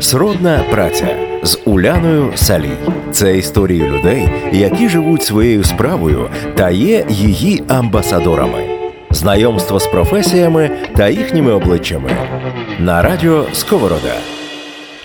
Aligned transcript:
Сродна 0.00 0.64
праця 0.70 1.16
з 1.42 1.58
Уляною 1.64 2.32
Салій. 2.36 2.76
Це 3.12 3.38
історії 3.38 3.82
людей, 3.82 4.28
які 4.52 4.88
живуть 4.88 5.22
своєю 5.22 5.64
справою 5.64 6.30
та 6.56 6.70
є 6.70 7.06
її 7.08 7.62
амбасадорами. 7.68 8.64
Знайомство 9.10 9.80
з 9.80 9.86
професіями 9.86 10.70
та 10.96 11.08
їхніми 11.08 11.52
обличчями 11.52 12.10
на 12.78 13.02
радіо 13.02 13.46
Сковорода. 13.52 14.14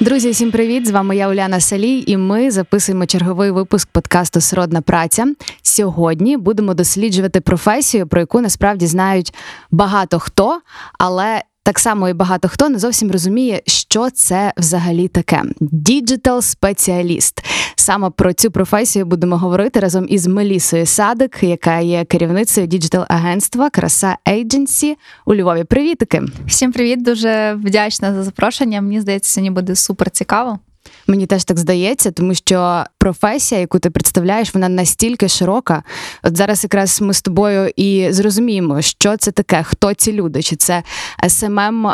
Друзі, 0.01 0.29
всім 0.29 0.51
привіт! 0.51 0.87
З 0.87 0.91
вами 0.91 1.15
я 1.15 1.29
Уляна 1.29 1.59
Салій, 1.59 2.03
і 2.07 2.17
ми 2.17 2.51
записуємо 2.51 3.05
черговий 3.05 3.51
випуск 3.51 3.89
подкасту 3.91 4.41
Сродна 4.41 4.81
праця. 4.81 5.33
Сьогодні 5.61 6.37
будемо 6.37 6.73
досліджувати 6.73 7.41
професію, 7.41 8.07
про 8.07 8.19
яку 8.19 8.41
насправді 8.41 8.87
знають 8.87 9.33
багато 9.71 10.19
хто, 10.19 10.59
але 10.99 11.41
так 11.69 11.79
само 11.79 12.09
і 12.09 12.13
багато 12.13 12.47
хто 12.47 12.69
не 12.69 12.79
зовсім 12.79 13.11
розуміє, 13.11 13.61
що 13.65 14.09
це 14.09 14.53
взагалі 14.57 15.07
таке. 15.07 15.43
Digital 15.59 16.41
спеціаліст. 16.41 17.45
Саме 17.75 18.09
про 18.09 18.33
цю 18.33 18.51
професію 18.51 19.05
будемо 19.05 19.37
говорити 19.37 19.79
разом 19.79 20.05
із 20.09 20.27
Мелісою 20.27 20.85
Садик, 20.85 21.37
яка 21.41 21.79
є 21.79 22.05
керівницею 22.05 22.67
digital 22.67 23.05
агентства 23.09 23.69
Краса 23.69 24.17
Ейдженсі 24.27 24.97
у 25.25 25.35
Львові. 25.35 25.63
Привітики! 25.63 26.21
Всім 26.47 26.71
привіт, 26.71 27.03
дуже 27.03 27.53
вдячна 27.53 28.13
за 28.13 28.23
запрошення. 28.23 28.81
Мені 28.81 29.01
здається, 29.01 29.31
сьогодні 29.31 29.51
буде 29.51 29.75
супер 29.75 30.09
цікаво. 30.09 30.59
Мені 31.07 31.25
теж 31.25 31.43
так 31.43 31.59
здається, 31.59 32.11
тому 32.11 32.33
що 32.35 32.83
професія, 32.97 33.61
яку 33.61 33.79
ти 33.79 33.89
представляєш, 33.89 34.53
вона 34.53 34.69
настільки 34.69 35.27
широка. 35.27 35.83
От 36.23 36.37
зараз 36.37 36.63
якраз 36.63 37.01
ми 37.01 37.13
з 37.13 37.21
тобою 37.21 37.71
і 37.75 38.07
зрозуміємо, 38.11 38.81
що 38.81 39.17
це 39.17 39.31
таке, 39.31 39.63
хто 39.63 39.93
ці 39.93 40.13
люди, 40.13 40.41
чи 40.41 40.55
це 40.55 40.83
SMM, 41.27 41.87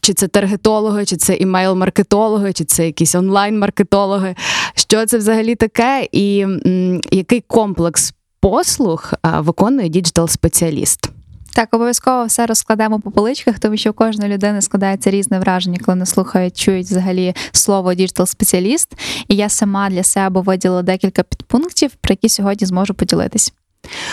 чи 0.00 0.14
це 0.14 0.28
таргетологи, 0.28 1.04
чи 1.04 1.16
це 1.16 1.34
email-маркетологи, 1.34 2.52
чи 2.52 2.64
це 2.64 2.86
якісь 2.86 3.14
онлайн-маркетологи. 3.14 4.34
Що 4.74 5.06
це 5.06 5.18
взагалі 5.18 5.54
таке, 5.54 6.08
і 6.12 6.40
м, 6.40 7.00
який 7.10 7.40
комплекс 7.40 8.14
послуг 8.40 9.12
виконує 9.38 9.88
digital-спеціаліст? 9.88 11.11
Так, 11.54 11.74
обов'язково 11.74 12.24
все 12.24 12.46
розкладемо 12.46 13.00
по 13.00 13.10
поличках, 13.10 13.58
тому 13.58 13.76
що 13.76 13.90
у 13.90 13.92
кожної 13.92 14.32
людини 14.32 14.62
складається 14.62 15.10
різне 15.10 15.38
враження, 15.38 15.78
коли 15.84 15.96
не 15.96 16.06
слухають, 16.06 16.56
чують 16.56 16.86
взагалі 16.86 17.34
слово 17.52 17.94
digital 17.94 18.26
спеціаліст. 18.26 18.92
І 19.28 19.36
я 19.36 19.48
сама 19.48 19.90
для 19.90 20.02
себе 20.02 20.40
виділила 20.40 20.82
декілька 20.82 21.22
підпунктів, 21.22 21.90
про 21.90 22.12
які 22.12 22.28
сьогодні 22.28 22.66
зможу 22.66 22.94
поділитись. 22.94 23.52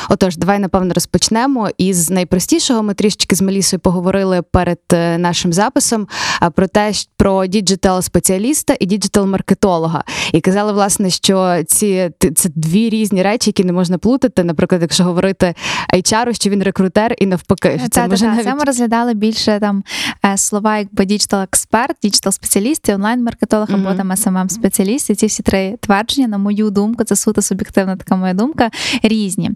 Отож, 0.09 0.37
давай 0.37 0.59
напевно 0.59 0.93
розпочнемо 0.93 1.69
із 1.77 2.09
найпростішого. 2.09 2.83
Ми 2.83 2.93
трішечки 2.93 3.35
з 3.35 3.41
Мелісою 3.41 3.79
поговорили 3.79 4.41
перед 4.41 4.79
е, 4.93 5.17
нашим 5.17 5.53
записом 5.53 6.07
про 6.55 6.67
те, 6.67 6.91
про 7.17 7.45
digital 7.45 8.01
спеціаліста 8.01 8.75
і 8.79 8.85
digital 8.85 9.25
маркетолога. 9.25 10.03
І 10.33 10.41
казали, 10.41 10.73
власне, 10.73 11.09
що 11.09 11.63
ці 11.67 12.11
це 12.35 12.49
дві 12.55 12.89
різні 12.89 13.23
речі, 13.23 13.49
які 13.49 13.63
не 13.63 13.73
можна 13.73 13.97
плутати. 13.97 14.43
Наприклад, 14.43 14.81
якщо 14.81 15.03
говорити 15.03 15.53
HR, 15.93 16.33
що 16.33 16.49
він 16.49 16.63
рекрутер 16.63 17.15
і 17.17 17.25
навпаки, 17.25 17.81
це 17.91 18.07
може 18.07 18.25
навіть... 18.25 18.43
це 18.43 18.55
ми 18.55 18.63
розглядали 18.63 19.13
більше 19.13 19.59
там 19.59 19.83
е, 20.25 20.37
слова, 20.37 20.77
якби 20.77 21.05
digital 21.05 21.41
експерт, 21.41 21.97
digital 22.01 22.33
спеціаліст 22.33 22.89
і 22.89 22.93
онлайн 22.93 23.23
маркетолог 23.23 23.69
mm-hmm. 23.69 23.87
або 23.87 23.97
там 23.97 24.11
SMM 24.11 24.49
спеціаліст 24.49 25.09
І 25.09 25.15
ці 25.15 25.25
всі 25.25 25.43
три 25.43 25.77
твердження, 25.79 26.27
на 26.27 26.37
мою 26.37 26.69
думку, 26.69 27.03
це 27.03 27.15
суто 27.15 27.41
суб'єктивна 27.41 27.95
така 27.95 28.15
моя 28.15 28.33
думка, 28.33 28.69
різні. 29.03 29.51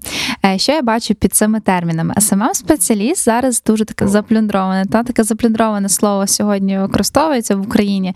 Е, 0.45 0.57
що 0.57 0.71
я 0.71 0.81
бачу 0.81 1.15
під 1.15 1.33
цими 1.33 1.59
термінами? 1.59 2.13
SMM 2.17 2.53
спеціаліст 2.53 3.25
зараз 3.25 3.63
дуже 3.65 3.85
таке 3.85 4.07
заплюндроване. 4.07 4.85
Та 4.85 5.03
таке 5.03 5.23
заплюндроване 5.23 5.89
слово 5.89 6.27
сьогодні 6.27 6.79
використовується 6.79 7.55
в 7.55 7.61
Україні. 7.61 8.13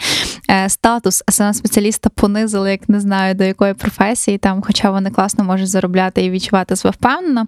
Е, 0.50 0.70
статус 0.70 1.24
SMM 1.28 1.54
спеціаліста 1.54 2.10
понизили, 2.10 2.72
як 2.72 2.90
не 2.90 3.00
знаю 3.00 3.36
до 3.36 3.44
якої 3.44 3.74
професії, 3.74 4.38
там, 4.38 4.62
хоча 4.62 4.92
вони 4.92 5.10
класно 5.10 5.44
можуть 5.44 5.70
заробляти 5.70 6.26
і 6.26 6.30
відчувати 6.30 6.76
себе 6.76 6.92
впевнено. 6.92 7.46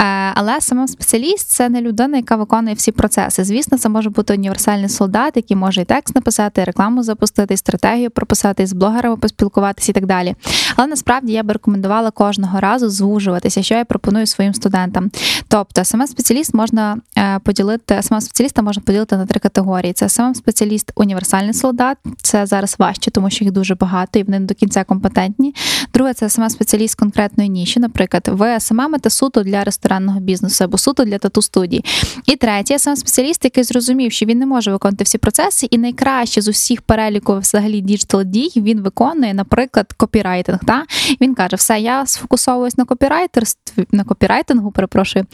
Е, 0.00 0.32
але 0.34 0.56
smm 0.56 0.86
спеціаліст 0.86 1.48
це 1.48 1.68
не 1.68 1.80
людина, 1.80 2.16
яка 2.16 2.36
виконує 2.36 2.74
всі 2.74 2.92
процеси. 2.92 3.44
Звісно, 3.44 3.78
це 3.78 3.88
може 3.88 4.10
бути 4.10 4.34
універсальний 4.34 4.88
солдат, 4.88 5.36
який 5.36 5.56
може 5.56 5.80
і 5.80 5.84
текст 5.84 6.14
написати, 6.14 6.60
і 6.60 6.64
рекламу 6.64 7.02
запустити, 7.02 7.54
і 7.54 7.56
стратегію 7.56 8.10
прописати, 8.10 8.62
і 8.62 8.66
з 8.66 8.72
блогерами 8.72 9.16
поспілкуватися 9.16 9.92
і 9.92 9.94
так 9.94 10.06
далі. 10.06 10.34
Але 10.76 10.88
насправді 10.88 11.32
я 11.32 11.42
би 11.42 11.52
рекомендувала 11.52 12.10
кожного 12.10 12.60
разу 12.60 12.88
звужуватися, 12.88 13.62
що 13.62 13.74
я 13.74 13.84
пропоную 13.84 14.26
своїм 14.26 14.54
студентам. 14.54 15.10
Тобто, 15.48 15.84
саме 15.84 16.06
спеціаліст 16.06 16.54
можна 16.54 16.96
е, 17.18 17.38
поділити, 17.38 17.98
саме 18.02 18.20
спеціаліста 18.20 18.62
можна 18.62 18.82
поділити 18.86 19.16
на 19.16 19.26
три 19.26 19.40
категорії: 19.40 19.92
це 19.92 20.08
саме 20.08 20.34
спеціаліст 20.34 20.92
універсальний 20.94 21.54
солдат, 21.54 21.98
це 22.22 22.46
зараз 22.46 22.76
важче, 22.78 23.10
тому 23.10 23.30
що 23.30 23.44
їх 23.44 23.52
дуже 23.52 23.74
багато 23.74 24.18
і 24.18 24.22
вони 24.22 24.38
не 24.38 24.46
до 24.46 24.54
кінця 24.54 24.84
компетентні. 24.84 25.54
Друге, 25.94 26.14
це 26.14 26.28
саме 26.28 26.50
спеціаліст 26.50 26.94
конкретної 26.94 27.50
ніші. 27.50 27.80
Наприклад, 27.80 28.28
ви 28.32 28.60
СММите 28.60 29.10
суто 29.10 29.42
для 29.42 29.64
ресторанного 29.64 30.20
бізнесу 30.20 30.64
або 30.64 30.78
суто 30.78 31.04
для 31.04 31.18
тату 31.18 31.42
студії. 31.42 31.84
І 32.26 32.36
третє, 32.36 32.78
саме 32.78 32.96
спеціаліст, 32.96 33.44
який 33.44 33.64
зрозумів, 33.64 34.12
що 34.12 34.26
він 34.26 34.38
не 34.38 34.46
може 34.46 34.72
виконувати 34.72 35.04
всі 35.04 35.18
процеси, 35.18 35.66
і 35.70 35.78
найкраще 35.78 36.40
з 36.40 36.48
усіх 36.48 36.82
переліку 36.82 37.38
взагалі 37.38 37.80
діджитал 37.80 38.24
дій 38.24 38.52
він 38.56 38.80
виконує, 38.80 39.34
наприклад, 39.34 39.92
копірайтинг. 39.92 40.58
Та? 40.66 40.84
Він 41.20 41.34
каже: 41.34 41.56
все, 41.56 41.80
я 41.80 42.06
сфокусовуюсь 42.06 42.78
на 42.78 42.84
копірайтерстві 42.84 43.86
на 43.92 44.04
копірайтингу, 44.04 44.70
перепрошую. 44.70 45.26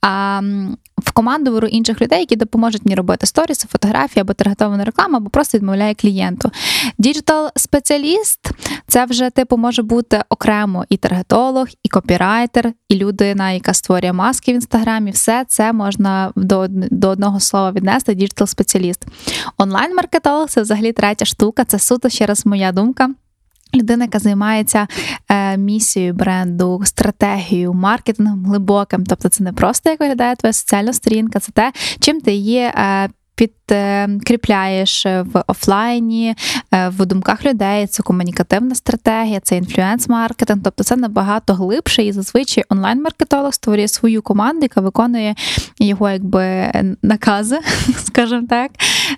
А 0.00 0.40
в 0.98 1.12
команду 1.12 1.52
беру 1.52 1.68
інших 1.68 2.02
людей, 2.02 2.20
які 2.20 2.36
допоможуть 2.36 2.84
мені 2.84 2.94
робити 2.94 3.26
сторіси, 3.26 3.68
фотографії 3.70 4.20
або 4.20 4.32
таргетовану 4.32 4.84
рекламу, 4.84 5.16
або 5.16 5.30
просто 5.30 5.58
відмовляє 5.58 5.94
клієнту. 5.94 6.50
Діджитал 6.98 7.50
спеціаліст 7.56 8.50
це 8.86 9.04
вже 9.04 9.30
типу 9.30 9.56
може 9.56 9.82
бути 9.82 10.22
окремо 10.28 10.84
і 10.88 10.96
таргетолог, 10.96 11.66
і 11.82 11.88
копірайтер, 11.88 12.72
і 12.88 12.94
людина, 12.94 13.50
яка 13.50 13.74
створює 13.74 14.12
маски 14.12 14.52
в 14.52 14.54
інстаграмі. 14.54 15.10
Все 15.10 15.44
це 15.48 15.72
можна 15.72 16.32
до 16.36 16.66
до 16.70 17.08
одного 17.08 17.40
слова 17.40 17.72
віднести. 17.72 18.14
Діджитал 18.14 18.46
спеціаліст. 18.46 19.06
Онлайн-маркетолог 19.58 20.48
це 20.48 20.62
взагалі 20.62 20.92
третя 20.92 21.24
штука. 21.24 21.64
Це 21.64 21.78
суто 21.78 22.08
ще 22.08 22.26
раз 22.26 22.46
моя 22.46 22.72
думка. 22.72 23.10
Людина, 23.74 24.04
яка 24.04 24.18
займається 24.18 24.86
е, 25.28 25.56
місією 25.56 26.14
бренду, 26.14 26.82
стратегією, 26.84 27.72
маркетингом 27.72 28.44
глибоким. 28.44 29.06
Тобто, 29.06 29.28
це 29.28 29.44
не 29.44 29.52
просто 29.52 29.90
як 29.90 30.00
виглядає 30.00 30.36
твоя 30.36 30.52
соціальна 30.52 30.92
сторінка, 30.92 31.40
це 31.40 31.52
те, 31.52 31.72
чим 32.00 32.20
ти 32.20 32.32
є. 32.32 32.72
Е, 32.76 33.08
Підкріпляєш 33.36 35.06
в 35.06 35.44
офлайні, 35.46 36.34
е, 36.74 36.88
в 36.88 37.06
думках 37.06 37.44
людей, 37.44 37.86
це 37.86 38.02
комунікативна 38.02 38.74
стратегія, 38.74 39.40
це 39.40 39.56
інфлюенс-маркетинг, 39.56 40.60
тобто 40.64 40.84
це 40.84 40.96
набагато 40.96 41.54
глибше 41.54 42.02
і 42.02 42.12
зазвичай 42.12 42.64
онлайн-маркетолог 42.68 43.54
створює 43.54 43.88
свою 43.88 44.22
команду, 44.22 44.62
яка 44.62 44.80
виконує 44.80 45.34
його 45.78 46.10
якби 46.10 46.72
накази, 47.02 47.58
скажімо 48.04 48.46
так, 48.50 48.70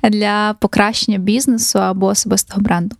для 0.02 0.54
покращення 0.60 1.18
бізнесу 1.18 1.78
або 1.78 2.06
особистого 2.06 2.62
бренду. 2.62 2.96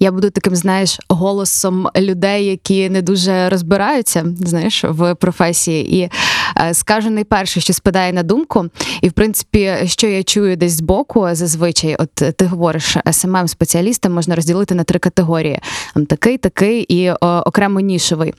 Я 0.00 0.12
буду 0.12 0.30
таким, 0.30 0.56
знаєш, 0.56 0.98
голосом 1.08 1.88
людей, 1.96 2.46
які 2.46 2.90
не 2.90 3.02
дуже 3.02 3.48
розбираються, 3.48 4.26
знаєш, 4.40 4.84
в 4.84 5.14
професії. 5.14 5.96
І 5.96 6.10
е, 6.56 6.74
скажу 6.74 7.10
найперше, 7.10 7.60
що 7.60 7.72
спадає 7.72 8.12
на 8.12 8.22
думку. 8.22 8.66
І, 9.02 9.08
в 9.08 9.12
принципі, 9.12 9.74
що 9.84 10.06
я 10.06 10.22
чую 10.22 10.56
десь 10.56 10.72
збоку, 10.72 11.28
зазвичай, 11.32 11.96
от 11.98 12.14
ти 12.14 12.44
говориш, 12.44 12.96
смм 13.12 13.48
спеціаліста 13.48 14.08
можна 14.08 14.36
розділити 14.36 14.74
на 14.74 14.84
три 14.84 14.98
категорії: 14.98 15.58
Там 15.94 16.06
такий, 16.06 16.38
такий 16.38 16.82
і 16.82 17.10
о, 17.10 17.42
окремо 17.46 17.80
нішовий. 17.80 18.34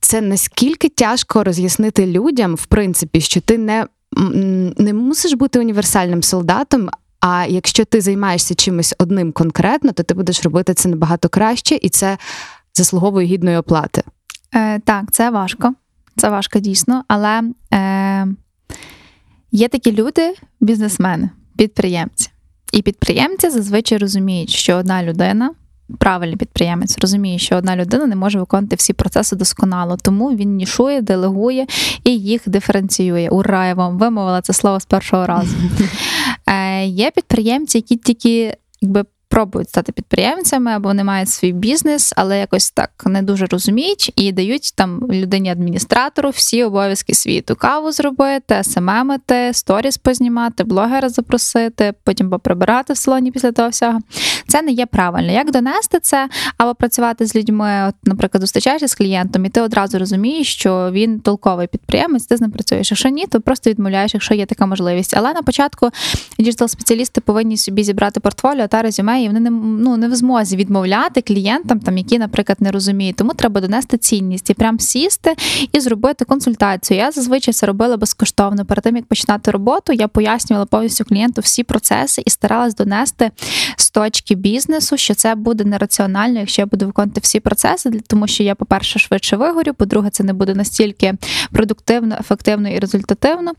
Це 0.00 0.20
наскільки 0.20 0.88
тяжко 0.88 1.44
роз'яснити 1.44 2.06
людям, 2.06 2.54
в 2.54 2.66
принципі, 2.66 3.20
що 3.20 3.40
ти 3.40 3.58
не. 3.58 3.86
Не 4.78 4.94
мусиш 4.94 5.32
бути 5.32 5.58
універсальним 5.58 6.22
солдатом, 6.22 6.88
а 7.20 7.46
якщо 7.48 7.84
ти 7.84 8.00
займаєшся 8.00 8.54
чимось 8.54 8.94
одним 8.98 9.32
конкретно, 9.32 9.92
то 9.92 10.02
ти 10.02 10.14
будеш 10.14 10.44
робити 10.44 10.74
це 10.74 10.88
набагато 10.88 11.28
краще, 11.28 11.78
і 11.82 11.88
це 11.88 12.18
заслуговує 12.74 13.26
гідної 13.26 13.56
оплати. 13.56 14.02
Е, 14.54 14.78
Так, 14.78 15.04
це 15.12 15.30
важко. 15.30 15.74
Це 16.16 16.28
важко 16.28 16.58
дійсно. 16.58 17.04
Але 17.08 17.42
е, 17.74 18.26
є 19.52 19.68
такі 19.68 19.92
люди, 19.92 20.34
бізнесмени, 20.60 21.30
підприємці. 21.56 22.30
І 22.72 22.82
підприємці 22.82 23.50
зазвичай 23.50 23.98
розуміють, 23.98 24.50
що 24.50 24.76
одна 24.76 25.02
людина 25.02 25.50
правильний 25.98 26.36
підприємець 26.36 26.98
розуміє, 26.98 27.38
що 27.38 27.56
одна 27.56 27.76
людина 27.76 28.06
не 28.06 28.16
може 28.16 28.38
виконувати 28.38 28.76
всі 28.76 28.92
процеси 28.92 29.36
досконало, 29.36 29.96
тому 30.02 30.36
він 30.36 30.56
нішує, 30.56 31.02
делегує 31.02 31.66
і 32.04 32.18
їх 32.18 32.42
диференціює. 32.46 33.28
Ура, 33.28 33.66
я 33.66 33.74
вам 33.74 33.98
вимовила 33.98 34.40
це 34.40 34.52
слово 34.52 34.80
з 34.80 34.84
першого 34.84 35.26
разу. 35.26 35.56
Е, 36.48 36.86
Є 36.86 37.10
підприємці, 37.10 37.78
які 37.78 37.96
тільки 37.96 38.56
якби 38.80 39.04
пробують 39.28 39.68
стати 39.68 39.92
підприємцями 39.92 40.70
або 40.70 40.88
вони 40.88 41.04
мають 41.04 41.28
свій 41.28 41.52
бізнес, 41.52 42.12
але 42.16 42.38
якось 42.38 42.70
так 42.70 42.90
не 43.06 43.22
дуже 43.22 43.46
розуміють 43.46 44.12
і 44.16 44.32
дають 44.32 44.72
там 44.74 45.00
людині 45.10 45.50
адміністратору 45.50 46.30
всі 46.30 46.64
обов'язки 46.64 47.14
світу. 47.14 47.56
Каву 47.56 47.92
зробити, 47.92 48.64
СММити, 48.64 49.50
сторіс 49.52 49.96
познімати, 49.96 50.64
блогера 50.64 51.08
запросити, 51.08 51.94
потім 52.04 52.30
поприбирати 52.30 52.92
в 52.92 52.96
салоні 52.96 53.30
після 53.30 53.52
того 53.52 53.68
всього. 53.68 53.98
Це 54.48 54.62
не 54.62 54.72
є 54.72 54.86
правильно. 54.86 55.32
Як 55.32 55.50
донести 55.50 56.00
це 56.00 56.28
або 56.58 56.74
працювати 56.74 57.26
з 57.26 57.36
людьми, 57.36 57.84
от, 57.88 57.94
наприклад, 58.04 58.40
зустрічаєшся 58.40 58.88
з 58.88 58.94
клієнтом, 58.94 59.44
і 59.44 59.48
ти 59.48 59.60
одразу 59.60 59.98
розумієш, 59.98 60.52
що 60.52 60.90
він 60.92 61.20
толковий 61.20 61.66
підприємець, 61.66 62.26
ти 62.26 62.36
з 62.36 62.40
ним 62.40 62.50
працюєш. 62.50 62.90
Якщо 62.90 63.08
ні, 63.08 63.26
то 63.26 63.40
просто 63.40 63.70
відмовляєш, 63.70 64.14
якщо 64.14 64.34
є 64.34 64.46
така 64.46 64.66
можливість. 64.66 65.16
Але 65.16 65.32
на 65.32 65.42
початку 65.42 65.90
діджитал-спеціалісти 66.38 67.20
повинні 67.20 67.56
собі 67.56 67.84
зібрати 67.84 68.20
портфоліо 68.20 68.66
та 68.66 68.82
резюме, 68.82 69.22
і 69.22 69.26
вони 69.26 69.40
не 69.40 69.50
ну 69.50 69.96
не 69.96 70.08
в 70.08 70.14
змозі 70.14 70.56
відмовляти 70.56 71.20
клієнтам, 71.20 71.80
там 71.80 71.98
які, 71.98 72.18
наприклад, 72.18 72.58
не 72.60 72.70
розуміють. 72.70 73.16
Тому 73.16 73.34
треба 73.34 73.60
донести 73.60 73.98
цінність 73.98 74.50
і 74.50 74.54
прям 74.54 74.80
сісти 74.80 75.34
і 75.72 75.80
зробити 75.80 76.24
консультацію. 76.24 76.98
Я 76.98 77.10
зазвичай 77.10 77.54
це 77.54 77.66
робила 77.66 77.96
безкоштовно. 77.96 78.64
Перед 78.64 78.84
тим 78.84 78.96
як 78.96 79.06
починати 79.06 79.50
роботу, 79.50 79.92
я 79.92 80.08
пояснювала 80.08 80.66
повністю 80.66 81.04
клієнту 81.04 81.40
всі 81.40 81.62
процеси 81.62 82.22
і 82.26 82.30
старалась 82.30 82.74
донести 82.74 83.30
з 83.76 83.90
точки 83.90 84.35
бізнесу, 84.36 84.96
що 84.96 85.14
це 85.14 85.34
буде 85.34 85.64
нераціонально, 85.64 86.40
якщо 86.40 86.62
я 86.62 86.66
буду 86.66 86.86
виконувати 86.86 87.20
всі 87.20 87.40
процеси, 87.40 88.00
тому 88.06 88.26
що 88.26 88.42
я, 88.42 88.54
по-перше, 88.54 88.98
швидше 88.98 89.36
вигорю, 89.36 89.74
по-друге, 89.74 90.10
це 90.10 90.24
не 90.24 90.32
буде 90.32 90.54
настільки 90.54 91.14
продуктивно, 91.52 92.16
ефективно 92.20 92.68
і 92.68 92.78
результативно. 92.78 93.52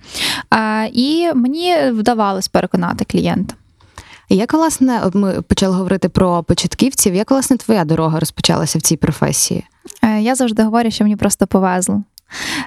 І 0.94 1.30
мені 1.36 1.76
вдавалось 1.92 2.48
переконати 2.48 3.06
клієнта. 3.06 3.54
Як 4.30 4.54
власне 4.54 5.02
ми 5.14 5.42
почали 5.42 5.76
говорити 5.76 6.10
про 6.10 6.44
початківців? 6.44 7.16
Як 7.16 7.32
власне 7.32 7.58
твоя 7.58 7.86
дорога 7.86 8.20
розпочалася 8.20 8.80
в 8.80 8.82
цій 8.82 8.98
професії? 8.98 9.64
Е, 10.04 10.22
я 10.22 10.36
завжди 10.36 10.64
говорю, 10.64 10.92
що 10.92 11.04
мені 11.04 11.16
просто 11.16 11.48
повезло. 11.48 12.04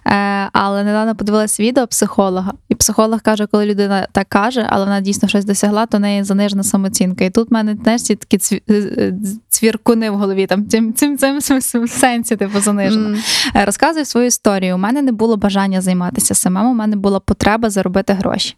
Е, 0.06 0.48
але 0.52 0.84
недавно 0.84 1.14
подивилась 1.14 1.60
відео 1.60 1.86
психолога, 1.86 2.52
і 2.68 2.74
психолог 2.74 3.22
каже, 3.22 3.46
коли 3.46 3.66
людина 3.66 4.06
так 4.12 4.28
каже, 4.28 4.66
але 4.68 4.84
вона 4.84 5.00
дійсно 5.00 5.28
щось 5.28 5.44
досягла, 5.44 5.86
то 5.86 5.98
неї 5.98 6.24
занижена 6.24 6.62
самооцінка. 6.62 7.24
І 7.24 7.30
тут 7.30 7.50
в 7.50 7.52
мене 7.52 7.74
теж 7.74 8.02
ці 8.02 8.14
такі 8.16 8.62
е, 8.70 9.14
цвіркуни 9.48 10.10
в 10.10 10.16
голові, 10.16 10.46
там 10.46 10.68
цим 10.68 10.94
цим, 10.94 11.18
цим, 11.18 11.40
цим 11.40 11.88
сенсі 11.88 12.36
типу 12.36 12.60
занижена. 12.60 13.08
Mm. 13.08 13.64
Розказую 13.64 14.04
свою 14.04 14.26
історію. 14.26 14.74
У 14.74 14.78
мене 14.78 15.02
не 15.02 15.12
було 15.12 15.36
бажання 15.36 15.80
займатися 15.80 16.34
самим, 16.34 16.66
у 16.66 16.74
мене 16.74 16.96
була 16.96 17.20
потреба 17.20 17.70
заробити 17.70 18.12
гроші. 18.12 18.56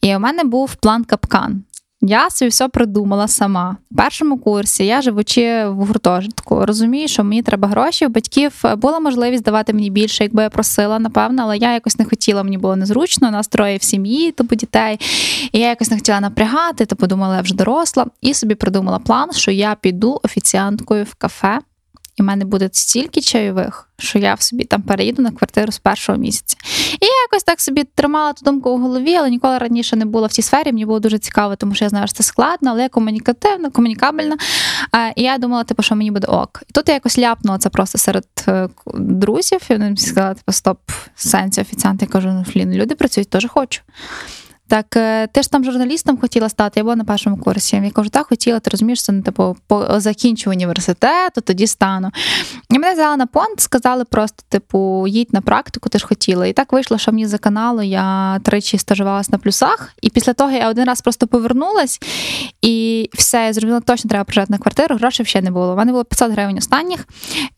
І 0.00 0.16
у 0.16 0.18
мене 0.18 0.44
був 0.44 0.74
план 0.74 1.04
капкан. 1.04 1.62
Я 2.00 2.30
собі 2.30 2.48
все 2.48 2.68
придумала 2.68 3.28
сама. 3.28 3.76
В 3.90 3.96
першому 3.96 4.38
курсі 4.38 4.86
я 4.86 5.02
живучи 5.02 5.66
в 5.66 5.74
гуртожитку, 5.74 6.66
розумію, 6.66 7.08
що 7.08 7.24
мені 7.24 7.42
треба 7.42 7.68
гроші. 7.68 8.06
У 8.06 8.08
батьків 8.08 8.62
була 8.76 9.00
можливість 9.00 9.42
давати 9.42 9.72
мені 9.72 9.90
більше, 9.90 10.24
якби 10.24 10.42
я 10.42 10.50
просила, 10.50 10.98
напевно, 10.98 11.42
але 11.42 11.58
я 11.58 11.72
якось 11.72 11.98
не 11.98 12.04
хотіла, 12.04 12.42
мені 12.42 12.58
було 12.58 12.76
незручно, 12.76 13.30
настрої 13.30 13.76
в 13.76 13.82
сім'ї, 13.82 14.32
тобі 14.32 14.56
дітей. 14.56 15.00
І 15.52 15.58
я 15.58 15.68
якось 15.68 15.90
не 15.90 15.96
хотіла 15.96 16.20
напрягати, 16.20 16.86
то 16.86 16.96
подумала, 16.96 17.36
я 17.36 17.42
вже 17.42 17.54
доросла, 17.54 18.06
і 18.20 18.34
собі 18.34 18.54
придумала 18.54 18.98
план, 18.98 19.32
що 19.32 19.50
я 19.50 19.76
піду 19.80 20.20
офіціанткою 20.22 21.04
в 21.04 21.14
кафе 21.14 21.58
і 22.18 22.22
в 22.22 22.24
мене 22.24 22.44
буде 22.44 22.68
стільки 22.72 23.20
чайових, 23.20 23.88
що 23.98 24.18
я 24.18 24.34
в 24.34 24.42
собі 24.42 24.64
там 24.64 24.82
переїду 24.82 25.22
на 25.22 25.30
квартиру 25.30 25.72
з 25.72 25.78
першого 25.78 26.18
місяця. 26.18 26.56
І 27.00 27.06
я 27.06 27.22
якось 27.22 27.42
так 27.42 27.60
собі 27.60 27.84
тримала 27.94 28.32
ту 28.32 28.44
думку 28.44 28.70
у 28.70 28.78
голові, 28.78 29.14
але 29.14 29.30
ніколи 29.30 29.58
раніше 29.58 29.96
не 29.96 30.04
була 30.04 30.26
в 30.26 30.32
цій 30.32 30.42
сфері. 30.42 30.72
Мені 30.72 30.86
було 30.86 31.00
дуже 31.00 31.18
цікаво, 31.18 31.56
тому 31.56 31.74
що 31.74 31.84
я 31.84 31.88
знаю, 31.88 32.06
що 32.06 32.16
це 32.16 32.22
складно, 32.22 32.70
але 32.70 32.82
я 32.82 32.88
комунікативна, 32.88 33.70
комунікабельна. 33.70 34.36
І 35.16 35.22
я 35.22 35.38
думала, 35.38 35.64
типу, 35.64 35.82
що 35.82 35.96
мені 35.96 36.10
буде 36.10 36.26
ок. 36.26 36.62
І 36.68 36.72
тут 36.72 36.88
я 36.88 36.94
якось 36.94 37.18
ляпнула 37.18 37.58
це 37.58 37.68
просто 37.68 37.98
серед 37.98 38.26
е, 38.48 38.68
друзів. 38.94 39.60
І 39.70 39.72
вони 39.72 39.84
мені 39.84 39.96
сказали, 39.96 40.34
типу, 40.34 40.52
стоп, 40.52 40.78
сенсі 41.14 41.60
офіціант. 41.60 42.02
Я 42.02 42.08
кажу, 42.08 42.28
ну 42.28 42.44
флін, 42.44 42.72
люди 42.72 42.94
працюють, 42.94 43.30
теж 43.30 43.46
хочу. 43.46 43.80
Так, 44.68 44.96
е, 44.96 45.26
ти 45.26 45.42
ж 45.42 45.50
там 45.50 45.64
журналістом 45.64 46.18
хотіла 46.18 46.48
стати, 46.48 46.80
я 46.80 46.84
була 46.84 46.96
на 46.96 47.04
першому 47.04 47.36
курсі. 47.36 47.76
Я 47.76 47.90
кажу, 47.90 48.10
так, 48.10 48.26
хотіла, 48.26 48.60
ти 48.60 48.70
розумієш, 48.70 49.02
це 49.02 49.12
не 49.12 49.22
типу 49.22 49.56
по 49.66 50.00
закінчу 50.00 50.50
університету, 50.50 51.40
тоді 51.40 51.66
стану. 51.66 52.10
І 52.70 52.78
мене 52.78 52.94
взяли 52.94 53.16
на 53.16 53.26
понт, 53.26 53.60
сказали 53.60 54.04
просто, 54.04 54.42
типу, 54.48 55.06
їдь 55.08 55.32
на 55.32 55.40
практику, 55.40 55.88
ти 55.88 55.98
ж 55.98 56.06
хотіла. 56.06 56.46
І 56.46 56.52
так 56.52 56.72
вийшло, 56.72 56.98
що 56.98 57.12
мені 57.12 57.26
за 57.26 57.38
каналу 57.38 57.82
я 57.82 58.38
тричі 58.44 58.78
стажувалась 58.78 59.30
на 59.30 59.38
плюсах. 59.38 59.92
І 60.02 60.10
після 60.10 60.32
того 60.32 60.50
я 60.50 60.70
один 60.70 60.84
раз 60.84 61.00
просто 61.00 61.26
повернулась 61.26 62.00
і 62.62 63.08
все, 63.14 63.38
я 63.38 63.52
зрозуміла, 63.52 63.80
точно 63.80 64.08
треба 64.08 64.24
приїжджати 64.24 64.52
на 64.52 64.58
квартиру, 64.58 64.96
грошей 64.96 65.26
ще 65.26 65.42
не 65.42 65.50
було. 65.50 65.72
У 65.72 65.76
мене 65.76 65.92
було 65.92 66.04
500 66.04 66.32
гривень 66.32 66.58
останніх. 66.58 67.06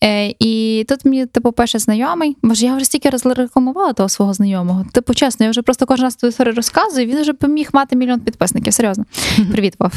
Е, 0.04 0.34
і 0.38 0.84
тут 0.88 1.04
мені, 1.04 1.26
типу, 1.26 1.52
пише 1.52 1.78
знайомий. 1.78 2.36
Може, 2.42 2.66
я 2.66 2.76
вже 2.76 2.84
стільки 2.84 3.10
розрекламувала 3.10 3.92
того 3.92 4.08
свого 4.08 4.34
знайомого. 4.34 4.84
Типу, 4.92 5.14
чесно, 5.14 5.44
я 5.44 5.50
вже 5.50 5.62
просто 5.62 5.86
кожен 5.86 6.04
раз 6.04 6.18
історію 6.22 6.54
розказую 6.54 6.99
і 7.02 7.06
він 7.06 7.20
вже 7.20 7.32
поміг 7.32 7.68
мати 7.72 7.96
мільйон 7.96 8.20
підписників. 8.20 8.74
Серйозно. 8.74 9.04
Привіт, 9.52 9.74
Вов. 9.78 9.92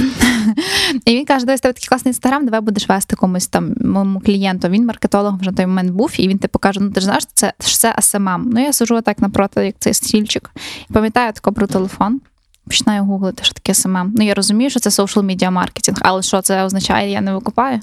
І 1.05 1.15
він 1.15 1.25
каже: 1.25 1.45
дивись, 1.45 1.61
тебе 1.61 1.73
такий 1.73 1.87
класний 1.87 2.09
інстаграм, 2.09 2.45
давай 2.45 2.61
будеш 2.61 2.89
вести 2.89 3.15
комусь 3.15 3.47
там 3.47 3.75
моєму 3.81 4.19
клієнту. 4.19 4.69
Він 4.69 4.85
маркетологом 4.85 5.39
вже 5.39 5.51
на 5.51 5.57
той 5.57 5.65
момент 5.65 5.91
був, 5.91 6.13
і 6.17 6.27
він 6.27 6.37
типу 6.37 6.59
каже: 6.59 6.79
ну 6.79 6.91
ти 6.91 6.99
ж 6.99 7.05
знаєш, 7.05 7.23
це 7.33 7.53
це 7.59 7.93
а 7.95 8.06
СММ. 8.06 8.49
Ну 8.53 8.61
я 8.61 8.73
сижу 8.73 9.01
так 9.01 9.19
напроти, 9.19 9.65
як 9.65 9.75
цей 9.79 9.93
стільчик. 9.93 10.51
І 10.89 10.93
пам'ятаю 10.93 11.33
тако 11.33 11.53
про 11.53 11.67
телефон. 11.67 12.21
Починаю 12.67 13.03
гуглити, 13.03 13.43
що 13.43 13.53
таке 13.53 13.73
СММ. 13.73 14.13
Ну, 14.17 14.25
я 14.25 14.33
розумію, 14.33 14.69
що 14.69 14.79
це 14.79 14.89
social 14.89 15.21
media 15.25 15.51
маркетинг, 15.51 15.97
але 16.01 16.21
що 16.21 16.41
це 16.41 16.63
означає, 16.63 17.11
я 17.11 17.21
не 17.21 17.33
викупаю. 17.33 17.79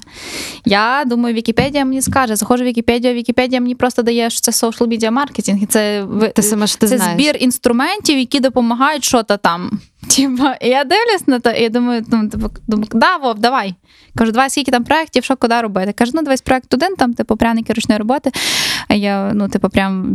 Я 0.65 1.03
думаю, 1.05 1.35
Вікіпедія 1.35 1.85
мені 1.85 2.01
скаже, 2.01 2.35
заходжу 2.35 2.63
в 2.63 2.67
Вікіпедію, 2.67 3.13
Вікіпедія 3.13 3.61
мені 3.61 3.75
просто 3.75 4.01
дає, 4.01 4.29
що 4.29 4.41
це 4.41 4.51
social 4.51 4.87
media 4.87 5.11
маркетинг. 5.11 5.63
І 5.63 5.65
це 5.65 6.05
ти 6.35 6.43
саме, 6.43 6.67
що 6.67 6.77
ти 6.77 6.87
це 6.87 6.97
знаєш. 6.97 7.21
збір 7.21 7.37
інструментів, 7.39 8.17
які 8.17 8.39
допомагають 8.39 9.03
що-то 9.03 9.37
там. 9.37 9.79
Типа, 10.07 10.57
я 10.61 10.83
дивлюсь 10.83 11.27
на 11.27 11.39
те, 11.39 11.59
і 11.59 11.63
я 11.63 11.69
думаю, 11.69 12.05
ну, 12.07 12.29
типу, 12.29 12.51
думаю, 12.67 12.89
да, 12.93 13.17
Вов, 13.17 13.39
давай. 13.39 13.75
Кажу, 14.15 14.31
давай, 14.31 14.49
скільки 14.49 14.71
там 14.71 14.83
проєктів, 14.83 15.23
що 15.23 15.35
куди 15.35 15.61
робити. 15.61 15.93
Кажу, 15.93 16.11
ну 16.15 16.21
дивись, 16.21 16.41
проєкт 16.41 16.73
один, 16.73 16.95
там, 16.95 17.13
типу, 17.13 17.35
пряники 17.35 17.73
ручної 17.73 17.99
роботи. 17.99 18.31
Я, 18.89 19.31
ну, 19.33 19.49
типу, 19.49 19.69
прям 19.69 20.05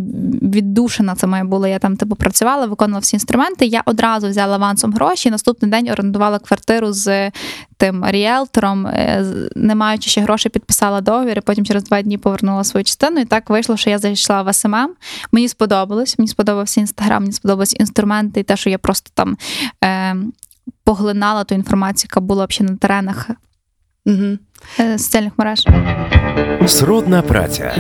віддушена 0.43 1.15
це 1.15 1.27
моє 1.27 1.45
було. 1.45 1.67
Я 1.67 1.79
там, 1.79 1.97
типу, 1.97 2.17
працювала, 2.17 2.67
виконувала 2.67 3.01
всі 3.01 3.17
інструменти. 3.17 3.67
Я 3.67 3.83
одразу 3.85 4.29
взяла 4.29 4.55
авансом 4.55 4.93
гроші, 4.93 5.31
наступний 5.31 5.71
день 5.71 5.89
орендувала 5.89 6.39
квартиру 6.39 6.93
з 6.93 7.31
тим 7.77 8.05
ріелтором, 8.07 8.87
е, 8.87 9.25
не 9.57 9.75
маючи 9.75 10.11
ще 10.11 10.21
грошей, 10.21 10.51
підписала 10.51 11.01
договір, 11.01 11.39
і 11.39 11.41
потім 11.41 11.65
через 11.65 11.85
два 11.85 12.03
дні 12.03 12.19
повернула 12.19 12.65
свою 12.65 12.85
частину. 12.85 13.21
І 13.21 13.25
так 13.25 13.51
вийшло, 13.51 13.77
що 13.77 13.91
я 13.91 13.99
зайшла 13.99 14.43
в 14.43 14.53
СММ. 14.53 14.95
Мені 15.33 15.49
сподобалось, 15.49 16.19
мені 16.19 16.29
сподобався 16.29 16.81
інстаграм, 16.81 17.23
мені 17.23 17.33
сподобалися 17.33 17.77
інструменти, 17.81 18.41
і 18.41 18.43
те, 18.43 18.57
що 18.57 18.71
я 18.71 18.79
просто 18.79 19.11
там 19.15 19.37
е, 19.87 20.17
поглинала 20.85 21.45
ту 21.45 21.55
інформацію, 21.55 22.09
яка 22.13 22.21
була 22.21 22.47
ще 22.49 22.65
на 22.65 22.77
теренах 22.77 23.31
угу. 24.07 24.39
соціальних 24.77 25.33
мереж. 25.39 25.67
Сродна 26.67 27.23
праця. 27.23 27.77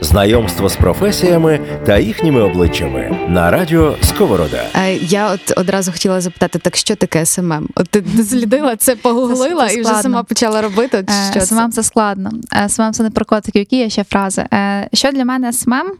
Знайомство 0.00 0.68
з 0.68 0.76
професіями 0.76 1.60
та 1.86 1.98
їхніми 1.98 2.40
обличчями 2.40 3.26
на 3.28 3.50
радіо 3.50 3.96
Сковорода. 4.02 4.64
Е, 4.74 4.94
я 4.94 5.32
от 5.32 5.52
одразу 5.56 5.92
хотіла 5.92 6.20
запитати, 6.20 6.58
так 6.58 6.76
що 6.76 6.96
таке 6.96 7.26
СММ? 7.26 7.68
От 7.74 7.88
ти 7.88 8.00
дослідила 8.00 8.76
це, 8.76 8.96
погуглила 8.96 9.68
це 9.68 9.74
і 9.74 9.80
вже 9.80 9.94
сама 9.94 10.22
почала 10.22 10.62
робити. 10.62 11.04
Е, 11.08 11.30
що 11.30 11.40
СММ 11.40 11.70
це? 11.70 11.76
це 11.76 11.82
складно. 11.82 12.30
СММ 12.68 12.92
це 12.92 13.02
не 13.02 13.10
про 13.10 13.24
котиків, 13.24 13.60
які 13.60 13.76
є 13.76 13.90
ще 13.90 14.04
фрази. 14.04 14.46
Що 14.92 15.12
для 15.12 15.24
мене 15.24 15.52
СММ? 15.52 15.92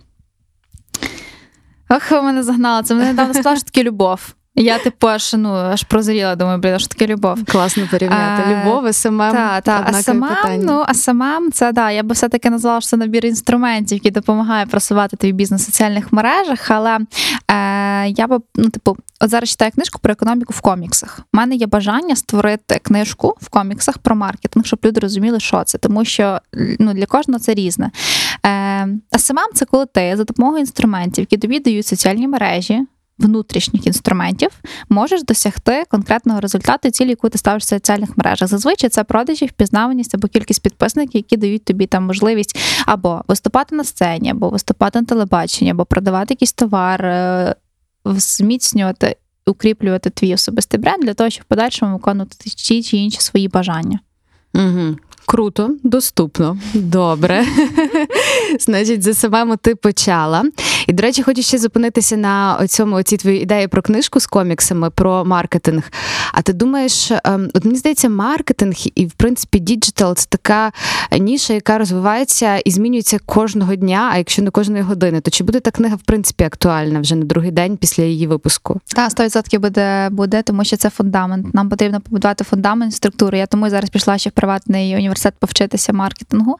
Ох, 1.88 2.10
мене 2.10 2.42
загнала. 2.42 2.82
Це 2.82 2.94
мене 2.94 3.06
недавно 3.06 3.34
сказала, 3.34 3.56
що 3.56 3.64
таке 3.64 3.82
любов. 3.82 4.34
Я 4.54 4.78
типу 4.78 5.08
аж 5.08 5.34
ну 5.38 5.54
аж 5.54 5.82
прозріла, 5.82 6.36
думаю, 6.36 6.58
блін, 6.58 6.78
що 6.78 6.88
таке 6.88 7.06
любов. 7.06 7.44
Класно 7.44 7.88
порівняти. 7.90 8.42
Любов, 8.50 8.94
СММ, 8.94 9.18
та, 9.18 9.60
та. 9.60 9.84
А 9.86 9.92
СММ, 9.92 10.26
ну, 10.58 10.84
а 10.86 10.94
СММ, 10.94 11.52
це 11.52 11.72
да, 11.72 11.90
я 11.90 12.02
би 12.02 12.14
все-таки 12.14 12.50
назвала, 12.50 12.80
що 12.80 12.90
це 12.90 12.96
набір 12.96 13.26
інструментів, 13.26 13.96
який 13.96 14.10
допомагає 14.10 14.66
просувати 14.66 15.16
твій 15.16 15.32
бізнес 15.32 15.62
в 15.62 15.64
соціальних 15.64 16.12
мережах. 16.12 16.70
Але 16.70 16.98
е, 17.50 18.08
я 18.08 18.26
би, 18.26 18.38
ну, 18.54 18.68
типу, 18.68 18.96
от 19.20 19.30
зараз 19.30 19.50
читаю 19.50 19.70
книжку 19.70 19.98
про 19.98 20.12
економіку 20.12 20.52
в 20.56 20.60
коміксах. 20.60 21.20
У 21.34 21.36
мене 21.36 21.54
є 21.54 21.66
бажання 21.66 22.16
створити 22.16 22.80
книжку 22.82 23.36
в 23.40 23.48
коміксах 23.48 23.98
про 23.98 24.16
маркетинг, 24.16 24.66
щоб 24.66 24.78
люди 24.84 25.00
розуміли, 25.00 25.40
що 25.40 25.64
це, 25.64 25.78
тому 25.78 26.04
що 26.04 26.38
ну, 26.78 26.94
для 26.94 27.06
кожного 27.06 27.40
це 27.40 27.54
різне. 27.54 27.90
Е, 28.46 28.88
СММ 29.18 29.52
це 29.54 29.64
коли 29.64 29.86
ти 29.86 30.14
за 30.16 30.24
допомогою 30.24 30.60
інструментів, 30.60 31.22
які 31.22 31.38
тобі 31.38 31.60
дають 31.60 31.86
соціальні 31.86 32.28
мережі 32.28 32.86
внутрішніх 33.18 33.86
інструментів 33.86 34.50
можеш 34.88 35.24
досягти 35.24 35.84
конкретного 35.88 36.40
результату 36.40 36.90
цілі, 36.90 37.08
яку 37.08 37.28
ти 37.28 37.38
ставиш 37.38 37.62
в 37.62 37.66
соціальних 37.66 38.16
мережах. 38.16 38.48
Зазвичай 38.48 38.90
це 38.90 39.04
продажі, 39.04 39.46
впізнаваність 39.46 40.14
або 40.14 40.28
кількість 40.28 40.62
підписників, 40.62 41.16
які 41.16 41.36
дають 41.36 41.64
тобі 41.64 41.86
там 41.86 42.06
можливість 42.06 42.58
або 42.86 43.22
виступати 43.28 43.76
на 43.76 43.84
сцені, 43.84 44.30
або 44.30 44.48
виступати 44.48 45.00
на 45.00 45.06
телебаченні, 45.06 45.70
або 45.70 45.84
продавати 45.84 46.34
якийсь 46.34 46.52
товар, 46.52 47.04
е, 47.04 47.54
зміцнювати 48.04 49.16
укріплювати 49.46 50.10
твій 50.10 50.34
особистий 50.34 50.80
бренд 50.80 51.02
для 51.02 51.14
того, 51.14 51.30
щоб 51.30 51.44
в 51.44 51.46
подальшому 51.46 51.92
виконувати 51.92 52.36
ті 52.36 52.82
чи 52.82 52.96
інші 52.96 53.20
свої 53.20 53.48
бажання. 53.48 54.00
Угу. 54.54 54.96
Круто, 55.26 55.70
доступно. 55.82 56.58
Добре. 56.74 57.44
Значить, 58.60 59.02
заcаме 59.02 59.56
ти 59.56 59.74
почала. 59.74 60.44
І, 60.86 60.92
до 60.92 61.02
речі, 61.02 61.22
хочу 61.22 61.42
ще 61.42 61.58
зупинитися 61.58 62.16
на 62.16 62.66
цьому 62.66 63.02
цій 63.02 63.16
твоїй 63.16 63.42
ідеї 63.42 63.68
про 63.68 63.82
книжку 63.82 64.20
з 64.20 64.26
коміксами, 64.26 64.90
про 64.90 65.24
маркетинг. 65.24 65.90
А 66.32 66.42
ти 66.42 66.52
думаєш, 66.52 67.10
ем, 67.24 67.48
от 67.54 67.64
мені 67.64 67.78
здається, 67.78 68.08
маркетинг 68.08 68.74
і, 68.94 69.06
в 69.06 69.12
принципі, 69.12 69.58
діджитал 69.58 70.14
це 70.14 70.26
така 70.28 70.72
ніша, 71.18 71.52
яка 71.52 71.78
розвивається 71.78 72.56
і 72.56 72.70
змінюється 72.70 73.18
кожного 73.26 73.74
дня, 73.74 74.10
а 74.12 74.18
якщо 74.18 74.42
не 74.42 74.50
кожної 74.50 74.82
години, 74.82 75.20
то 75.20 75.30
чи 75.30 75.44
буде 75.44 75.60
та 75.60 75.70
книга, 75.70 75.96
в 75.96 76.02
принципі, 76.02 76.44
актуальна 76.44 77.00
вже 77.00 77.14
на 77.14 77.24
другий 77.24 77.50
день 77.50 77.76
після 77.76 78.02
її 78.02 78.26
випуску? 78.26 78.80
Так, 78.94 79.10
100% 79.10 79.58
буде, 79.58 80.08
буде, 80.10 80.42
тому 80.42 80.64
що 80.64 80.76
це 80.76 80.90
фундамент. 80.90 81.54
Нам 81.54 81.68
потрібно 81.68 82.00
побудувати 82.00 82.44
фундамент 82.44 82.94
структури. 82.94 83.38
Я 83.38 83.46
тому 83.46 83.70
зараз 83.70 83.90
пішла 83.90 84.18
ще 84.18 84.30
в 84.30 84.32
приватний 84.32 84.96
університет 84.96 85.34
повчитися 85.38 85.92
маркетингу 85.92 86.58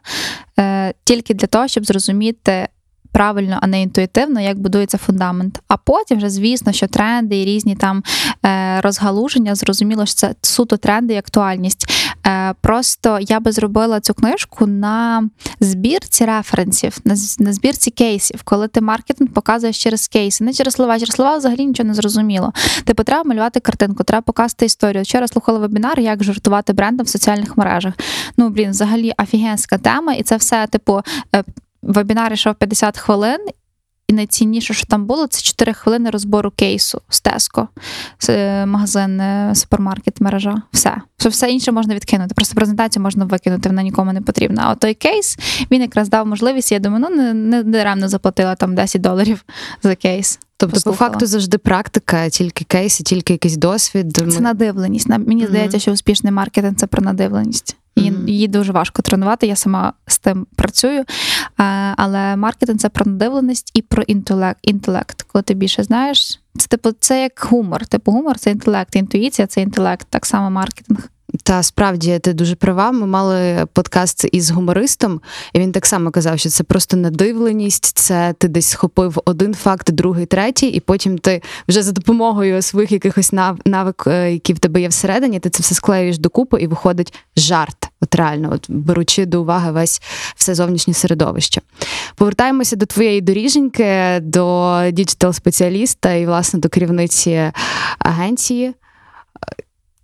е, 0.59 0.93
тільки 1.03 1.33
для 1.33 1.47
того, 1.47 1.67
щоб 1.67 1.85
зрозуміти. 1.85 2.67
Правильно, 3.13 3.59
а 3.61 3.67
не 3.67 3.81
інтуїтивно, 3.81 4.41
як 4.41 4.59
будується 4.59 4.97
фундамент. 4.97 5.61
А 5.67 5.77
потім 5.77 6.17
вже, 6.17 6.29
звісно, 6.29 6.71
що 6.71 6.87
тренди 6.87 7.41
і 7.41 7.45
різні 7.45 7.75
там 7.75 8.03
е, 8.45 8.81
розгалуження, 8.81 9.55
зрозуміло, 9.55 10.05
що 10.05 10.15
це 10.15 10.35
суто 10.41 10.77
тренди 10.77 11.13
і 11.13 11.17
актуальність. 11.17 11.91
Е, 12.27 12.53
Просто 12.61 13.19
я 13.21 13.39
би 13.39 13.51
зробила 13.51 13.99
цю 13.99 14.13
книжку 14.13 14.65
на 14.67 15.29
збірці 15.59 16.25
референсів, 16.25 16.97
на, 17.39 17.53
збірці 17.53 17.91
кейсів, 17.91 18.43
коли 18.43 18.67
ти 18.67 18.81
маркетинг 18.81 19.31
показуєш 19.31 19.83
через 19.83 20.07
кейси, 20.07 20.43
не 20.43 20.53
через 20.53 20.73
слова. 20.73 20.99
Через 20.99 21.15
слова 21.15 21.37
взагалі 21.37 21.65
нічого 21.65 21.87
не 21.87 21.93
зрозуміло. 21.93 22.53
Типу, 22.85 23.03
треба 23.03 23.23
малювати 23.23 23.59
картинку, 23.59 24.03
треба 24.03 24.21
показати 24.21 24.65
історію. 24.65 25.03
Вчора 25.03 25.27
слухала 25.27 25.59
вебінар, 25.59 25.99
як 25.99 26.23
жартувати 26.23 26.73
брендом 26.73 27.05
в 27.05 27.09
соціальних 27.09 27.57
мережах. 27.57 27.93
Ну, 28.37 28.49
блін, 28.49 28.69
взагалі 28.69 29.13
офігенська 29.17 29.77
тема, 29.77 30.13
і 30.13 30.23
це 30.23 30.37
все, 30.37 30.67
типу, 30.67 31.01
е, 31.35 31.43
вебінар 31.83 32.33
йшов 32.33 32.55
50 32.55 32.97
хвилин. 32.97 33.39
І 34.07 34.13
найцінніше, 34.13 34.73
що 34.73 34.87
там 34.87 35.05
було, 35.05 35.27
це 35.27 35.41
4 35.41 35.73
хвилини 35.73 36.09
розбору 36.09 36.51
кейсу 36.51 37.01
з 37.09 37.21
Теско, 37.21 37.67
магазин, 38.65 39.21
е, 39.21 39.51
супермаркет, 39.55 40.21
мережа. 40.21 40.61
Все. 40.71 40.95
Все 41.17 41.29
все 41.29 41.51
інше 41.51 41.71
можна 41.71 41.95
відкинути. 41.95 42.35
Просто 42.35 42.55
презентацію 42.55 43.03
можна 43.03 43.25
викинути, 43.25 43.69
вона 43.69 43.83
нікому 43.83 44.13
не 44.13 44.21
потрібна. 44.21 44.63
А 44.65 44.75
той 44.75 44.93
кейс 44.93 45.37
він 45.71 45.81
якраз 45.81 46.09
дав 46.09 46.27
можливість. 46.27 46.71
Я 46.71 46.79
думаю, 46.79 47.05
ну 47.09 47.15
не, 47.15 47.33
не 47.33 47.63
даремно 47.63 48.09
заплатила 48.09 48.55
там 48.55 48.75
10 48.75 49.01
доларів 49.01 49.45
за 49.83 49.95
кейс. 49.95 50.39
Тобто, 50.63 50.75
Послухала. 50.75 51.09
по 51.09 51.13
факту 51.13 51.25
завжди 51.25 51.57
практика, 51.57 52.29
тільки 52.29 52.65
кейси, 52.65 53.03
тільки 53.03 53.33
якийсь 53.33 53.57
досвід. 53.57 54.17
Це 54.33 54.39
надивленість. 54.39 55.09
Мені 55.09 55.47
здається, 55.47 55.79
що 55.79 55.91
успішний 55.91 56.33
маркетинг 56.33 56.75
це 56.75 56.87
про 56.87 57.01
надивленість. 57.01 57.77
Її, 57.95 58.11
mm-hmm. 58.11 58.27
її 58.27 58.47
дуже 58.47 58.71
важко 58.71 59.01
тренувати. 59.01 59.47
Я 59.47 59.55
сама 59.55 59.93
з 60.07 60.19
тим 60.19 60.47
працюю. 60.55 61.03
Але 61.95 62.35
маркетинг 62.35 62.79
це 62.79 62.89
про 62.89 63.05
надивленість 63.05 63.71
і 63.73 63.81
про 63.81 64.03
інтелект. 64.03 64.59
інтелект. 64.61 65.21
Коли 65.21 65.43
ти 65.43 65.53
більше 65.53 65.83
знаєш, 65.83 66.39
це 66.57 66.67
типу 66.67 66.89
це 66.99 67.21
як 67.21 67.47
гумор. 67.49 67.85
Типу 67.85 68.11
гумор 68.11 68.37
це 68.39 68.51
інтелект, 68.51 68.95
інтуїція 68.95 69.47
це 69.47 69.61
інтелект, 69.61 70.07
так 70.09 70.25
само 70.25 70.49
маркетинг. 70.49 71.09
Та 71.43 71.63
справді 71.63 72.19
ти 72.19 72.33
дуже 72.33 72.55
права. 72.55 72.91
Ми 72.91 73.07
мали 73.07 73.65
подкаст 73.73 74.27
із 74.31 74.51
гумористом, 74.51 75.21
і 75.53 75.59
він 75.59 75.71
так 75.71 75.85
само 75.85 76.11
казав, 76.11 76.39
що 76.39 76.49
це 76.49 76.63
просто 76.63 76.97
надивленість. 76.97 77.97
Це 77.97 78.33
ти 78.37 78.47
десь 78.47 78.67
схопив 78.67 79.21
один 79.25 79.53
факт, 79.53 79.91
другий, 79.91 80.25
третій, 80.25 80.67
і 80.67 80.79
потім 80.79 81.17
ти 81.17 81.41
вже 81.67 81.83
за 81.83 81.91
допомогою 81.91 82.61
своїх 82.61 82.91
якихось 82.91 83.33
навик, 83.65 84.03
е, 84.07 84.33
які 84.33 84.53
в 84.53 84.59
тебе 84.59 84.81
є 84.81 84.87
всередині, 84.87 85.39
ти 85.39 85.49
це 85.49 85.63
все 85.63 85.75
склеюєш 85.75 86.17
докупи 86.17 86.61
і 86.61 86.67
виходить 86.67 87.13
жарт. 87.37 87.89
От 88.01 88.15
реально, 88.15 88.49
от 88.53 88.65
беручи 88.69 89.25
до 89.25 89.41
уваги 89.41 89.71
весь 89.71 90.01
все 90.35 90.55
зовнішнє 90.55 90.93
середовище. 90.93 91.61
Повертаємося 92.15 92.75
до 92.75 92.85
твоєї 92.85 93.21
доріженьки, 93.21 94.19
до 94.21 94.71
діджитал-спеціаліста 94.91 96.13
і, 96.13 96.25
власне, 96.25 96.59
до 96.59 96.69
керівниці 96.69 97.51
агенції. 97.99 98.73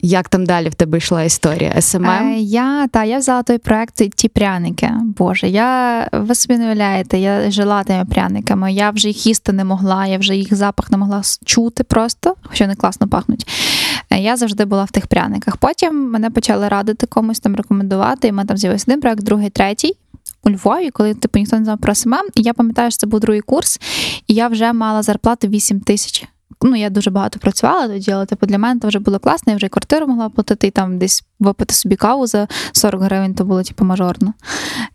Як 0.01 0.29
там 0.29 0.45
далі 0.45 0.69
в 0.69 0.73
тебе 0.73 0.97
йшла 0.97 1.23
історія? 1.23 1.81
СММ? 1.81 2.05
Е, 2.05 2.39
я 2.39 2.87
та 2.87 3.03
я 3.03 3.17
взяла 3.17 3.43
той 3.43 3.57
проект 3.57 4.15
ті 4.15 4.27
пряники. 4.27 4.91
Боже, 5.17 5.47
я 5.47 6.07
ви 6.13 6.35
собі 6.35 6.57
не 6.57 6.65
уявляєте, 6.65 7.19
я 7.19 7.51
жила 7.51 7.83
тими 7.83 8.05
пряниками. 8.05 8.73
Я 8.73 8.89
вже 8.89 9.07
їх 9.07 9.27
їсти 9.27 9.51
не 9.51 9.63
могла, 9.63 10.05
я 10.05 10.17
вже 10.17 10.35
їх 10.35 10.53
запах 10.53 10.91
не 10.91 10.97
могла 10.97 11.21
чути 11.45 11.83
просто, 11.83 12.35
хоча 12.43 12.63
вони 12.63 12.75
класно 12.75 13.07
пахнуть. 13.07 13.47
Е, 14.09 14.19
я 14.19 14.37
завжди 14.37 14.65
була 14.65 14.83
в 14.83 14.91
тих 14.91 15.07
пряниках. 15.07 15.57
Потім 15.57 16.11
мене 16.11 16.29
почали 16.29 16.67
радити 16.67 17.07
комусь 17.07 17.39
там 17.39 17.55
рекомендувати. 17.55 18.27
І 18.27 18.31
мене 18.31 18.47
там 18.47 18.57
з'явився 18.57 18.85
один 18.87 19.01
проект, 19.01 19.23
другий, 19.23 19.49
третій. 19.49 19.93
У 20.43 20.49
Львові, 20.49 20.89
коли 20.89 21.13
типу 21.13 21.39
ніхто 21.39 21.57
не 21.57 21.63
знав 21.63 21.77
про 21.77 21.95
СММ, 21.95 22.27
і 22.35 22.41
я 22.41 22.53
пам'ятаю, 22.53 22.91
що 22.91 22.97
це 22.97 23.07
був 23.07 23.19
другий 23.19 23.41
курс, 23.41 23.79
і 24.27 24.33
я 24.33 24.47
вже 24.47 24.73
мала 24.73 25.01
зарплату 25.03 25.47
8 25.47 25.79
тисяч 25.79 26.27
ну, 26.61 26.75
я 26.75 26.89
дуже 26.89 27.11
багато 27.11 27.39
працювала 27.39 27.87
тоді, 27.87 28.11
але 28.11 28.25
типу, 28.25 28.45
для 28.45 28.57
мене 28.57 28.79
це 28.79 28.87
вже 28.87 28.99
було 28.99 29.19
класно, 29.19 29.51
я 29.51 29.55
вже 29.57 29.65
і 29.65 29.69
квартиру 29.69 30.07
могла 30.07 30.29
платити, 30.29 30.67
і 30.67 30.71
там 30.71 30.97
десь 30.97 31.23
випити 31.39 31.73
собі 31.73 31.95
каву 31.95 32.27
за 32.27 32.47
40 32.71 33.01
гривень, 33.01 33.35
то 33.35 33.45
було 33.45 33.63
типу, 33.63 33.85
мажорно. 33.85 34.33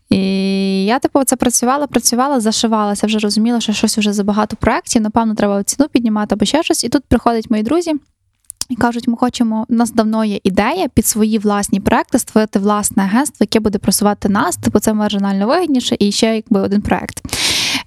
І 0.09 0.85
я, 0.85 0.99
типу, 0.99 1.23
це 1.23 1.35
працювала, 1.35 1.87
працювала, 1.87 2.39
зашивалася, 2.39 3.07
вже 3.07 3.19
розуміла, 3.19 3.59
що 3.59 3.73
щось 3.73 3.97
вже 3.97 4.13
забагато 4.13 4.55
проєктів, 4.55 5.01
напевно, 5.01 5.35
треба 5.35 5.63
ціну 5.63 5.89
піднімати 5.89 6.35
або 6.35 6.45
ще 6.45 6.63
щось. 6.63 6.83
І 6.83 6.89
тут 6.89 7.03
приходять 7.03 7.51
мої 7.51 7.63
друзі. 7.63 7.93
І 8.69 8.75
кажуть, 8.75 9.07
ми 9.07 9.17
хочемо, 9.17 9.65
у 9.69 9.73
нас 9.73 9.91
давно 9.91 10.25
є 10.25 10.39
ідея 10.43 10.87
під 10.87 11.05
свої 11.05 11.37
власні 11.37 11.79
проекти 11.79 12.19
створити 12.19 12.59
власне 12.59 13.03
агентство, 13.03 13.37
яке 13.39 13.59
буде 13.59 13.77
просувати 13.77 14.29
нас, 14.29 14.57
типу 14.57 14.79
це 14.79 14.93
маржинально 14.93 15.47
вигідніше, 15.47 15.95
і 15.99 16.11
ще 16.11 16.35
якби 16.35 16.59
один 16.59 16.81
проект. 16.81 17.21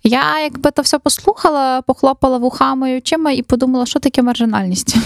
Я 0.03 0.41
якби 0.41 0.71
то 0.71 0.83
все 0.83 0.99
послухала, 0.99 1.83
похлопала 1.83 2.39
вухами 2.39 2.93
і 2.93 2.99
очима 2.99 3.31
і 3.31 3.43
подумала, 3.43 3.87
що 3.87 4.01
таке 4.01 4.23
маржинальність. 4.23 4.97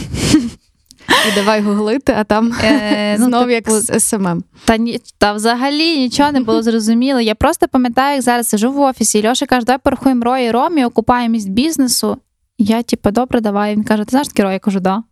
І 1.29 1.35
давай 1.35 1.63
гуглити, 1.63 2.15
а 2.19 2.25
там 2.25 2.55
е, 2.65 3.17
ну, 3.19 3.27
знов 3.27 3.51
як 3.51 3.71
з 3.71 4.01
СММ. 4.01 4.45
Та 4.65 4.77
ні, 4.77 5.01
та 5.19 5.33
взагалі 5.33 5.99
нічого 5.99 6.33
не 6.33 6.41
було 6.41 6.63
зрозуміло. 6.63 7.21
Я 7.21 7.35
просто 7.35 7.69
пам'ятаю, 7.69 8.15
як 8.15 8.23
зараз 8.23 8.49
сижу 8.49 8.73
в 8.73 8.81
офісі, 8.81 9.19
і 9.19 9.29
Льоша 9.29 9.47
каже, 9.47 9.67
давай 9.67 9.79
порахуємо 9.85 10.25
ROI 10.25 10.50
ROMI, 10.50 10.85
окупаємо 10.85 11.33
місць 11.33 11.47
бізнесу. 11.47 12.17
Я, 12.59 12.83
типу, 12.83 13.11
добре, 13.11 13.41
давай. 13.41 13.75
Він 13.75 13.85
каже: 13.85 14.05
Ти 14.05 14.11
знаєш 14.11 14.29
таке 14.29 14.43
ROI? 14.43 14.52
Я 14.53 14.59
кажу, 14.59 14.81
да. 14.81 15.03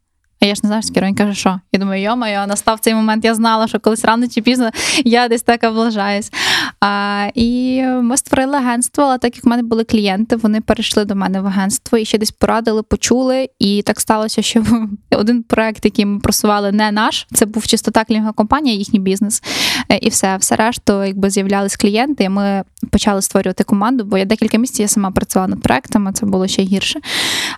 А 0.42 0.46
я 0.46 0.54
ж 0.54 0.60
не 0.64 0.66
знаю, 0.66 0.82
що 0.82 1.00
Він 1.06 1.14
каже, 1.14 1.34
що? 1.34 1.60
Я 1.72 1.80
думаю, 1.80 2.02
йо-моє, 2.02 2.46
настав 2.46 2.80
цей 2.80 2.94
момент, 2.94 3.24
я 3.24 3.34
знала, 3.34 3.68
що 3.68 3.80
колись 3.80 4.04
рано 4.04 4.28
чи 4.28 4.42
пізно 4.42 4.70
я 5.04 5.28
десь 5.28 5.42
так 5.42 5.64
облажаюсь. 5.64 6.32
А, 6.80 7.26
І 7.34 7.82
ми 7.82 8.16
створили 8.16 8.56
агентство, 8.56 9.04
але 9.04 9.18
так 9.18 9.36
як 9.36 9.44
в 9.44 9.48
мене 9.48 9.62
були 9.62 9.84
клієнти, 9.84 10.36
вони 10.36 10.60
перейшли 10.60 11.04
до 11.04 11.14
мене 11.14 11.40
в 11.40 11.46
агентство 11.46 11.98
і 11.98 12.04
ще 12.04 12.18
десь 12.18 12.30
порадили, 12.30 12.82
почули. 12.82 13.48
І 13.58 13.82
так 13.82 14.00
сталося, 14.00 14.42
що 14.42 14.64
один 15.10 15.42
проект, 15.42 15.84
який 15.84 16.04
ми 16.04 16.20
просували, 16.20 16.72
не 16.72 16.92
наш, 16.92 17.26
це 17.32 17.46
був 17.46 17.66
чисто 17.66 17.90
та 17.90 18.04
клінга 18.04 18.32
компанія, 18.32 18.76
їхній 18.76 18.98
бізнес. 18.98 19.42
Е, 19.88 19.96
і 19.96 20.08
все, 20.08 20.36
все 20.36 20.56
решту, 20.56 21.04
якби 21.04 21.30
з'являлись 21.30 21.76
клієнти, 21.76 22.24
і 22.24 22.28
ми 22.28 22.64
почали 22.90 23.22
створювати 23.22 23.64
команду, 23.64 24.04
бо 24.04 24.18
я 24.18 24.24
декілька 24.24 24.58
місяців 24.58 24.82
я 24.82 24.88
сама 24.88 25.10
працювала 25.10 25.48
над 25.48 25.62
проектами, 25.62 26.12
це 26.12 26.26
було 26.26 26.46
ще 26.46 26.62
гірше. 26.62 27.00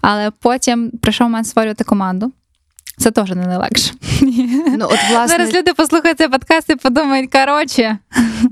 Але 0.01 0.31
потім 0.31 0.91
прийшов 0.91 1.25
момент 1.25 1.47
створювати 1.47 1.85
команду. 1.85 2.33
Це 2.99 3.11
теж 3.11 3.31
не 3.31 3.47
найлегше. 3.47 3.93
Ну, 4.79 4.85
от, 4.85 4.99
власне... 5.11 5.29
Зараз 5.29 5.55
люди 5.55 5.75
послухають 5.75 6.19
цей 6.19 6.29
подкаст 6.29 6.71
і 6.71 6.77
подумають, 6.77 7.33
коротше. 7.33 7.99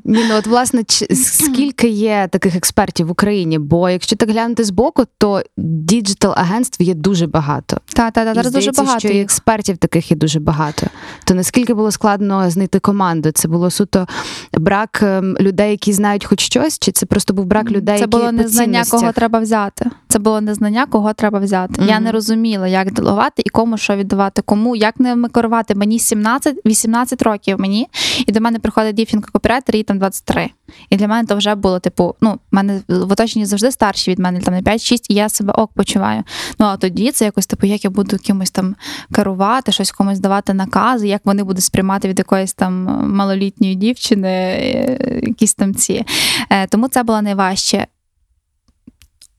Ні, 0.04 0.24
ну 0.28 0.36
от 0.36 0.46
власне, 0.46 0.82
скільки 1.14 1.88
є 1.88 2.28
таких 2.32 2.56
експертів 2.56 3.06
в 3.06 3.10
Україні? 3.10 3.58
Бо 3.58 3.90
якщо 3.90 4.16
так 4.16 4.30
глянути 4.30 4.64
з 4.64 4.70
боку, 4.70 5.04
то 5.18 5.42
діджитал 5.56 6.34
агентств 6.36 6.82
є 6.82 6.94
дуже 6.94 7.26
багато. 7.26 7.80
Так, 7.94 8.12
так, 8.12 8.34
зараз 8.34 8.52
дуже 8.52 8.72
багато. 8.72 8.98
що 8.98 9.08
і 9.08 9.20
експертів 9.20 9.76
таких 9.76 10.10
є 10.10 10.16
дуже 10.16 10.40
багато. 10.40 10.86
То 11.24 11.34
наскільки 11.34 11.74
було 11.74 11.90
складно 11.90 12.50
знайти 12.50 12.78
команду? 12.78 13.30
Це 13.30 13.48
було 13.48 13.70
суто 13.70 14.06
брак 14.52 15.00
ем, 15.02 15.36
людей, 15.40 15.70
які 15.70 15.92
знають 15.92 16.24
хоч 16.24 16.40
щось, 16.40 16.78
чи 16.78 16.92
це 16.92 17.06
просто 17.06 17.34
був 17.34 17.44
брак 17.44 17.70
людей? 17.70 17.94
Це 17.94 18.00
які 18.00 18.10
було 18.10 18.32
незнання, 18.32 18.84
кого 18.90 19.12
треба 19.12 19.40
взяти. 19.40 19.90
Це 20.08 20.18
було 20.18 20.40
незнання, 20.40 20.86
кого 20.86 21.12
треба 21.12 21.38
взяти. 21.38 21.82
Mm-hmm. 21.82 21.88
Я 21.88 22.00
не 22.00 22.12
розуміла, 22.12 22.68
як 22.68 22.92
делегувати 22.92 23.42
і 23.46 23.48
кому 23.48 23.78
що 23.78 23.96
віддавати, 23.96 24.29
кому 24.30 24.76
як 24.76 25.00
не 25.00 25.28
керувати. 25.28 25.74
Мені 25.74 25.98
17-18 25.98 27.24
років 27.24 27.60
мені, 27.60 27.88
і 28.26 28.32
до 28.32 28.40
мене 28.40 28.58
приходить 28.58 28.96
дівчинка 28.96 29.30
копірайтер, 29.32 29.76
їй 29.76 29.82
там 29.82 29.98
23. 29.98 30.50
І 30.90 30.96
для 30.96 31.08
мене 31.08 31.26
то 31.26 31.36
вже 31.36 31.54
було, 31.54 31.78
типу, 31.78 32.14
ну, 32.20 32.32
в 32.32 32.38
мене 32.50 32.80
в 32.88 33.12
оточенні 33.12 33.46
завжди 33.46 33.70
старші 33.70 34.10
від 34.10 34.18
мене, 34.18 34.40
там 34.40 34.54
на 34.54 34.60
5-6, 34.62 34.98
і 35.08 35.14
я 35.14 35.28
себе 35.28 35.52
ок 35.52 35.72
почуваю. 35.72 36.22
Ну 36.58 36.66
а 36.66 36.76
тоді 36.76 37.10
це 37.10 37.24
якось, 37.24 37.46
типу, 37.46 37.66
як 37.66 37.84
я 37.84 37.90
буду 37.90 38.18
кимось 38.18 38.50
там 38.50 38.76
керувати, 39.12 39.72
щось 39.72 39.92
комусь 39.92 40.18
давати 40.18 40.54
накази, 40.54 41.08
як 41.08 41.20
вони 41.24 41.44
будуть 41.44 41.64
сприймати 41.64 42.08
від 42.08 42.18
якоїсь 42.18 42.54
там 42.54 42.72
малолітньої 43.14 43.74
дівчини, 43.74 44.28
е, 44.28 45.20
якісь 45.22 45.54
там 45.54 45.74
ці. 45.74 46.04
Е, 46.50 46.66
тому 46.66 46.88
це 46.88 47.02
було 47.02 47.22
найважче. 47.22 47.86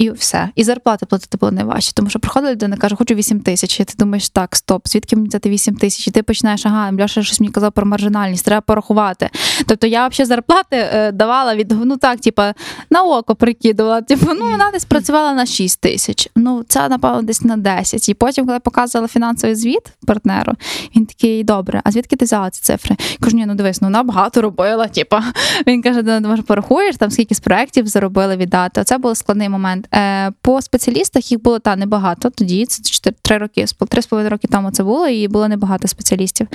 І 0.01 0.11
все. 0.11 0.49
І 0.55 0.63
зарплати 0.63 1.05
платити 1.05 1.37
було 1.37 1.51
найважче. 1.51 1.91
Тому 1.93 2.09
що 2.09 2.19
приходить 2.19 2.51
людина, 2.51 2.77
каже, 2.77 2.95
хочу 2.95 3.15
8 3.15 3.39
тисяч. 3.39 3.79
І 3.79 3.83
ти 3.83 3.93
думаєш, 3.97 4.29
так, 4.29 4.55
стоп, 4.55 4.87
звідки 4.87 5.15
мені 5.15 5.27
взяти 5.27 5.49
8 5.49 5.75
тисяч? 5.75 6.07
І 6.07 6.11
ти 6.11 6.23
починаєш, 6.23 6.65
ага, 6.65 6.91
Льоша 7.01 7.23
щось 7.23 7.39
мені 7.39 7.51
казав 7.51 7.71
про 7.71 7.85
маржинальність, 7.85 8.45
треба 8.45 8.61
порахувати. 8.61 9.29
Тобто 9.67 9.87
я 9.87 10.07
взагалі 10.07 10.27
зарплати 10.27 10.75
е, 10.75 11.11
давала 11.11 11.55
від 11.55 11.71
ну 11.85 11.97
так, 11.97 12.19
типа, 12.19 12.53
на 12.89 13.03
око 13.03 13.35
прикидувала. 13.35 14.01
Типу, 14.01 14.33
ну 14.39 14.51
вона 14.51 14.71
десь 14.71 14.85
працювала 14.85 15.33
на 15.33 15.45
6 15.45 15.81
тисяч. 15.81 16.29
Ну, 16.35 16.63
це, 16.67 16.89
напевно, 16.89 17.21
десь 17.21 17.41
на 17.41 17.57
10. 17.57 18.09
І 18.09 18.13
потім, 18.13 18.45
коли 18.45 18.59
показувала 18.59 19.07
фінансовий 19.07 19.55
звіт 19.55 19.93
партнеру, 20.07 20.53
він 20.95 21.05
такий, 21.05 21.43
добре, 21.43 21.81
а 21.83 21.91
звідки 21.91 22.15
ти 22.15 22.25
взяла 22.25 22.49
ці 22.49 22.61
цифри? 22.61 22.95
Я 22.99 23.17
кажу, 23.19 23.37
ні, 23.37 23.45
ну 23.45 23.55
дивись, 23.55 23.81
ну 23.81 23.87
вона 23.87 24.03
багато 24.03 24.41
робила. 24.41 24.87
Типа. 24.87 25.23
Він 25.67 25.81
каже, 25.81 26.01
«Да, 26.01 26.19
може, 26.19 26.41
порахуєш, 26.41 26.97
там 26.97 27.11
скільки 27.11 27.35
з 27.35 27.39
проєктів 27.39 27.87
заробили 27.87 28.35
віддати. 28.35 28.83
Це 28.83 28.97
був 28.97 29.17
складний 29.17 29.49
момент. 29.49 29.87
Е, 29.93 30.31
По 30.41 30.61
спеціалістах 30.61 31.31
їх 31.31 31.41
було 31.41 31.59
та 31.59 31.75
небагато. 31.75 32.29
Тоді 32.29 32.65
це 32.65 32.83
4, 32.83 33.15
3 33.21 33.37
роки, 33.37 33.65
3,5 33.65 34.29
роки 34.29 34.47
тому 34.47 34.71
це 34.71 34.83
було, 34.83 35.07
і 35.07 35.27
було 35.27 35.47
небагато 35.47 35.87
спеціалістів. 35.87 36.47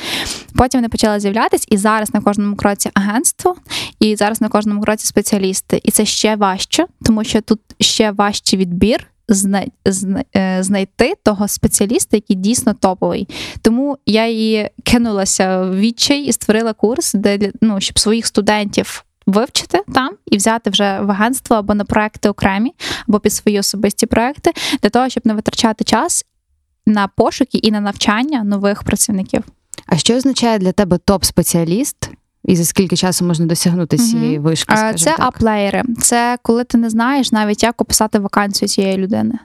Потім 0.56 0.80
вони 0.80 0.88
почали 0.88 1.20
з'являтися, 1.20 1.66
і 1.70 1.76
зараз 1.76 2.14
на 2.14 2.20
кожному 2.20 2.56
кроці 2.56 2.90
агентство, 2.94 3.56
і 4.00 4.16
зараз 4.16 4.40
на 4.40 4.48
кожному 4.48 4.80
кроці 4.80 5.06
спеціалісти. 5.06 5.80
І 5.84 5.90
це 5.90 6.04
ще 6.04 6.36
важче, 6.36 6.86
тому 7.04 7.24
що 7.24 7.40
тут 7.40 7.60
ще 7.80 8.10
важчий 8.10 8.58
відбір. 8.58 9.06
е, 10.36 10.62
Знайти 10.62 11.14
того 11.22 11.48
спеціаліста, 11.48 12.16
який 12.16 12.36
дійсно 12.36 12.74
топовий. 12.74 13.28
Тому 13.62 13.98
я 14.06 14.26
і 14.26 14.70
кинулася 14.84 15.60
в 15.62 15.76
відчай 15.76 16.20
і 16.20 16.32
створила 16.32 16.72
курс, 16.72 17.14
де 17.14 17.52
ну, 17.60 17.80
щоб 17.80 17.98
своїх 17.98 18.26
студентів 18.26 19.04
вивчити 19.26 19.80
там 19.94 20.10
і 20.26 20.36
взяти 20.36 20.70
вже 20.70 21.00
в 21.00 21.10
агентство 21.10 21.56
або 21.56 21.74
на 21.74 21.84
проекти 21.84 22.28
окремі, 22.28 22.74
або 23.08 23.20
під 23.20 23.32
свої 23.32 23.58
особисті 23.58 24.06
проекти, 24.06 24.52
для 24.82 24.90
того, 24.90 25.08
щоб 25.08 25.26
не 25.26 25.34
витрачати 25.34 25.84
час 25.84 26.24
на 26.86 27.08
пошуки 27.08 27.58
і 27.58 27.70
на 27.70 27.80
навчання 27.80 28.44
нових 28.44 28.82
працівників. 28.82 29.42
А 29.86 29.96
що 29.96 30.16
означає 30.16 30.58
для 30.58 30.72
тебе 30.72 30.96
топ-спеціаліст? 30.96 32.10
І 32.44 32.56
за 32.56 32.64
скільки 32.64 32.96
часу 32.96 33.24
можна 33.24 33.46
досягнути 33.46 33.98
цієї 33.98 34.38
вишки? 34.38 34.74
Це 34.74 35.04
так? 35.04 35.20
аплеєри. 35.20 35.82
Це 36.00 36.38
коли 36.42 36.64
ти 36.64 36.78
не 36.78 36.90
знаєш 36.90 37.32
навіть, 37.32 37.62
як 37.62 37.82
описати 37.82 38.18
вакансію 38.18 38.68
цієї 38.68 38.96
людини. 38.96 39.38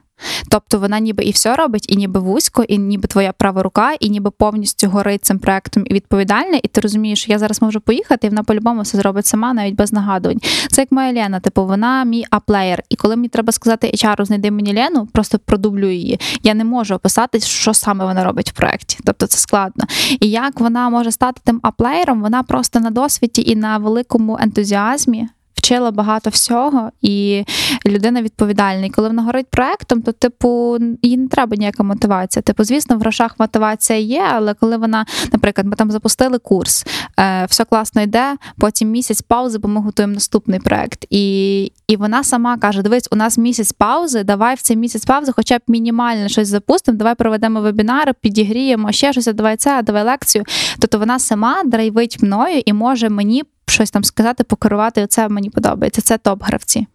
Тобто 0.50 0.80
вона 0.80 1.00
ніби 1.00 1.24
і 1.24 1.32
все 1.32 1.56
робить, 1.56 1.86
і 1.90 1.96
ніби 1.96 2.20
вузько, 2.20 2.64
і 2.64 2.78
ніби 2.78 3.08
твоя 3.08 3.32
права 3.32 3.64
рука, 3.64 3.94
і 4.00 4.10
ніби 4.10 4.32
повністю 4.32 4.90
горить 4.90 5.26
цим 5.26 5.40
проектом 5.40 5.84
і 5.88 5.94
відповідальна. 5.94 6.60
І 6.64 6.68
ти 6.68 6.82
розумієш, 6.82 7.22
що 7.22 7.32
я 7.32 7.40
зараз 7.40 7.62
можу 7.62 7.82
поїхати, 7.82 8.28
і 8.28 8.30
вона 8.30 8.44
по-любому 8.44 8.82
все 8.82 8.98
зробить 8.98 9.26
сама, 9.26 9.54
навіть 9.54 9.76
без 9.76 9.94
нагадувань. 9.94 10.40
Це 10.70 10.82
як 10.82 10.92
моя 10.92 11.14
Лена, 11.14 11.40
типу, 11.40 11.66
вона 11.66 12.04
мій 12.04 12.26
аплеєр. 12.30 12.84
І 12.90 12.96
коли 12.96 13.16
мені 13.16 13.28
треба 13.28 13.52
сказати 13.52 13.92
HR, 13.94 14.26
знайди 14.26 14.52
мені 14.52 14.76
Лену, 14.76 15.08
просто 15.14 15.40
продублюю 15.40 15.94
її. 15.94 16.20
Я 16.44 16.54
не 16.54 16.64
можу 16.64 16.96
описати, 16.96 17.40
що 17.40 17.74
саме 17.74 18.06
вона 18.06 18.24
робить 18.24 18.50
в 18.50 18.54
проєкті. 18.54 18.98
Тобто 19.06 19.28
це 19.28 19.38
складно. 19.38 19.86
І 20.20 20.30
як 20.30 20.60
вона 20.60 20.90
може 20.90 21.12
стати 21.12 21.42
тим 21.44 21.60
аплеєром, 21.64 22.22
вона 22.22 22.44
просто 22.44 22.80
на 22.80 22.90
досвіді 22.90 23.42
і 23.42 23.56
на 23.56 23.78
великому 23.78 24.38
ентузіазмі. 24.42 25.28
Вчила 25.62 25.92
багато 25.92 26.30
всього, 26.30 26.92
і 27.02 27.44
людина 27.86 28.22
відповідальна. 28.22 28.86
І 28.86 28.90
коли 28.90 29.08
вона 29.08 29.24
горить 29.24 29.48
проектом, 29.50 30.02
то, 30.02 30.12
типу, 30.12 30.78
їй 31.02 31.18
не 31.18 31.28
треба 31.28 31.56
ніяка 31.56 31.84
мотивація. 31.84 32.44
Типу, 32.44 32.64
звісно, 32.64 32.98
в 32.98 33.00
грошах 33.00 33.36
мотивація 33.40 34.00
є, 34.00 34.24
але 34.32 34.54
коли 34.54 34.78
вона, 34.78 35.06
наприклад, 35.32 35.68
ми 35.68 35.76
там 35.76 35.92
запустили 35.92 36.40
курс, 36.40 36.86
е, 37.20 37.46
все 37.46 37.66
класно 37.66 38.02
йде, 38.02 38.36
потім 38.58 38.90
місяць 38.90 39.22
паузи, 39.22 39.58
бо 39.58 39.68
ми 39.68 39.82
готуємо 39.82 40.14
наступний 40.14 40.60
проект. 40.60 41.06
І, 41.10 41.64
і 41.88 41.96
вона 41.96 42.24
сама 42.24 42.58
каже: 42.58 42.82
дивись, 42.82 43.08
у 43.12 43.16
нас 43.16 43.38
місяць 43.38 43.72
паузи, 43.72 44.24
давай 44.24 44.56
в 44.56 44.62
цей 44.62 44.78
місяць 44.78 45.06
паузи, 45.06 45.32
хоча 45.36 45.58
б 45.58 45.62
мінімально 45.68 46.28
щось 46.28 46.48
запустимо, 46.48 46.98
давай 46.98 47.16
проведемо 47.16 47.62
вебінари, 47.62 48.14
підігріємо 48.22 48.92
ще 48.92 49.12
щось, 49.12 49.26
давай 49.26 49.58
це, 49.58 49.82
давай 49.84 50.04
лекцію. 50.04 50.44
Тобто 50.80 51.00
вона 51.00 51.20
сама 51.20 51.64
драйвить 51.66 52.24
мною 52.24 52.62
і 52.66 52.74
може 52.74 53.10
мені 53.10 53.44
щось 53.72 53.92
там 53.92 54.04
сказати, 54.04 54.44
покерувати. 54.44 55.04
Оце 55.04 55.30
мені 55.30 55.50
подобається. 55.50 56.02
Це 56.02 56.18
топ-гравці. 56.18 56.86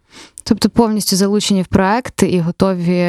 Тобто 0.48 0.70
повністю 0.70 1.16
залучені 1.16 1.62
в 1.62 1.66
проект 1.66 2.22
і 2.22 2.40
готові, 2.40 3.06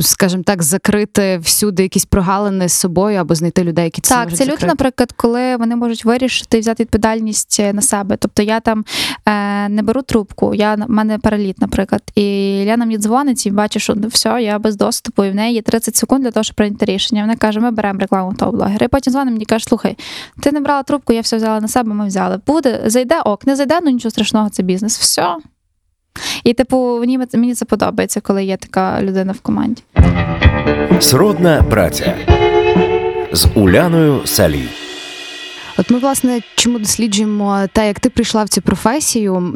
скажімо 0.00 0.42
так, 0.42 0.62
закрити 0.62 1.38
всюди 1.38 1.82
якісь 1.82 2.04
прогалини 2.04 2.68
з 2.68 2.72
собою 2.72 3.18
або 3.18 3.34
знайти 3.34 3.64
людей, 3.64 3.84
які 3.84 4.00
це 4.00 4.14
Так, 4.14 4.24
можуть 4.24 4.38
це 4.38 4.44
люди, 4.44 4.50
закрити. 4.52 4.66
наприклад, 4.66 5.12
коли 5.16 5.56
вони 5.56 5.76
можуть 5.76 6.04
вирішити 6.04 6.60
взяти 6.60 6.82
відповідальність 6.82 7.56
е, 7.60 7.72
на 7.72 7.82
себе. 7.82 8.16
Тобто 8.16 8.42
я 8.42 8.60
там 8.60 8.84
е, 9.26 9.68
не 9.68 9.82
беру 9.82 10.02
трубку, 10.02 10.54
я 10.54 10.74
в 10.74 10.90
мене 10.90 11.18
переліт, 11.18 11.60
наприклад, 11.60 12.02
і 12.14 12.64
Ляна 12.66 12.84
мені 12.84 12.98
дзвонить 12.98 13.46
і 13.46 13.50
бачить, 13.50 13.82
що 13.82 13.94
ну, 13.94 14.08
все, 14.08 14.42
я 14.42 14.58
без 14.58 14.76
доступу, 14.76 15.24
і 15.24 15.30
в 15.30 15.34
неї 15.34 15.54
є 15.54 15.62
30 15.62 15.96
секунд 15.96 16.22
для 16.24 16.30
того, 16.30 16.44
щоб 16.44 16.56
прийняти 16.56 16.84
рішення. 16.84 17.20
Вона 17.20 17.36
каже: 17.36 17.60
ми 17.60 17.70
беремо 17.70 18.00
рекламу 18.00 18.34
того 18.34 18.52
блогера. 18.52 18.86
І 18.86 18.88
потім 18.88 19.12
дзвонить 19.12 19.32
мені 19.32 19.44
каже, 19.44 19.64
слухай, 19.64 19.98
ти 20.40 20.52
не 20.52 20.60
брала 20.60 20.82
трубку, 20.82 21.12
я 21.12 21.20
все 21.20 21.36
взяла 21.36 21.60
на 21.60 21.68
себе, 21.68 21.94
ми 21.94 22.06
взяли. 22.06 22.40
Буде, 22.46 22.82
зайде 22.86 23.20
ок, 23.20 23.46
не 23.46 23.56
зайде, 23.56 23.78
ну 23.82 23.90
нічого 23.90 24.10
страшного, 24.10 24.48
це 24.48 24.62
бізнес. 24.62 24.98
Все. 24.98 25.36
І, 26.44 26.52
типу, 26.52 26.98
мені, 27.00 27.18
мені 27.34 27.54
це 27.54 27.64
подобається, 27.64 28.20
коли 28.20 28.44
є 28.44 28.56
така 28.56 29.02
людина 29.02 29.32
в 29.32 29.40
команді. 29.40 29.82
Сродна 31.00 31.62
праця 31.62 32.14
з 33.32 33.46
Уляною 33.54 34.20
Салій. 34.24 34.68
От 35.78 35.90
ми, 35.90 35.98
власне, 35.98 36.40
чому 36.54 36.78
досліджуємо 36.78 37.66
те, 37.72 37.86
як 37.86 38.00
ти 38.00 38.10
прийшла 38.10 38.44
в 38.44 38.48
цю 38.48 38.62
професію, 38.62 39.52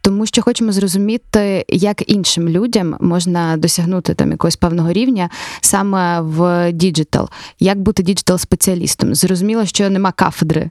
тому 0.00 0.26
що 0.26 0.42
хочемо 0.42 0.72
зрозуміти, 0.72 1.64
як 1.68 2.10
іншим 2.10 2.48
людям 2.48 2.96
можна 3.00 3.56
досягнути 3.56 4.14
там 4.14 4.30
якогось 4.30 4.56
певного 4.56 4.92
рівня 4.92 5.30
саме 5.60 6.20
в 6.20 6.72
діджитал. 6.72 7.28
Як 7.60 7.80
бути 7.80 8.02
діджитал-спеціалістом? 8.02 9.14
Зрозуміло, 9.14 9.66
що 9.66 9.90
нема 9.90 10.12
кафедри 10.12 10.70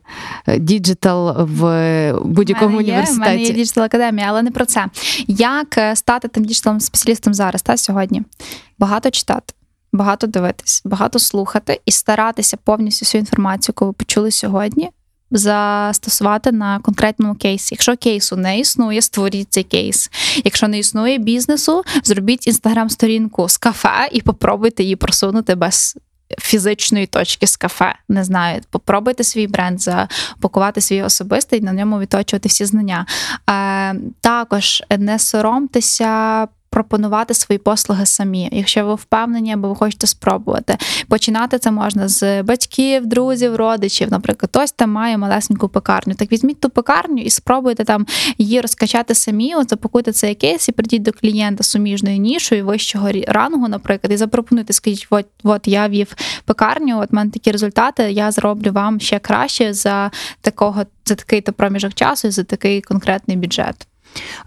діджитал 0.58 1.44
в 1.44 2.13
будь-якому 2.26 2.78
мене 2.78 2.88
є, 2.88 3.06
У 3.12 3.13
мене 3.13 3.44
є 3.44 3.54
діджитал 3.54 3.84
академія, 3.84 4.28
але 4.30 4.42
не 4.42 4.52
про 4.52 4.66
це. 4.66 4.86
Як 5.28 5.78
е, 5.78 5.96
стати 5.96 6.28
тим 6.28 6.46
діджитал 6.46 6.80
спеціалістом 6.80 7.34
зараз 7.34 7.62
та 7.62 7.78
сьогодні? 7.78 8.24
Багато 8.80 9.10
читати. 9.10 9.54
Багато 9.94 10.28
дивитись, 10.28 10.82
багато 10.86 11.20
слухати 11.20 11.82
і 11.86 11.92
старатися 11.92 12.58
повністю 12.58 13.04
всю 13.06 13.20
інформацію, 13.20 13.74
яку 13.74 13.86
ви 13.86 13.94
почули 13.94 14.32
сьогодні, 14.32 14.90
застосувати 15.32 16.52
на 16.52 16.80
конкретному 16.80 17.36
кейсі. 17.36 17.76
Якщо 17.76 17.98
кейсу 17.98 18.36
не 18.36 18.60
існує, 18.60 19.02
створіть 19.02 19.48
цей 19.54 19.63
кейс. 19.63 20.12
Якщо 20.46 20.68
не 20.68 20.80
існує 20.80 21.18
бізнесу, 21.18 21.84
зробіть 22.04 22.48
інстаграм-сторінку 22.48 23.50
з 23.50 23.58
кафе 23.58 24.10
і 24.12 24.22
попробуйте 24.22 24.84
її 24.84 24.96
просунути 24.96 25.56
без 25.56 25.98
фізичної 26.40 27.06
точки 27.06 27.48
з 27.48 27.58
кафе. 27.58 27.96
Не 28.10 28.24
знаю, 28.24 28.62
попробуйте 28.70 29.24
свій 29.24 29.48
бренд, 29.48 29.82
запакувати 29.82 30.82
свій 30.82 31.02
особистий, 31.02 31.62
на 31.62 31.74
ньому 31.74 32.00
відточувати 32.00 32.50
всі 32.50 32.66
знання. 32.66 33.06
Е, 33.50 33.96
також 34.22 34.84
не 34.98 35.20
соромтеся. 35.20 36.48
Пропонувати 36.69 37.34
свої 37.34 37.60
послуги 37.60 38.06
самі, 38.06 38.49
якщо 38.51 38.86
ви 38.86 38.95
впевнені, 38.95 39.53
або 39.53 39.69
ви 39.69 39.75
хочете 39.75 40.08
спробувати. 40.08 40.77
Починати 41.08 41.60
це 41.60 41.71
можна 41.71 42.08
з 42.08 42.43
батьків, 42.43 43.06
друзів, 43.06 43.56
родичів. 43.56 44.12
Наприклад, 44.12 44.49
хтось 44.51 44.71
там 44.71 44.91
має 44.91 45.17
малесеньку 45.17 45.69
пекарню. 45.69 46.13
Так 46.13 46.32
візьміть 46.32 46.60
ту 46.60 46.69
пекарню 46.69 47.21
і 47.21 47.30
спробуйте 47.30 47.84
там 47.84 48.06
її 48.38 48.62
розкачати 48.62 49.15
самі. 49.15 49.56
От 49.56 49.69
запакуйте 49.69 50.12
цей 50.12 50.36
кейс 50.36 50.69
і 50.69 50.71
прийдіть 50.71 51.01
до 51.01 51.12
клієнта 51.12 51.63
суміжною 51.63 52.17
нішою 52.17 52.65
вищого 52.65 53.10
рангу, 53.27 53.67
наприклад, 53.67 54.13
і 54.13 54.17
запропонуйте, 54.17 54.73
скажіть, 54.73 55.08
от, 55.10 55.25
от 55.43 55.67
я 55.67 55.89
вів 55.89 56.15
пекарню, 56.45 56.99
от 56.99 57.12
в 57.12 57.15
мене 57.15 57.32
такі 57.32 57.51
результати. 57.51 58.12
Я 58.12 58.32
зроблю 58.32 58.71
вам 58.71 58.99
ще 58.99 59.19
краще 59.19 59.73
за 59.73 60.12
такого 60.41 60.84
за 61.06 61.15
такий 61.15 61.41
то 61.41 61.53
проміжок 61.53 61.93
часу 61.93 62.27
і 62.27 62.32
за 62.32 62.43
такий 62.43 62.82
конкретний 62.82 63.38
бюджет. 63.38 63.88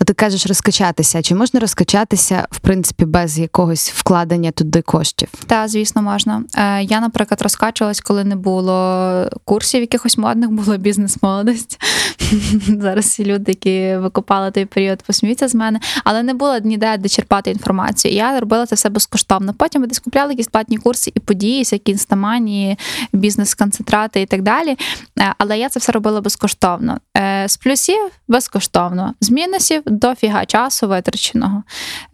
От 0.00 0.06
ти 0.06 0.12
кажеш 0.14 0.46
розкачатися. 0.46 1.22
Чи 1.22 1.34
можна 1.34 1.60
розкачатися 1.60 2.46
в 2.50 2.58
принципі 2.58 3.04
без 3.04 3.38
якогось 3.38 3.90
вкладення 3.90 4.50
туди 4.50 4.82
коштів? 4.82 5.28
Та, 5.46 5.68
звісно, 5.68 6.02
можна. 6.02 6.42
Е, 6.56 6.82
Я, 6.82 7.00
наприклад, 7.00 7.42
розкачувалась, 7.42 8.00
коли 8.00 8.24
не 8.24 8.36
було 8.36 9.30
курсів 9.44 9.80
якихось 9.80 10.18
модних, 10.18 10.50
було 10.50 10.76
бізнес-молодость. 10.76 11.80
Зараз 12.80 13.04
всі 13.04 13.24
люди, 13.24 13.44
які 13.52 13.96
викопали 13.96 14.50
той 14.50 14.64
період, 14.64 15.02
посміються 15.02 15.48
з 15.48 15.54
мене, 15.54 15.80
але 16.04 16.22
не 16.22 16.34
було 16.34 16.58
ніде 16.58 16.96
де 16.98 17.08
черпати 17.08 17.50
інформацію. 17.50 18.14
Я 18.14 18.40
робила 18.40 18.66
це 18.66 18.74
все 18.74 18.88
безкоштовно. 18.88 19.54
Потім 19.54 19.80
ми 19.80 19.86
десь 19.86 19.98
купляли 19.98 20.32
якісь 20.32 20.46
платні 20.48 20.76
курси 20.76 21.12
і 21.14 21.20
події, 21.20 21.58
всякі 21.60 21.92
інстаманії, 21.92 22.78
бізнес-концентрати 23.12 24.20
і 24.20 24.26
так 24.26 24.42
далі. 24.42 24.76
Е, 25.18 25.34
Але 25.38 25.58
я 25.58 25.68
це 25.68 25.80
все 25.80 25.92
робила 25.92 26.20
безкоштовно. 26.20 26.98
Е, 27.16 27.44
З 27.48 27.56
плюсів 27.56 28.10
безкоштовно, 28.28 29.14
з 29.20 29.30
мінусів 29.60 29.82
дофіга 29.86 30.46
часу 30.46 30.88
витраченого. 30.88 31.62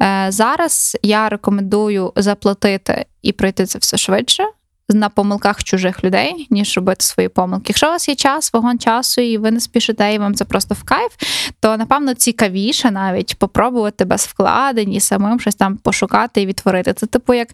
Е, 0.02 0.26
Зараз 0.28 0.96
я 1.02 1.28
рекомендую 1.28 2.12
заплатити 2.16 3.06
і 3.22 3.32
пройти 3.32 3.66
це 3.66 3.78
все 3.78 3.96
швидше. 3.96 4.44
на 4.88 5.09
помилках 5.09 5.64
чужих 5.64 6.04
людей, 6.04 6.46
ніж 6.50 6.76
робити 6.76 7.04
свої 7.04 7.28
помилки. 7.28 7.64
Якщо 7.68 7.87
у 7.87 7.90
вас 7.90 8.09
є 8.09 8.14
час, 8.14 8.52
вагон 8.52 8.78
часу, 8.78 9.20
і 9.20 9.38
ви 9.38 9.50
не 9.50 9.61
спішите, 9.61 10.14
і 10.14 10.18
вам 10.18 10.35
це 10.35 10.44
просто 10.44 10.74
в 10.74 10.82
кайф, 10.82 11.12
то 11.61 11.76
напевно 11.76 12.14
цікавіше 12.14 12.90
навіть 12.90 13.38
попробувати 13.38 14.04
без 14.04 14.26
вкладень 14.26 14.92
і 14.92 15.00
самим 15.00 15.40
щось 15.40 15.54
там 15.54 15.76
пошукати 15.76 16.42
і 16.42 16.46
відтворити. 16.46 16.92
Це 16.92 17.06
типу 17.06 17.35
як 17.35 17.48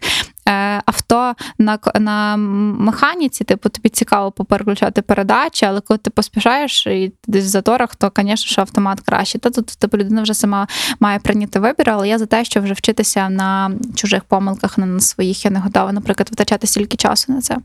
авто 0.85 1.33
на 1.57 1.79
на 1.99 2.37
механіці, 2.37 3.43
типу, 3.43 3.69
тобі 3.69 3.89
цікаво 3.89 4.31
попереключати 4.31 5.01
передачі, 5.01 5.65
але 5.65 5.81
коли 5.81 5.97
ти 5.97 6.09
поспішаєш 6.09 6.87
і 6.87 7.13
десь 7.27 7.45
в 7.45 7.47
заторах, 7.47 7.95
то, 7.95 8.11
звісно, 8.17 8.35
що 8.35 8.61
автомат 8.61 8.99
краще. 8.99 9.39
Та 9.39 9.49
тут 9.49 9.65
типу, 9.65 9.97
людина 9.97 10.21
вже 10.21 10.33
сама 10.33 10.67
має 10.99 11.19
прийняти 11.19 11.59
вибір, 11.59 11.89
але 11.89 12.09
я 12.09 12.17
за 12.17 12.25
те, 12.25 12.45
що 12.45 12.61
вже 12.61 12.73
вчитися 12.73 13.29
на 13.29 13.71
чужих 13.95 14.23
помилках, 14.23 14.77
не 14.77 14.85
на 14.85 14.99
своїх. 14.99 15.45
Я 15.45 15.51
не 15.51 15.59
готова, 15.59 15.91
наприклад, 15.91 16.29
витрачати 16.29 16.67
стільки 16.67 16.97
часу 16.97 17.33
на 17.33 17.41
це. 17.41 17.57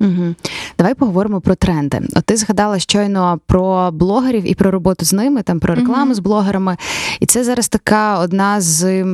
Угу. 0.00 0.34
Давай 0.78 0.94
поговоримо 0.94 1.40
про 1.40 1.54
тренди. 1.54 2.00
От 2.16 2.24
ти 2.24 2.36
згадала 2.36 2.78
щойно 2.78 3.40
про 3.46 3.90
блогерів 3.92 4.50
і 4.50 4.54
про 4.54 4.70
роботу 4.70 5.04
з 5.04 5.12
ними, 5.12 5.42
там 5.42 5.60
про 5.60 5.74
рекламу 5.74 6.04
угу. 6.04 6.14
з 6.14 6.18
блогерами. 6.18 6.76
І 7.20 7.26
це 7.26 7.44
зараз 7.44 7.68
така 7.68 8.18
одна 8.18 8.60
з 8.60 9.04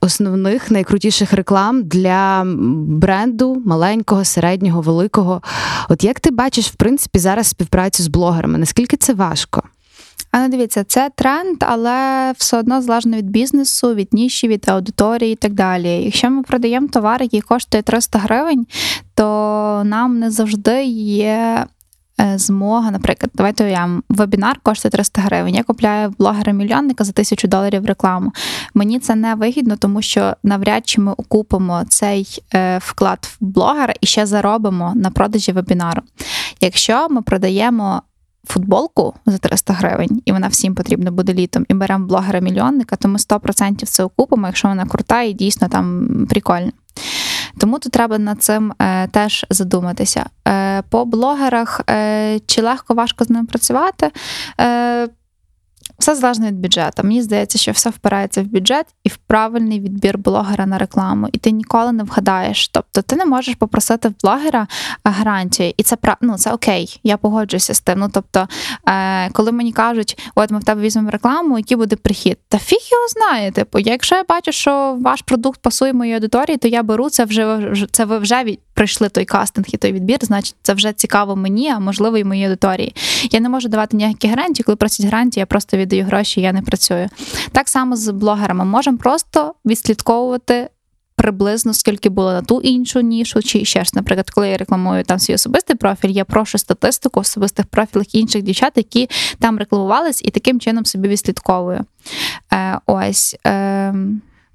основних 0.00 0.70
найкрутіших 0.70 1.32
реклам 1.32 1.82
для 1.82 2.42
бренду 2.86 3.62
маленького, 3.66 4.24
середнього, 4.24 4.80
великого. 4.80 5.42
От 5.88 6.04
як 6.04 6.20
ти 6.20 6.30
бачиш, 6.30 6.66
в 6.66 6.74
принципі, 6.74 7.18
зараз 7.18 7.46
співпрацю 7.46 8.02
з 8.02 8.08
блогерами? 8.08 8.58
Наскільки 8.58 8.96
це 8.96 9.14
важко? 9.14 9.62
А 10.30 10.38
ну 10.38 10.48
дивіться, 10.48 10.84
це 10.84 11.10
тренд, 11.16 11.56
але 11.60 12.32
все 12.36 12.58
одно 12.58 12.82
залежно 12.82 13.16
від 13.16 13.30
бізнесу, 13.30 13.94
від 13.94 14.14
ніші, 14.14 14.48
від 14.48 14.68
аудиторії 14.68 15.32
і 15.32 15.36
так 15.36 15.52
далі. 15.52 15.88
Якщо 15.88 16.30
ми 16.30 16.42
продаємо 16.42 16.88
товар, 16.88 17.22
який 17.22 17.40
коштує 17.40 17.82
300 17.82 18.18
гривень, 18.18 18.66
то 19.14 19.82
нам 19.84 20.18
не 20.18 20.30
завжди 20.30 20.84
є. 20.84 21.66
Е, 22.20 22.38
змога, 22.38 22.90
наприклад, 22.90 23.30
давайте 23.34 23.64
уявимо, 23.64 24.02
вебінар 24.08 24.60
коштує 24.62 24.90
300 24.90 25.22
гривень. 25.22 25.54
Я 25.54 25.62
купляю 25.62 26.14
блогера-мільйонника 26.18 27.04
за 27.04 27.12
тисячу 27.12 27.48
доларів 27.48 27.86
рекламу. 27.86 28.32
Мені 28.74 28.98
це 28.98 29.14
не 29.14 29.34
вигідно, 29.34 29.76
тому 29.76 30.02
що 30.02 30.34
навряд 30.42 30.88
чи 30.88 31.00
ми 31.00 31.12
окупимо 31.12 31.84
цей 31.88 32.42
е, 32.54 32.78
вклад 32.78 33.18
в 33.22 33.36
блогера 33.44 33.94
і 34.00 34.06
ще 34.06 34.26
заробимо 34.26 34.92
на 34.96 35.10
продажі 35.10 35.52
вебінару. 35.52 36.02
Якщо 36.60 37.08
ми 37.10 37.22
продаємо 37.22 38.02
футболку 38.46 39.14
за 39.26 39.38
300 39.38 39.72
гривень, 39.72 40.22
і 40.24 40.32
вона 40.32 40.48
всім 40.48 40.74
потрібна 40.74 41.10
буде 41.10 41.34
літом, 41.34 41.66
і 41.68 41.74
беремо 41.74 42.06
блогера-мільйонника, 42.06 42.96
то 42.96 43.08
ми 43.08 43.18
100% 43.18 43.84
це 43.84 44.04
окупимо, 44.04 44.46
якщо 44.46 44.68
вона 44.68 44.86
крута 44.86 45.22
і 45.22 45.32
дійсно 45.32 45.68
там 45.68 46.08
прикольна. 46.30 46.72
Тому 47.58 47.78
тут 47.78 47.92
треба 47.92 48.18
над 48.18 48.42
цим 48.42 48.72
е, 48.78 49.08
теж 49.08 49.46
задуматися. 49.50 50.26
Е, 50.48 50.82
По 50.82 51.04
блогерах 51.04 51.80
е, 51.90 52.40
чи 52.46 52.62
легко 52.62 52.94
важко 52.94 53.24
з 53.24 53.30
ним 53.30 53.46
працювати? 53.46 54.10
Е, 55.96 56.06
все 56.06 56.14
залежно 56.14 56.46
від 56.46 56.60
бюджету. 56.60 57.02
Мені 57.02 57.22
здається, 57.22 57.58
що 57.58 57.72
все 57.72 57.90
впирається 57.90 58.42
в 58.42 58.44
бюджет 58.44 58.86
і 59.04 59.08
в 59.08 59.16
правильний 59.16 59.80
відбір 59.80 60.18
блогера 60.18 60.66
на 60.66 60.78
рекламу. 60.78 61.28
І 61.32 61.38
ти 61.38 61.50
ніколи 61.50 61.92
не 61.92 62.02
вгадаєш. 62.02 62.68
Тобто 62.68 63.02
ти 63.02 63.16
не 63.16 63.26
можеш 63.26 63.54
попросити 63.54 64.08
в 64.08 64.14
блогера 64.22 64.66
гарантії, 65.04 65.74
і 65.76 65.82
це 65.82 65.96
ну, 66.20 66.38
це 66.38 66.52
окей, 66.52 67.00
я 67.02 67.16
погоджуюся 67.16 67.74
з 67.74 67.80
тим. 67.80 67.98
Ну 67.98 68.08
тобто, 68.12 68.48
е, 68.88 69.30
коли 69.30 69.52
мені 69.52 69.72
кажуть, 69.72 70.18
от 70.34 70.50
ми 70.50 70.58
в 70.58 70.64
тебе 70.64 70.80
візьмемо 70.80 71.10
рекламу, 71.10 71.58
який 71.58 71.76
буде 71.76 71.96
прихід, 71.96 72.38
та 72.48 72.58
фіг 72.58 72.78
його 72.92 73.08
знає. 73.08 73.50
Типу, 73.50 73.78
якщо 73.78 74.14
я 74.16 74.24
бачу, 74.28 74.52
що 74.52 74.98
ваш 75.00 75.22
продукт 75.22 75.60
пасує 75.60 75.92
моїй 75.92 76.14
аудиторії, 76.14 76.56
то 76.56 76.68
я 76.68 76.82
беру 76.82 77.10
це 77.10 77.24
вже 77.24 77.72
це 77.90 78.04
ви 78.04 78.18
вже 78.18 78.44
від. 78.44 78.60
Прийшли 78.76 79.08
той 79.08 79.24
кастинг 79.24 79.66
і 79.68 79.76
той 79.76 79.92
відбір, 79.92 80.18
значить, 80.22 80.54
це 80.62 80.74
вже 80.74 80.92
цікаво 80.92 81.36
мені, 81.36 81.70
а 81.70 81.78
можливо 81.78 82.18
і 82.18 82.24
моїй 82.24 82.44
аудиторії. 82.44 82.94
Я 83.30 83.40
не 83.40 83.48
можу 83.48 83.68
давати 83.68 83.96
ніякі 83.96 84.28
гарантії. 84.28 84.64
Коли 84.64 84.76
просять 84.76 85.06
гарантії, 85.06 85.40
я 85.40 85.46
просто 85.46 85.76
віддаю 85.76 86.04
гроші, 86.04 86.40
я 86.40 86.52
не 86.52 86.62
працюю. 86.62 87.08
Так 87.52 87.68
само 87.68 87.96
з 87.96 88.12
блогерами 88.12 88.64
можемо 88.64 88.98
просто 88.98 89.54
відслідковувати. 89.64 90.68
Приблизно 91.14 91.74
скільки 91.74 92.08
було 92.08 92.32
на 92.32 92.42
ту 92.42 92.60
іншу 92.60 93.00
нішу, 93.00 93.42
чи 93.42 93.64
ще 93.64 93.84
ж, 93.84 93.90
наприклад, 93.94 94.30
коли 94.30 94.48
я 94.48 94.56
рекламую 94.56 95.04
там 95.04 95.18
свій 95.18 95.34
особистий 95.34 95.76
профіль, 95.76 96.10
я 96.10 96.24
прошу 96.24 96.58
статистику 96.58 97.20
особистих 97.20 97.66
профілях 97.66 98.14
інших 98.14 98.42
дівчат, 98.42 98.72
які 98.76 99.08
там 99.38 99.58
рекламувались, 99.58 100.22
і 100.24 100.30
таким 100.30 100.60
чином 100.60 100.84
собі 100.84 101.08
відслідковую. 101.08 101.84
Е, 102.52 102.80
Ось. 102.86 103.36
Е... 103.46 103.94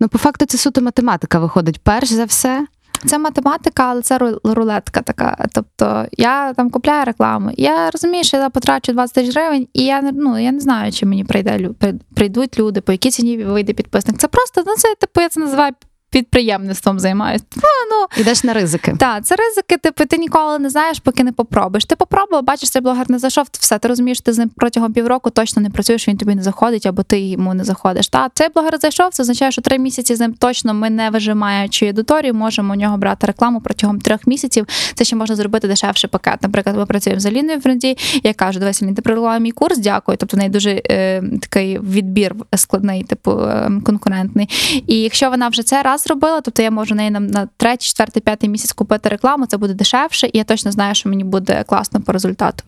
Ну, 0.01 0.07
по 0.07 0.17
факту, 0.17 0.45
це 0.45 0.57
суто 0.57 0.81
математика 0.81 1.39
виходить. 1.39 1.79
Перш 1.83 2.09
за 2.09 2.25
все, 2.25 2.67
це 3.05 3.17
математика, 3.17 3.83
але 3.83 4.01
це 4.01 4.19
рулетка 4.43 5.01
така. 5.01 5.45
Тобто 5.53 6.05
я 6.11 6.53
там 6.53 6.69
купляю 6.69 7.05
рекламу. 7.05 7.51
Я 7.57 7.89
розумію, 7.91 8.23
що 8.23 8.37
я 8.37 8.49
потрачу 8.49 8.93
20 8.93 9.15
тисяч 9.15 9.35
гривень, 9.35 9.67
і 9.73 9.85
я 9.85 10.01
ну 10.01 10.39
я 10.39 10.51
не 10.51 10.59
знаю, 10.59 10.91
чи 10.91 11.05
мені 11.05 11.23
прийде 11.23 11.69
прийдуть 12.15 12.59
люди, 12.59 12.81
по 12.81 12.91
якій 12.91 13.11
ціні 13.11 13.43
вийде 13.43 13.73
підписник. 13.73 14.17
Це 14.17 14.27
просто 14.27 14.63
ну 14.65 14.75
це 14.75 14.95
типу 14.95 15.21
я 15.21 15.29
це 15.29 15.39
називаю 15.39 15.73
підприємництвом 16.11 16.99
займаюся. 16.99 17.45
Ну, 17.91 18.21
Ідеш 18.21 18.43
на 18.43 18.53
ризики. 18.53 18.95
Так, 18.99 19.25
це 19.25 19.35
ризики, 19.35 19.77
типу, 19.77 20.05
ти 20.05 20.17
ніколи 20.17 20.59
не 20.59 20.69
знаєш, 20.69 20.99
поки 20.99 21.23
не 21.23 21.31
попробуєш. 21.31 21.85
Ти 21.85 21.95
попробував, 21.95 22.43
бачиш, 22.43 22.69
цей 22.69 22.81
блогер 22.81 23.11
не 23.11 23.19
зайшов, 23.19 23.45
все, 23.51 23.79
ти 23.79 23.87
розумієш, 23.87 24.21
ти 24.21 24.33
з 24.33 24.37
ним 24.37 24.51
протягом 24.55 24.93
півроку 24.93 25.29
точно 25.29 25.61
не 25.61 25.69
працюєш, 25.69 26.07
він 26.07 26.17
тобі 26.17 26.35
не 26.35 26.43
заходить, 26.43 26.85
або 26.85 27.03
ти 27.03 27.19
йому 27.19 27.53
не 27.53 27.63
заходиш. 27.63 28.07
Та 28.07 28.29
цей 28.33 28.49
блогер 28.49 28.77
зайшов, 28.77 29.09
це 29.11 29.23
означає, 29.23 29.51
що 29.51 29.61
три 29.61 29.79
місяці 29.79 30.15
з 30.15 30.19
ним 30.19 30.33
точно 30.33 30.73
ми 30.73 30.89
не 30.89 31.09
вижимаючи 31.09 31.87
аудиторію, 31.87 32.33
можемо 32.33 32.73
у 32.73 32.75
нього 32.75 32.97
брати 32.97 33.27
рекламу 33.27 33.61
протягом 33.61 33.99
трьох 33.99 34.27
місяців. 34.27 34.67
Це 34.95 35.03
ще 35.03 35.15
можна 35.15 35.35
зробити 35.35 35.67
дешевший 35.67 36.09
пакет. 36.09 36.41
Наприклад, 36.41 36.77
ми 36.77 36.85
працюємо 36.85 37.19
з 37.19 37.25
Аліною 37.25 37.61
Френді, 37.61 37.97
я 38.23 38.33
кажу, 38.33 38.59
дивись, 38.59 38.83
Алін, 38.83 38.95
ти 38.95 39.01
прилила 39.01 39.37
мій 39.37 39.51
курс, 39.51 39.77
дякую. 39.77 40.17
Тобто 40.17 40.37
в 40.37 40.39
неї 40.39 40.49
дуже 40.49 40.81
е, 40.89 41.23
такий 41.41 41.79
відбір 41.79 42.35
складний, 42.55 43.03
типу 43.03 43.31
е, 43.31 43.71
конкурентний. 43.85 44.49
І 44.87 44.95
якщо 44.95 45.29
вона 45.29 45.47
вже 45.47 45.63
це 45.63 45.81
раз 45.81 46.00
зробила, 46.01 46.41
тобто 46.41 46.61
я 46.61 46.71
можу 46.71 46.95
неї 46.95 47.11
на, 47.11 47.19
на 47.19 47.47
третій, 47.57 47.87
четвертий, 47.87 48.21
п'ятий 48.21 48.49
місяць 48.49 48.71
купити 48.71 49.09
рекламу, 49.09 49.45
це 49.45 49.57
буде 49.57 49.73
дешевше, 49.73 50.27
і 50.27 50.37
я 50.37 50.43
точно 50.43 50.71
знаю, 50.71 50.95
що 50.95 51.09
мені 51.09 51.23
буде 51.23 51.63
класно 51.63 52.01
по 52.01 52.11
результату. 52.11 52.63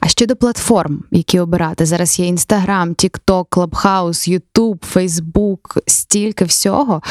А 0.00 0.08
щодо 0.08 0.36
платформ, 0.36 1.04
які 1.10 1.40
обирати, 1.40 1.86
зараз 1.86 2.18
є 2.18 2.26
Інстаграм, 2.26 2.90
TikTok, 2.90 3.44
Clubhouse, 3.46 4.38
YouTube, 4.38 4.78
Facebook, 4.94 5.82
стільки 5.86 6.44
всього. 6.44 7.02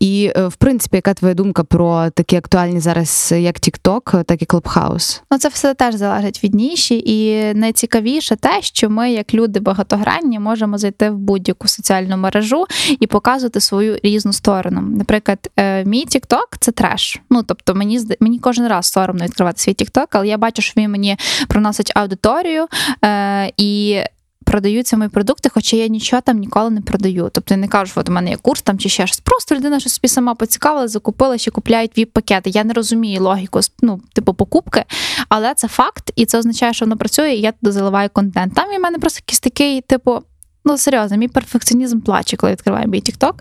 І, 0.00 0.32
е, 0.36 0.46
в 0.46 0.56
принципі, 0.56 0.96
яка 0.96 1.14
твоя 1.14 1.34
думка 1.34 1.64
про 1.64 2.10
такі 2.10 2.36
актуальні 2.36 2.80
зараз 2.80 3.34
як 3.36 3.56
TikTok, 3.56 4.24
так 4.24 4.42
і 4.42 4.44
Clubhouse? 4.44 5.20
Ну, 5.30 5.38
це 5.38 5.48
все 5.48 5.74
теж 5.74 5.94
залежить 5.94 6.44
від 6.44 6.54
ніші, 6.54 7.02
і 7.06 7.54
найцікавіше 7.54 8.36
те, 8.36 8.62
що 8.62 8.90
ми, 8.90 9.12
як 9.12 9.34
люди 9.34 9.60
багатогранні, 9.60 10.38
можемо 10.38 10.78
зайти 10.78 11.10
в 11.10 11.18
будь-яку 11.18 11.68
соціальну 11.68 12.16
мережу 12.16 12.64
і 13.00 13.06
показувати 13.06 13.60
свою 13.60 13.98
різну 14.02 14.32
сторону. 14.32 14.80
Наприклад, 14.80 15.50
е, 15.56 15.84
мій 15.84 16.06
TikTok– 16.06 16.46
це 16.60 16.72
треш. 16.72 17.20
Ну 17.30 17.42
тобто, 17.42 17.74
мені 17.74 18.00
мені 18.20 18.38
кожен 18.38 18.68
раз 18.68 18.86
соромно 18.86 19.24
відкривати 19.24 19.60
свій 19.60 19.72
TikTok, 19.72 20.06
але 20.10 20.28
я 20.28 20.38
бачу, 20.38 20.62
що 20.62 20.80
він 20.80 20.90
мені 20.90 21.16
приносить 21.48 21.92
аудиторію 22.08 22.66
е, 23.04 23.52
і. 23.56 24.00
Продаються 24.44 24.96
мої 24.96 25.10
продукти, 25.10 25.48
хоча 25.54 25.76
я 25.76 25.86
нічого 25.86 26.22
там 26.22 26.38
ніколи 26.38 26.70
не 26.70 26.80
продаю. 26.80 27.30
Тобто 27.32 27.54
я 27.54 27.60
не 27.60 27.68
кажу, 27.68 27.90
що 27.92 28.00
от 28.00 28.08
у 28.08 28.12
мене 28.12 28.30
є 28.30 28.36
курс 28.36 28.62
там 28.62 28.78
чи 28.78 28.88
ще 28.88 29.06
щось. 29.06 29.20
Просто 29.20 29.54
людина 29.54 29.80
щось 29.80 29.94
собі 29.94 30.08
сама 30.08 30.34
поцікавила, 30.34 30.88
закупила, 30.88 31.38
ще 31.38 31.50
купляють 31.50 31.98
віп-пакети. 31.98 32.42
Я 32.44 32.64
не 32.64 32.72
розумію 32.72 33.22
логіку, 33.22 33.60
ну, 33.82 34.00
типу, 34.12 34.34
покупки, 34.34 34.84
але 35.28 35.54
це 35.54 35.68
факт, 35.68 36.12
і 36.16 36.26
це 36.26 36.38
означає, 36.38 36.72
що 36.72 36.84
воно 36.84 36.96
працює, 36.96 37.30
і 37.30 37.40
я 37.40 37.52
туди 37.52 37.72
заливаю 37.72 38.08
контент. 38.12 38.54
Там 38.54 38.72
і 38.72 38.78
в 38.78 38.80
мене 38.80 38.98
просто 38.98 39.18
якийсь 39.26 39.40
такий, 39.40 39.80
типу. 39.80 40.22
Ну, 40.64 40.78
серйозно, 40.78 41.16
мій 41.16 41.28
перфекціонізм 41.28 42.00
плаче, 42.00 42.36
коли 42.36 42.52
відкриваю 42.52 42.88
мій 42.88 43.00
TikTok. 43.00 43.34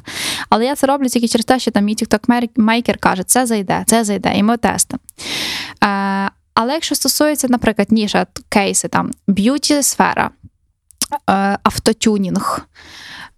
Але 0.49 0.65
я 0.65 0.75
це 0.75 0.87
роблю 0.87 1.07
тільки 1.07 1.27
через 1.27 1.45
те, 1.45 1.59
що 1.59 1.71
там 1.71 1.85
мій 1.85 1.95
TikTok 1.95 2.49
maker 2.55 2.97
каже, 2.97 3.23
це 3.23 3.45
зайде, 3.45 3.83
це 3.87 4.03
зайде, 4.03 4.33
і 4.35 4.43
ми 4.43 4.57
тестимо. 4.57 4.99
Але 6.59 6.73
якщо 6.73 6.95
стосується, 6.95 7.47
наприклад, 7.49 7.91
ніша 7.91 8.27
кейси, 8.49 8.87
там 8.87 9.11
б'юті 9.27 9.83
сфера, 9.83 10.29
е, 11.29 11.57
автотюнінг, 11.63 12.67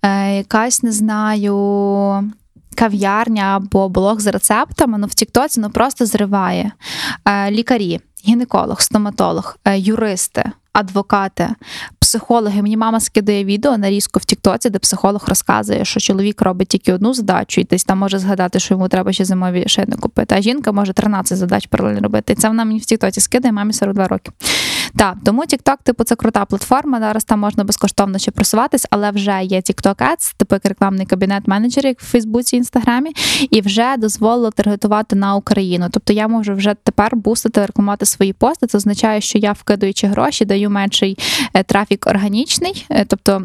е, 0.02 0.36
якась 0.38 0.84
не 0.84 0.92
знаю. 0.92 2.32
Кав'ярня 2.76 3.44
або 3.44 3.90
блог 3.90 4.20
з 4.20 4.28
рецептами, 4.28 4.98
ну 4.98 5.08
в 5.08 5.14
Тіктоці 5.14 5.60
ну 5.60 5.70
просто 5.70 6.06
зриває. 6.06 6.72
Е, 7.26 7.52
лікарі, 7.52 8.00
гінеколог, 8.28 8.82
стоматолог, 8.82 9.58
юристи, 9.76 10.52
адвокати, 10.74 11.50
психологи. 12.00 12.62
Мені 12.62 12.78
мама 12.78 13.00
скидає 13.00 13.44
відео 13.46 13.78
нарізку 13.78 14.20
в 14.20 14.26
Тіктоці, 14.26 14.70
де 14.70 14.80
психолог 14.80 15.24
розказує, 15.28 15.86
що 15.86 16.00
чоловік 16.00 16.42
робить 16.42 16.68
тільки 16.68 16.94
одну 16.94 17.14
задачу, 17.14 17.62
і 17.62 17.64
десь 17.64 17.84
там 17.84 17.98
може 17.98 18.20
згадати, 18.20 18.60
що 18.60 18.74
йому 18.74 18.88
треба 18.88 19.14
ще 19.14 19.26
зимові 19.26 19.64
шини 19.68 19.98
купити. 19.98 20.36
А 20.36 20.42
жінка 20.42 20.72
може 20.72 20.94
13 20.94 21.38
задач 21.38 21.68
паралельно 21.68 22.00
робити. 22.00 22.34
І 22.34 22.36
це 22.36 22.48
вона 22.48 22.66
мені 22.66 22.80
в 22.80 22.86
Тіктоці 22.86 23.22
скидає, 23.22 23.52
мамі 23.52 23.74
42 23.74 24.08
роки. 24.08 24.32
Так, 24.96 25.16
тому 25.26 25.42
TikTok, 25.42 25.78
типу, 25.84 26.04
це 26.04 26.16
крута 26.16 26.46
платформа. 26.46 27.00
Зараз 27.00 27.24
там 27.24 27.40
можна 27.40 27.64
безкоштовно 27.64 28.18
ще 28.18 28.32
просуватись, 28.32 28.88
але 28.90 29.12
вже 29.12 29.40
є 29.44 29.58
TikTok 29.58 29.96
Ads, 29.96 30.34
типу 30.38 30.56
як 30.56 30.66
рекламний 30.66 31.06
кабінет 31.06 31.48
менеджерів 31.48 31.88
як 31.90 32.02
в 32.02 32.06
Фейсбуці, 32.06 32.56
Інстаграмі, 32.56 33.12
і 33.52 33.62
вже 33.62 33.98
дозволило 33.98 34.52
таргетувати 34.52 35.16
на 35.16 35.36
Україну. 35.36 35.88
Тобто 35.92 36.14
я 36.14 36.28
можу 36.28 36.54
вже 36.54 36.76
тепер 36.84 37.16
бустити, 37.16 37.66
рекламувати 37.66 38.06
свої 38.06 38.34
пости. 38.34 38.68
Це 38.68 38.78
означає, 38.78 39.22
що 39.22 39.38
я 39.38 39.52
вкидуючи 39.52 40.08
гроші, 40.08 40.46
даю 40.46 40.59
менший 40.68 41.18
е, 41.54 41.64
трафік 41.64 42.08
органічний, 42.08 42.86
е, 42.90 43.06
тобто. 43.06 43.44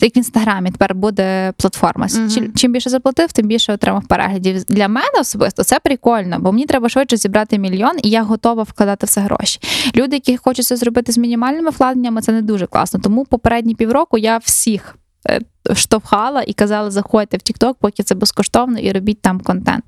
Це 0.00 0.06
як 0.06 0.16
в 0.16 0.18
інстаграмі 0.18 0.70
тепер 0.70 0.94
буде 0.94 1.52
платформа. 1.56 2.06
Мгм. 2.14 2.30
Чим, 2.30 2.52
чим 2.54 2.72
більше 2.72 2.90
заплатив, 2.90 3.32
тим 3.32 3.46
більше 3.46 3.72
отримав 3.72 4.06
переглядів. 4.06 4.64
Для 4.64 4.88
мене 4.88 5.20
особисто 5.20 5.64
це 5.64 5.80
прикольно, 5.80 6.38
бо 6.38 6.52
мені 6.52 6.66
треба 6.66 6.88
швидше 6.88 7.16
зібрати 7.16 7.58
мільйон, 7.58 7.92
і 8.02 8.10
я 8.10 8.22
готова 8.22 8.62
вкладати 8.62 9.06
в 9.06 9.08
це 9.08 9.20
гроші. 9.20 9.60
Люди, 9.96 10.16
які 10.16 10.36
хочуть 10.36 10.66
це 10.66 10.76
зробити 10.76 11.12
з 11.12 11.18
мінімальними 11.18 11.70
вкладеннями, 11.70 12.20
це 12.20 12.32
не 12.32 12.42
дуже 12.42 12.66
класно. 12.66 13.00
Тому 13.00 13.24
попередні 13.24 13.74
півроку 13.74 14.18
я 14.18 14.38
всіх. 14.38 14.96
е, 15.28 15.40
Штовхала 15.74 16.42
і 16.42 16.52
казала, 16.52 16.90
заходьте 16.90 17.36
в 17.36 17.40
TikTok, 17.40 17.74
поки 17.80 18.02
це 18.02 18.14
безкоштовно, 18.14 18.78
і 18.78 18.92
робіть 18.92 19.20
там 19.20 19.40
контент. 19.40 19.84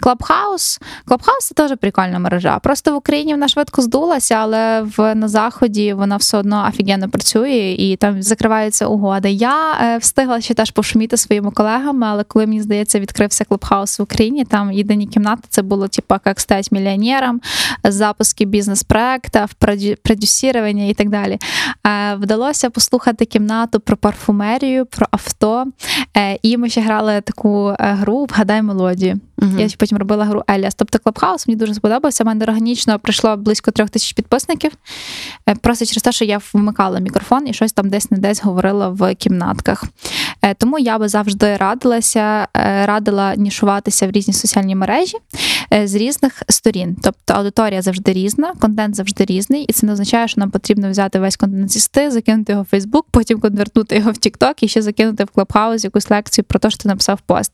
Clubhouse. 0.00 0.80
Clubhouse 1.04 1.46
це 1.48 1.54
теж 1.54 1.78
прикольна 1.80 2.18
мережа. 2.18 2.58
Просто 2.58 2.92
в 2.92 2.96
Україні 2.96 3.32
вона 3.32 3.48
швидко 3.48 3.82
здулася, 3.82 4.34
але 4.34 4.82
в 4.82 5.14
на 5.14 5.28
заході 5.28 5.92
вона 5.92 6.16
все 6.16 6.38
одно 6.38 6.66
офігенно 6.68 7.08
працює 7.08 7.74
і 7.78 7.96
там 7.96 8.22
закриваються 8.22 8.86
угоди. 8.86 9.30
Я 9.30 9.74
е, 9.82 9.98
встигла 9.98 10.40
ще 10.40 10.54
теж 10.54 10.70
пошуміти 10.70 11.16
своїми 11.16 11.50
колегами, 11.50 12.06
але 12.06 12.24
коли 12.24 12.46
мені 12.46 12.62
здається, 12.62 13.00
відкрився 13.00 13.44
Clubhouse 13.44 13.98
в 13.98 14.02
Україні, 14.02 14.44
там 14.44 14.72
єдині 14.72 15.06
кімнати 15.06 15.42
це 15.48 15.62
було 15.62 15.88
типу, 15.88 16.14
як 16.26 16.40
стати 16.40 16.68
мільйонером, 16.70 17.40
запуски 17.84 18.44
бізнес-проектів, 18.44 19.42
продю- 19.60 19.96
продюсірування 20.02 20.84
і 20.84 20.94
так 20.94 21.08
далі. 21.10 21.38
Е, 21.86 22.14
Вдалося 22.14 22.70
послухати 22.70 23.24
кімнату 23.24 23.80
про 23.80 23.96
парфумерію, 23.96 24.86
про 24.86 25.06
авто. 25.10 25.64
Е, 26.16 26.38
І 26.42 26.56
ми 26.56 26.68
ще 26.68 26.80
грали 26.80 27.20
таку 27.20 27.68
е, 27.68 27.76
гру 28.00 28.24
Вгадай 28.30 28.62
мелодію. 28.62 29.20
Мгм. 29.38 29.58
Я 29.58 29.68
потім 29.78 29.98
робила 29.98 30.24
гру 30.24 30.42
Аліас. 30.50 30.74
Тобто 30.74 30.98
Clubhouse 30.98 31.48
мені 31.48 31.58
дуже 31.58 31.74
сподобався. 31.74 32.24
У 32.24 32.26
мене 32.26 32.44
органічно 32.44 32.98
прийшло 32.98 33.36
близько 33.36 33.70
трьох 33.70 33.90
тисяч 33.90 34.12
підписників. 34.12 34.72
Е, 35.48 35.54
Просто 35.54 35.86
через 35.86 36.02
те, 36.02 36.12
що 36.12 36.24
я 36.24 36.40
вмикала 36.52 37.00
мікрофон 37.00 37.48
і 37.48 37.52
щось 37.52 37.72
там 37.72 37.88
десь 37.88 38.10
не 38.10 38.18
десь 38.18 38.42
говорила 38.42 38.88
в 38.88 39.14
кімнатках. 39.14 39.84
Е, 40.42 40.54
Тому 40.54 40.78
я 40.78 40.98
би 40.98 41.08
завжди 41.08 41.56
радилася, 41.56 42.48
е, 42.56 42.86
радила 42.86 43.34
нішуватися 43.34 44.06
в 44.06 44.10
різні 44.10 44.34
соціальні 44.34 44.74
мережі 44.74 45.16
з 45.84 45.94
різних 45.94 46.42
сторін. 46.48 46.96
Тобто 47.02 47.34
аудиторія 47.34 47.82
завжди 47.82 48.12
різна, 48.12 48.52
контент 48.60 48.94
завжди 48.94 49.24
різний, 49.24 49.64
і 49.64 49.72
це 49.72 49.86
не 49.86 49.92
означає, 49.92 50.28
що 50.28 50.40
нам 50.40 50.50
потрібно 50.50 50.90
взяти 50.90 51.18
весь 51.18 51.36
контент 51.36 51.70
з 51.70 51.80
Інсти, 51.80 52.10
закинути 52.10 52.52
його 52.52 52.62
в 52.62 52.66
Фейсбук, 52.66 53.06
потім 53.10 53.40
конвертнути 53.40 53.96
його 53.96 54.10
в 54.10 54.14
TikTok 54.14 54.54
і 54.60 54.68
ще 54.68 54.82
закинути 54.82 55.24
в 55.24 55.30
Clubhouse 55.30 55.84
якусь 55.84 56.10
лекцію 56.10 56.44
про 56.44 56.58
те, 56.58 56.70
що 56.70 56.78
ти 56.78 56.88
написав 56.88 57.20
пост. 57.26 57.52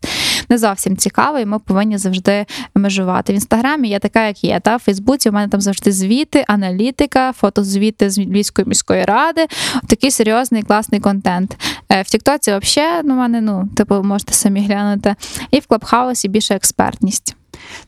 Не 0.48 0.58
зовсім 0.58 0.96
цікаво, 0.96 1.38
і 1.38 1.44
ми 1.46 1.58
завжди 1.98 2.46
межувати. 2.74 3.32
В 3.32 3.34
інстаграмі 3.34 3.88
я 3.88 3.98
така, 3.98 4.26
як 4.26 4.44
є. 4.44 4.60
Та 4.60 4.76
в 4.76 4.78
Фейсбуці 4.80 5.28
у 5.28 5.32
мене 5.32 5.48
там 5.48 5.60
завжди 5.60 5.92
звіти, 5.92 6.44
аналітика, 6.48 7.32
фотозвіти 7.32 8.10
з 8.10 8.18
Львівської 8.18 8.68
міської 8.68 9.04
ради. 9.04 9.46
Такий 9.88 10.10
серйозний 10.10 10.62
класний 10.62 11.00
контент. 11.00 11.56
Е, 11.92 12.02
В 12.02 12.04
Тіктоці 12.04 12.58
взагалі 12.62 13.02
ну, 13.04 13.14
мене, 13.14 13.40
ну, 13.40 13.68
типу, 13.76 14.02
можете 14.02 14.32
самі 14.32 14.66
глянути. 14.66 15.14
І 15.50 15.60
в 15.60 15.66
Клабхаусі 15.66 16.28
більше 16.28 16.54
експертність. 16.54 17.36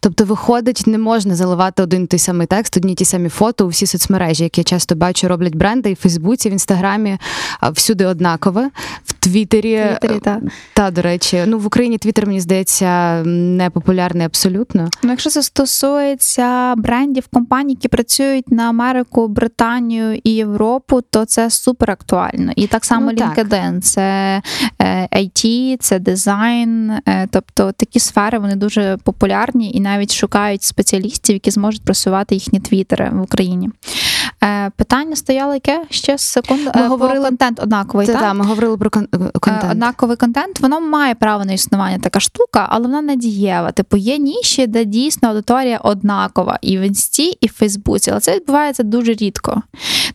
Тобто, 0.00 0.24
виходить, 0.24 0.82
не 0.86 0.98
можна 0.98 1.34
заливати 1.34 1.82
один 1.82 2.06
той 2.06 2.18
самий 2.18 2.46
текст, 2.46 2.76
одні 2.76 2.94
ті 2.94 3.04
самі 3.04 3.28
фото 3.28 3.64
у 3.66 3.68
всі 3.68 3.86
соцмережі, 3.86 4.42
які 4.44 4.60
я 4.60 4.64
часто 4.64 4.94
бачу, 4.94 5.28
роблять 5.28 5.54
бренди 5.54 5.90
і 5.90 5.94
в 5.94 5.96
Фейсбуці, 5.96 6.48
в 6.48 6.52
Інстаграмі 6.52 7.18
всюди 7.72 8.06
однакове. 8.06 8.70
В 9.04 9.12
Твіттері, 9.12 9.86
Твіттері, 10.00 10.20
та. 10.20 10.40
та, 10.74 10.90
до 10.90 11.02
речі, 11.02 11.42
ну 11.46 11.58
в 11.58 11.66
Україні 11.66 11.98
Твіттер, 11.98 12.26
мені 12.26 12.40
здається, 12.40 13.22
не 13.24 13.70
популярний 13.70 14.26
абсолютно. 14.26 14.88
Ну, 15.02 15.10
якщо 15.10 15.30
це 15.30 15.42
стосується 15.42 16.74
брендів 16.76 17.26
компаній, 17.32 17.72
які 17.72 17.88
працюють 17.88 18.52
на 18.52 18.68
Америку, 18.68 19.28
Британію 19.28 20.20
і 20.24 20.30
Європу, 20.30 21.00
то 21.10 21.24
це 21.24 21.50
супер 21.50 21.90
актуально. 21.90 22.52
І 22.56 22.66
так 22.66 22.84
само 22.84 23.12
Ну, 23.12 23.18
так. 23.18 23.82
Це 23.82 24.42
е, 24.82 25.08
IT, 25.12 25.76
це 25.80 25.98
дизайн. 25.98 26.90
е, 26.90 27.28
Тобто 27.30 27.72
такі 27.72 28.00
сфери 28.00 28.38
вони 28.38 28.56
дуже 28.56 28.98
популярні 29.04 29.65
і 29.70 29.80
навіть 29.80 30.14
шукають 30.14 30.62
спеціалістів, 30.62 31.34
які 31.34 31.50
зможуть 31.50 31.84
просувати 31.84 32.34
їхні 32.34 32.60
твіттери 32.60 33.10
в 33.12 33.22
Україні. 33.22 33.70
Е, 34.44 34.70
Питання 34.76 35.16
стояло 35.16 35.54
яке 35.54 35.84
ще 35.90 36.18
секунду. 36.18 36.70
Ми 36.74 36.82
Е, 36.82 36.88
говорили- 36.88 37.24
контент 37.24 37.60
однаковий. 37.62 38.06
Це 38.06 38.12
так? 38.12 38.22
та, 38.22 38.34
ми 38.34 38.44
говорили 38.44 38.76
про 38.76 38.86
Е, 39.02 39.28
контент. 39.40 39.72
Однаковий 39.72 40.16
контент, 40.16 40.60
воно 40.60 40.80
має 40.80 41.14
право 41.14 41.44
на 41.44 41.52
існування 41.52 41.98
така 41.98 42.20
штука, 42.20 42.66
але 42.70 42.82
вона 42.86 43.02
не 43.02 43.16
дієва. 43.16 43.72
Типу, 43.72 43.96
є 43.96 44.18
ніші, 44.18 44.66
де 44.66 44.84
дійсно 44.84 45.28
аудиторія 45.28 45.78
однакова 45.78 46.58
і 46.62 46.78
в 46.78 46.80
інсті, 46.80 47.38
і 47.40 47.46
в 47.46 47.52
Фейсбуці, 47.52 48.10
але 48.10 48.20
це 48.20 48.34
відбувається 48.36 48.82
дуже 48.82 49.12
рідко. 49.12 49.62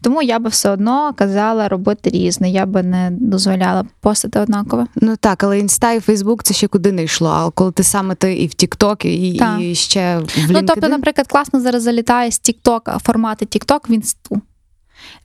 Тому 0.02 0.22
я 0.22 0.40
би 0.40 0.50
все 0.50 0.70
одно 0.70 1.14
казала 1.18 1.68
робити 1.68 2.10
різне. 2.10 2.50
Я 2.52 2.66
би 2.66 2.84
не 2.84 3.10
дозволяла 3.12 3.84
постити 4.00 4.40
однакове. 4.40 4.86
Ну 4.96 5.16
так, 5.20 5.44
але 5.44 5.60
інста 5.60 5.92
і 5.92 6.00
Фейсбук 6.00 6.44
це 6.44 6.54
ще 6.54 6.68
куди 6.68 6.92
не 6.92 7.04
йшло. 7.04 7.30
А 7.30 7.50
коли 7.50 7.72
ти 7.72 7.84
саме 7.84 8.16
ти 8.16 8.34
і 8.34 8.48
в 8.48 8.54
Тікток, 8.54 9.06
і, 9.06 9.42
і 9.62 9.76
ще 9.76 10.18
в 10.18 10.22
LinkedIn. 10.22 10.48
Ну, 10.50 10.62
тобто, 10.68 10.88
наприклад, 10.90 11.28
класно 11.28 11.60
зараз 11.62 11.84
залітає 11.84 12.32
з 12.32 12.42
TikTok, 12.42 13.00
формати 13.00 13.46
TikTok 13.46 13.80
в 13.88 13.92
інсту. 14.12 14.42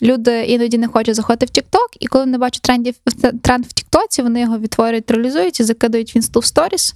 Люди 0.03 0.45
іноді 0.45 0.79
не 0.79 0.89
хочуть 0.89 1.15
заходити 1.15 1.47
в 1.47 1.65
TikTok, 1.65 1.97
і 2.01 2.07
коли 2.07 2.25
вони 2.25 2.39
бачать 2.39 2.63
трендів, 2.63 2.95
тренд 3.43 3.65
в 3.67 3.69
TikTok, 3.69 4.23
вони 4.23 4.41
його 4.41 4.59
відтворюють, 4.59 5.11
реалізують 5.11 5.61
і 5.61 5.65
закидають 5.65 6.15
в 6.15 6.17
інсту 6.17 6.41
в 6.41 6.45
сторіс. 6.45 6.95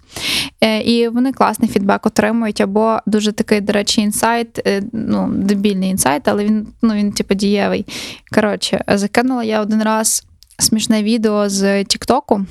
Е, 0.60 0.80
І 0.80 1.08
вони 1.08 1.32
класний 1.32 1.70
фідбек 1.70 2.06
отримують. 2.06 2.60
Або 2.60 2.98
дуже 3.06 3.32
такий, 3.32 3.60
до 3.60 3.72
речі, 3.72 4.00
інсайт, 4.00 4.66
е, 4.66 4.82
ну, 4.92 5.28
дебільний 5.32 5.90
інсайт, 5.90 6.28
але 6.28 6.44
він, 6.44 6.66
ну, 6.82 6.94
він 6.94 7.12
типу, 7.12 7.34
дієвий. 7.34 7.86
Коротше, 8.34 8.84
закинула 8.88 9.44
я 9.44 9.60
один 9.60 9.82
раз 9.82 10.24
смішне 10.58 11.02
відео 11.02 11.48
з 11.48 11.84
Тіктоку. 11.84 12.46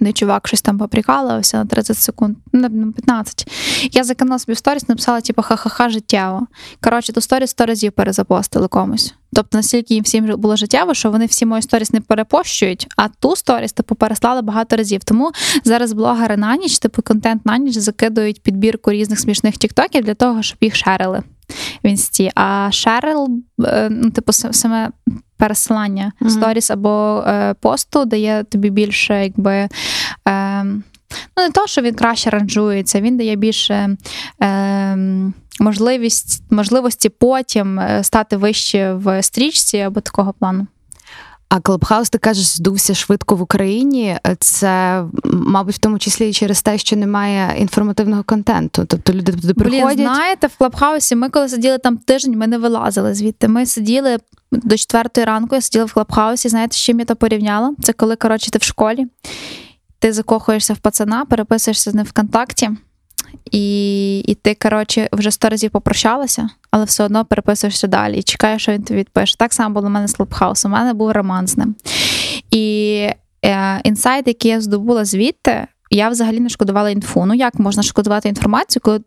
Де 0.00 0.12
чувак 0.12 0.48
щось 0.48 0.62
там 0.62 0.78
поприкалувався 0.78 1.56
на 1.56 1.66
30 1.66 1.96
секунд, 1.96 2.36
ну, 2.52 2.60
на 2.60 2.92
15. 2.92 3.48
Я 3.92 4.04
закинула 4.04 4.38
собі 4.38 4.52
в 4.52 4.58
сторіс, 4.58 4.88
написала, 4.88 5.20
типу, 5.20 5.42
ха-ха-ха, 5.42 5.88
життєво. 5.88 6.46
Коротше, 6.80 7.12
ту 7.12 7.20
сторіс 7.20 7.50
100 7.50 7.66
разів 7.66 7.92
перезапостили 7.92 8.68
комусь. 8.68 9.14
Тобто 9.32 9.58
настільки 9.58 9.94
їм 9.94 10.04
всім 10.04 10.26
було 10.26 10.56
життєво, 10.56 10.94
що 10.94 11.10
вони 11.10 11.26
всі 11.26 11.46
мої 11.46 11.62
сторіс 11.62 11.92
не 11.92 12.00
перепощують, 12.00 12.86
а 12.96 13.08
ту 13.08 13.36
сторіс, 13.36 13.72
типу, 13.72 13.94
переслали 13.94 14.42
багато 14.42 14.76
разів. 14.76 15.04
Тому 15.04 15.30
зараз 15.64 15.92
блогери 15.92 16.36
на 16.36 16.56
ніч, 16.56 16.78
типу, 16.78 17.02
контент 17.02 17.46
на 17.46 17.58
ніч 17.58 17.76
закидують 17.76 18.42
підбірку 18.42 18.90
різних 18.90 19.20
смішних 19.20 19.56
тіктоків 19.56 20.04
для 20.04 20.14
того, 20.14 20.42
щоб 20.42 20.58
їх 20.60 20.76
шерили 20.76 21.22
в 21.84 21.86
інсті. 21.86 22.30
А 22.34 22.68
шерил, 22.72 23.28
е, 23.64 23.88
ну, 23.90 24.10
типу, 24.10 24.32
саме 24.32 24.90
пересилання 25.40 26.12
Мгм. 26.20 26.30
сторіс 26.30 26.70
або 26.70 27.24
е, 27.26 27.54
посту 27.60 28.04
дає 28.04 28.44
тобі 28.44 28.70
більше, 28.70 29.22
якби. 29.22 29.68
Е, 30.28 30.64
Ну, 31.36 31.42
не 31.42 31.50
то, 31.50 31.66
що 31.66 31.82
він 31.82 31.94
краще 31.94 32.30
ранжується, 32.30 33.00
він 33.00 33.16
дає 33.16 33.36
більше 33.36 33.96
е, 34.42 34.96
можливість, 35.60 36.42
можливості 36.50 37.08
потім 37.08 37.80
е, 37.80 38.04
стати 38.04 38.36
вище 38.36 38.92
в 38.92 39.22
стрічці 39.22 39.78
або 39.78 40.00
такого 40.00 40.32
плану. 40.32 40.66
А 41.50 41.60
Клабхаус, 41.60 42.10
ти 42.10 42.18
кажеш, 42.18 42.46
здувся 42.46 42.94
швидко 42.94 43.36
в 43.36 43.42
Україні. 43.42 44.18
Це, 44.38 45.04
мабуть, 45.24 45.74
в 45.74 45.78
тому 45.78 45.98
числі 45.98 46.30
і 46.30 46.32
через 46.32 46.62
те, 46.62 46.78
що 46.78 46.96
немає 46.96 47.54
інформативного 47.58 48.22
контенту. 48.22 48.84
Тобто 48.84 49.12
люди 49.12 49.32
туди 49.32 49.52
Блін, 49.52 49.70
приходять. 49.70 49.98
знаєте, 49.98 50.46
в 50.46 50.56
Клабхаусі 50.56 51.16
ми 51.16 51.28
коли 51.28 51.48
сиділи 51.48 51.78
там 51.78 51.96
тиждень, 51.96 52.38
ми 52.38 52.46
не 52.46 52.58
вилазили 52.58 53.14
звідти. 53.14 53.48
Ми 53.48 53.66
сиділи 53.66 54.18
до 54.52 54.76
четвертої 54.76 55.24
ранку, 55.26 55.54
я 55.54 55.60
сиділа 55.60 55.84
в 55.84 55.92
Клабхаусі. 55.92 56.48
Знаєте, 56.48 56.76
з 56.76 56.80
чим 56.80 56.98
я 56.98 57.04
то 57.04 57.16
порівняла? 57.16 57.74
Це 57.82 57.92
коли, 57.92 58.16
коротше, 58.16 58.50
ти 58.50 58.58
в 58.58 58.62
школі, 58.62 59.06
ти 59.98 60.12
закохуєшся 60.12 60.74
в 60.74 60.78
пацана, 60.78 61.24
переписуєшся 61.24 61.90
з 61.90 61.94
ним 61.94 62.06
ВКонтакті. 62.06 62.70
І, 63.50 64.18
і 64.18 64.34
ти, 64.34 64.54
коротше, 64.54 65.08
вже 65.12 65.30
сто 65.30 65.48
разів 65.48 65.70
попрощалася, 65.70 66.48
але 66.70 66.84
все 66.84 67.04
одно 67.04 67.24
переписуєшся 67.24 67.86
далі 67.86 68.18
і 68.18 68.22
чекаєш, 68.22 68.62
що 68.62 68.72
він 68.72 68.82
тобі 68.82 69.00
відпише. 69.00 69.36
Так 69.36 69.52
само 69.52 69.74
було 69.74 69.86
у 69.86 69.90
мене 69.90 70.08
з 70.08 70.12
Clubhouse 70.12 70.53
'ом. 70.53 70.72
У 70.72 70.74
мене 70.74 70.92
був 70.92 71.10
роман 71.10 71.46
з 71.46 71.56
ним. 71.56 71.74
І 72.50 73.06
е, 73.44 73.80
інсайт, 73.84 74.28
який 74.28 74.50
я 74.50 74.60
здобула 74.60 75.04
звідти, 75.04 75.66
я 75.90 76.08
взагалі 76.08 76.40
не 76.40 76.48
шкодувала 76.48 76.90
інфу. 76.90 77.26
Ну 77.26 77.34
як 77.34 77.58
можна 77.58 77.82
шкодувати 77.82 78.28
інформацію, 78.28 78.82
коли 78.84 79.00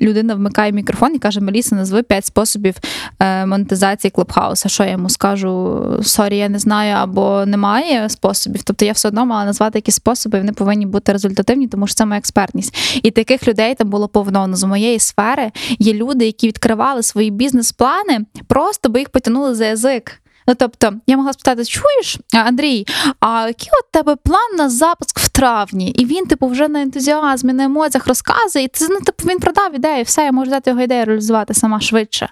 людина 0.00 0.34
вмикає 0.34 0.72
мікрофон 0.72 1.14
і 1.14 1.18
каже: 1.18 1.40
Меліса, 1.40 1.74
назви 1.74 2.02
5 2.02 2.26
способів 2.26 2.74
е, 3.18 3.46
монетизації 3.46 4.10
Clubhouse 4.10 4.53
'а. 4.53 4.68
Що 4.68 4.84
я 4.84 4.90
йому 4.90 5.08
скажу? 5.08 5.82
Sorry, 6.02 6.36
я 6.36 6.48
не 6.48 6.58
знаю, 6.58 6.96
або 6.96 7.46
немає 7.46 8.08
способів. 8.08 8.62
Тобто 8.62 8.84
я 8.84 8.92
все 8.92 9.08
одно 9.08 9.26
мала 9.26 9.44
назвати 9.44 9.78
якісь 9.78 9.94
способи, 9.94 10.38
і 10.38 10.40
вони 10.40 10.52
повинні 10.52 10.86
бути 10.86 11.12
результативні, 11.12 11.68
тому 11.68 11.86
що 11.86 11.94
це 11.94 12.06
моя 12.06 12.18
експертність. 12.18 13.00
І 13.02 13.10
таких 13.10 13.48
людей 13.48 13.74
там 13.74 13.90
було 13.90 14.08
повно. 14.08 14.46
Ну, 14.46 14.56
з 14.56 14.64
моєї 14.64 14.98
сфери 14.98 15.50
є 15.78 15.94
люди, 15.94 16.26
які 16.26 16.46
відкривали 16.46 17.02
свої 17.02 17.30
бізнес-плани, 17.30 18.20
просто 18.46 18.88
би 18.88 18.98
їх 18.98 19.08
потягнули 19.08 19.54
за 19.54 19.66
язик. 19.66 20.20
Ну 20.46 20.54
тобто, 20.54 20.92
я 21.06 21.16
могла 21.16 21.32
спитати: 21.32 21.64
чуєш, 21.64 22.18
Андрій, 22.34 22.86
а 23.20 23.46
який 23.46 23.68
от 23.72 23.92
тебе 23.92 24.16
план 24.16 24.56
на 24.56 24.70
запуск 24.70 25.18
травні? 25.36 25.90
І 25.90 26.04
він, 26.04 26.26
типу, 26.26 26.46
вже 26.46 26.68
на 26.68 26.82
ентузіазмі, 26.82 27.52
на 27.52 27.64
емоціях 27.64 28.06
розказує, 28.06 28.64
і 28.64 28.68
це 28.68 28.86
ну, 28.90 29.00
типу, 29.00 29.28
він 29.28 29.38
продав 29.38 29.74
ідею, 29.74 30.04
все, 30.04 30.24
я 30.24 30.32
можу 30.32 30.50
дати 30.50 30.70
його 30.70 30.82
ідею 30.82 31.04
реалізувати 31.04 31.54
сама 31.54 31.80
швидше. 31.80 32.28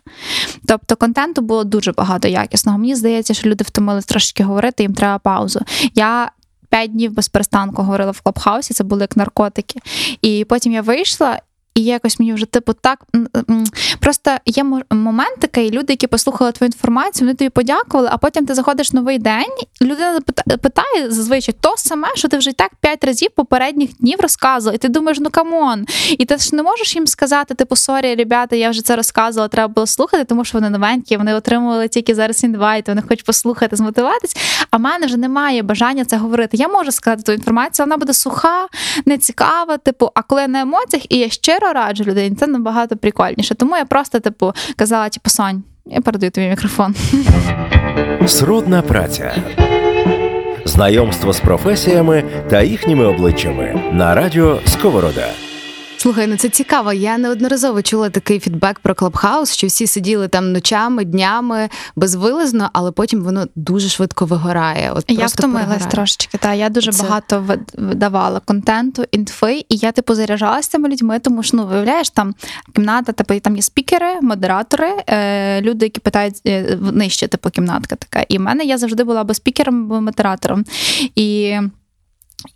Тобто, 0.69 0.97
контенту 0.97 1.43
було 1.43 1.65
дуже 1.65 1.93
багато 1.93 2.29
якісного. 2.29 2.79
Мені 2.79 2.95
здається, 2.95 3.35
що 3.35 3.49
люди 3.49 3.65
втомились 3.65 4.07
трошечки 4.07 4.45
говорити, 4.45 4.83
їм 4.83 4.95
треба 4.95 5.19
паузу. 5.19 5.61
Я 5.95 6.31
П'ять 6.69 6.93
днів 6.93 7.13
без 7.13 7.29
перестанку 7.29 7.83
говорила 7.83 8.11
в 8.11 8.21
клабхаусі, 8.21 8.75
це 8.75 8.85
були 8.85 9.01
як 9.03 9.17
наркотики. 9.17 9.81
І 10.23 10.45
потім 10.49 10.73
я 10.73 10.83
вийшла, 10.83 11.41
і 11.75 11.85
якось 11.85 12.21
мені 12.21 12.33
вже 12.33 12.47
типу 12.47 12.73
так 12.73 13.05
просто 14.01 14.31
є 14.47 14.65
момент 14.91 15.37
такий, 15.41 15.71
люди, 15.71 15.93
які 15.93 16.07
послухали 16.07 16.53
твою 16.53 16.69
інформацію, 16.69 17.27
вони 17.27 17.37
тобі 17.37 17.49
подякували, 17.49 18.09
а 18.13 18.17
потім 18.17 18.47
ти 18.47 18.55
заходиш 18.55 18.93
в 18.93 18.95
новий 18.97 19.19
день. 19.19 19.51
Людина 19.83 20.21
питає 20.63 21.11
зазвичай 21.11 21.55
то 21.61 21.75
саме, 21.77 22.09
що 22.15 22.29
ти 22.29 22.39
вже 22.39 22.51
і 22.51 22.53
так 22.53 22.71
п'ять 22.81 23.05
разів 23.05 23.31
попередніх 23.37 23.97
днів 23.97 24.21
розказувала, 24.21 24.75
і 24.75 24.79
ти 24.79 24.89
думаєш, 24.89 25.19
ну 25.21 25.31
come 25.31 25.63
on. 25.63 25.87
І 26.19 26.25
ти 26.25 26.37
ж 26.37 26.57
не 26.57 26.63
можеш 26.63 26.97
їм 26.97 27.07
сказати, 27.07 27.55
типу, 27.55 27.77
sorry, 27.77 28.15
ребята, 28.15 28.57
я 28.57 28.71
вже 28.71 28.83
це 28.83 28.97
розказувала, 28.97 29.49
треба 29.49 29.69
було 29.75 29.87
слухати, 29.87 30.25
тому 30.25 30.45
що 30.45 30.59
вони 30.59 30.71
новенькі, 30.71 31.17
вони 31.17 31.35
отримували 31.35 31.89
тільки 31.89 32.15
зараз 32.15 32.45
інвайт, 32.45 32.89
вони 32.89 33.03
хочуть 33.03 33.25
послухати, 33.25 33.77
змотивуватись. 33.77 34.37
А 34.71 34.77
в 34.77 34.81
мене 34.81 35.07
вже 35.07 35.17
немає 35.17 35.63
бажання 35.63 36.05
це 36.05 36.17
говорити. 36.17 36.57
Я 36.57 36.69
можу 36.69 36.93
сказати 36.93 37.23
ту 37.23 37.33
інформацію, 37.33 37.87
вона 37.87 37.97
буде 37.97 38.13
суха, 38.13 38.67
нецікава, 39.07 39.77
типу, 39.77 40.11
а 40.15 40.23
коли 40.23 40.41
я 40.41 40.49
на 40.49 40.61
емоціях 40.61 41.13
і 41.13 41.19
я 41.19 41.29
щиро 41.29 41.64
щиро 41.65 41.81
раджу 41.81 42.05
людині, 42.05 42.37
це 42.37 42.47
набагато 42.47 42.97
прикольніше. 42.97 43.55
Тому 43.55 43.77
я 43.77 43.85
просто, 43.85 44.21
типу, 44.21 44.53
казала, 44.77 45.09
типу, 45.09 45.31
Сонь, 45.31 45.63
я 45.87 46.01
передаю 46.01 46.31
тобі 46.31 46.49
мікрофон. 46.49 46.95
Сродна 48.27 48.83
праця. 48.83 49.35
Знайомство 50.65 51.33
з 51.33 51.41
професіями 51.41 52.25
та 52.51 52.63
їхніми 52.63 53.05
обличчями 53.05 53.81
на 53.93 54.15
радіо 54.15 54.59
Сковорода. 54.67 55.27
Слухай, 56.05 56.27
ну 56.27 56.37
це 56.37 56.49
цікаво. 56.49 56.93
Я 56.93 57.19
неодноразово 57.19 57.83
чула 57.83 58.11
такий 58.11 58.41
фідбек 58.41 58.79
про 58.79 58.95
Клабхаус, 58.95 59.53
що 59.53 59.67
всі 59.67 59.87
сиділи 59.87 60.29
там 60.29 60.53
ночами, 60.53 61.05
днями 61.05 61.69
безвилазно, 61.97 62.71
але 62.73 62.93
потім 62.93 63.23
воно 63.23 63.47
дуже 63.55 63.89
швидко 63.89 64.27
вигорає. 64.27 64.93
От 64.93 65.05
Я 65.09 65.27
втомилась 65.27 65.87
трошечки. 65.87 66.39
Та 66.39 66.55
я 66.55 66.69
дуже 66.69 66.93
це... 66.93 67.03
багато 67.03 67.59
видавала 67.75 68.41
контенту, 68.41 69.05
інфи, 69.13 69.65
і 69.69 69.77
я 69.77 69.93
типу 69.93 70.15
заряджалася 70.15 70.71
цими 70.71 70.89
людьми, 70.89 71.19
тому 71.19 71.43
що 71.43 71.57
ну 71.57 71.67
виявляєш 71.67 72.11
там 72.11 72.35
кімната, 72.75 73.13
типу 73.13 73.41
там 73.41 73.57
є 73.57 73.63
спікери, 73.63 74.21
модератори, 74.23 74.93
е, 75.07 75.61
люди, 75.61 75.87
які 75.87 76.01
питають 76.01 76.35
е, 76.47 76.79
нижче, 76.93 77.29
типу 77.29 77.51
кімнатка 77.51 77.97
така. 77.97 78.25
І 78.29 78.39
в 78.39 78.41
мене 78.41 78.65
я 78.65 78.79
завжди 78.79 79.05
була 79.05 79.21
або 79.21 79.35
спікером, 79.35 79.85
або 79.85 80.01
модератором. 80.01 80.65
І 81.15 81.59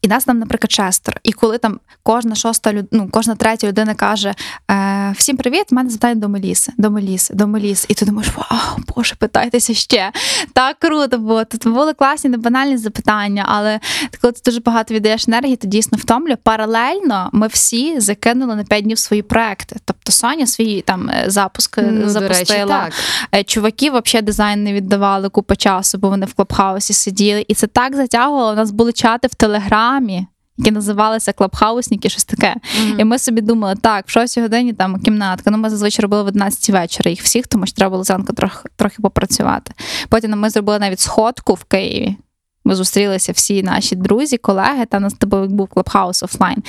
і 0.02 0.08
нас 0.08 0.24
там, 0.24 0.38
наприклад, 0.38 0.72
шестеро. 0.72 1.16
І 1.22 1.32
коли 1.32 1.58
там 1.58 1.80
кожна 2.02 2.34
шоста 2.34 2.72
люд... 2.72 2.86
ну, 2.92 3.08
кожна 3.10 3.34
третя 3.34 3.66
людина 3.66 3.94
каже: 3.94 4.34
е, 4.70 5.14
Всім 5.16 5.36
привіт, 5.36 5.64
в 5.70 5.74
мене 5.74 5.90
запитання 5.90 6.14
до 6.14 6.28
Меліси, 6.28 6.72
до 6.76 6.90
Меліси, 6.90 7.34
до 7.34 7.46
Меліси. 7.46 7.86
І 7.88 7.94
ти 7.94 8.06
думаєш, 8.06 8.32
вау, 8.36 8.78
Боже, 8.96 9.14
питайтеся 9.14 9.74
ще. 9.74 10.12
Так 10.52 10.78
круто 10.78 11.18
було. 11.18 11.44
Тут 11.44 11.68
були 11.68 11.94
класні, 11.94 12.30
банальні 12.30 12.76
запитання, 12.76 13.44
але 13.48 13.80
коли 14.20 14.32
ти 14.32 14.40
дуже 14.44 14.60
багато 14.60 14.94
віддаєш 14.94 15.28
енергії, 15.28 15.56
то 15.56 15.68
дійсно 15.68 15.98
втомлює. 15.98 16.36
Паралельно 16.36 17.30
ми 17.32 17.46
всі 17.46 18.00
закинули 18.00 18.56
на 18.56 18.64
5 18.64 18.84
днів 18.84 18.98
свої 18.98 19.22
проекти. 19.22 19.76
Тобто 19.84 20.12
Соня 20.12 20.46
свій 20.46 20.80
там 20.80 21.10
е, 21.10 21.24
запуск 21.26 21.78
е, 21.78 21.82
ну, 21.82 22.08
запустила. 22.08 22.84
Речі, 22.84 22.92
так. 22.92 22.92
Е, 23.34 23.44
чуваки 23.44 23.90
взагалі 23.90 24.26
дизайн 24.26 24.64
не 24.64 24.72
віддавали 24.72 25.28
купу 25.28 25.56
часу, 25.56 25.98
бо 25.98 26.08
вони 26.08 26.26
в 26.26 26.34
клубхаусі 26.34 26.92
сиділи. 26.92 27.44
І 27.48 27.54
це 27.54 27.66
так 27.66 27.96
затягувало. 27.96 28.52
У 28.52 28.56
нас 28.56 28.70
були 28.70 28.92
чати 28.92 29.28
в 29.28 29.34
Телеграмі 29.34 29.77
програмі, 29.78 30.26
які 30.58 30.70
називалися 30.70 31.32
клабхаусники, 31.32 32.08
щось 32.08 32.24
таке. 32.24 32.54
Mm-hmm. 32.54 33.00
І 33.00 33.04
ми 33.04 33.18
собі 33.18 33.40
думали, 33.40 33.74
так, 33.80 34.04
в 34.06 34.10
6 34.10 34.38
годині 34.38 34.72
там 34.72 35.00
кімнатка. 35.00 35.50
Ну, 35.50 35.58
ми 35.58 35.70
зазвичай 35.70 36.02
робили 36.02 36.22
в 36.22 36.26
11 36.26 36.70
вечора 36.70 37.10
їх 37.10 37.22
всіх, 37.22 37.46
тому 37.46 37.66
що 37.66 37.76
треба 37.76 37.90
було 37.90 38.04
зранку 38.04 38.32
трохи 38.32 38.68
трохи 38.76 39.02
попрацювати. 39.02 39.72
Потім 40.08 40.30
ми 40.30 40.50
зробили 40.50 40.78
навіть 40.78 41.00
сходку 41.00 41.54
в 41.54 41.64
Києві. 41.64 42.16
Ми 42.64 42.74
зустрілися 42.74 43.32
всі 43.32 43.62
наші 43.62 43.96
друзі, 43.96 44.36
колеги, 44.36 44.84
та 44.90 45.00
нас 45.00 45.14
тобі 45.14 45.54
був 45.54 45.68
клабхаус 45.68 46.22
офлайн. 46.22 46.62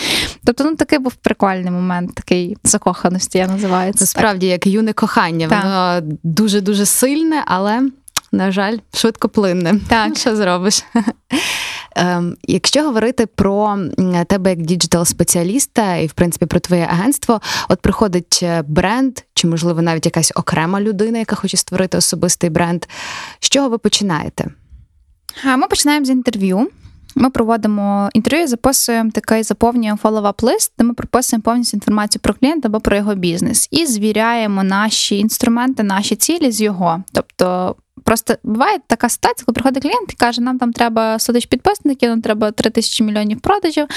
Тобто, 0.46 0.64
ну 0.64 0.76
такий 0.76 1.00
був 1.00 1.14
прикольний 1.14 1.72
момент, 1.72 2.16
такий 2.16 2.58
закоханості, 2.64 3.38
я 3.38 3.48
називаю 3.48 3.94
це. 3.94 4.06
Справді, 4.06 4.48
як 4.48 4.68
юне 4.68 4.94
кохання, 4.94 5.48
так. 5.48 5.64
воно 5.64 6.18
дуже 6.24 6.62
дуже 6.62 6.86
сильне, 6.86 7.44
але 7.46 7.90
на 8.32 8.52
жаль, 8.52 8.78
швидкоплинне. 8.94 9.80
Так, 9.88 10.18
що 10.18 10.36
зробиш? 10.36 10.84
Ем, 11.96 12.36
якщо 12.44 12.84
говорити 12.84 13.26
про 13.26 13.78
тебе 14.28 14.50
як 14.50 14.60
діджитал-спеціаліста 14.60 15.96
і, 15.96 16.08
в 16.08 16.14
принципі, 16.14 16.46
про 16.46 16.60
твоє 16.60 16.88
агентство, 16.92 17.42
от 17.70 17.82
приходить 17.82 18.40
е, 18.44 18.64
бренд, 18.68 19.20
чи, 19.34 19.48
можливо, 19.48 19.82
навіть 19.82 20.06
якась 20.06 20.32
окрема 20.36 20.82
людина, 20.82 21.20
яка 21.20 21.36
хоче 21.36 21.58
створити 21.58 21.98
особистий 21.98 22.50
бренд. 22.50 22.86
З 23.40 23.50
чого 23.50 23.70
ви 23.70 23.78
починаєте? 23.78 24.46
Ми 25.58 25.68
починаємо 25.68 26.06
з 26.06 26.10
інтерв'ю. 26.10 26.70
Ми 27.16 27.30
проводимо 27.30 28.10
інтерв'ю, 28.14 28.48
записуємо 28.48 29.12
такий 29.12 29.44
заповнюємо 29.44 30.00
follow-up 30.04 30.46
лист, 30.46 30.74
де 30.78 30.84
ми 30.84 30.94
прописуємо 30.94 31.44
повністю 31.44 31.78
інформацію 31.78 32.22
про 32.22 32.34
клієнта 32.34 32.68
або 32.68 32.80
про 32.80 32.98
його 32.98 33.16
бізнес 33.16 33.68
і 33.72 33.86
звіряємо 33.86 34.64
наші 34.64 35.18
інструменти, 35.18 35.84
наші 35.84 36.16
цілі 36.16 36.52
з 36.52 36.62
його. 36.62 37.04
Тобто 37.14 37.76
Просто 38.10 38.36
буває 38.44 38.78
така 38.88 39.10
ситуація, 39.10 39.46
коли 39.46 39.54
приходить 39.54 39.84
клієнт 39.84 40.14
і 40.14 40.16
каже, 40.16 40.42
нам 40.42 40.60
там 40.60 40.74
треба 40.74 41.20
100 41.20 41.34
тисяч 41.34 41.46
підписників, 41.46 42.10
нам 42.10 42.22
треба 42.22 42.52
3 42.52 42.70
тисячі 42.70 43.04
мільйонів 43.04 43.40
продажів. 43.40 43.88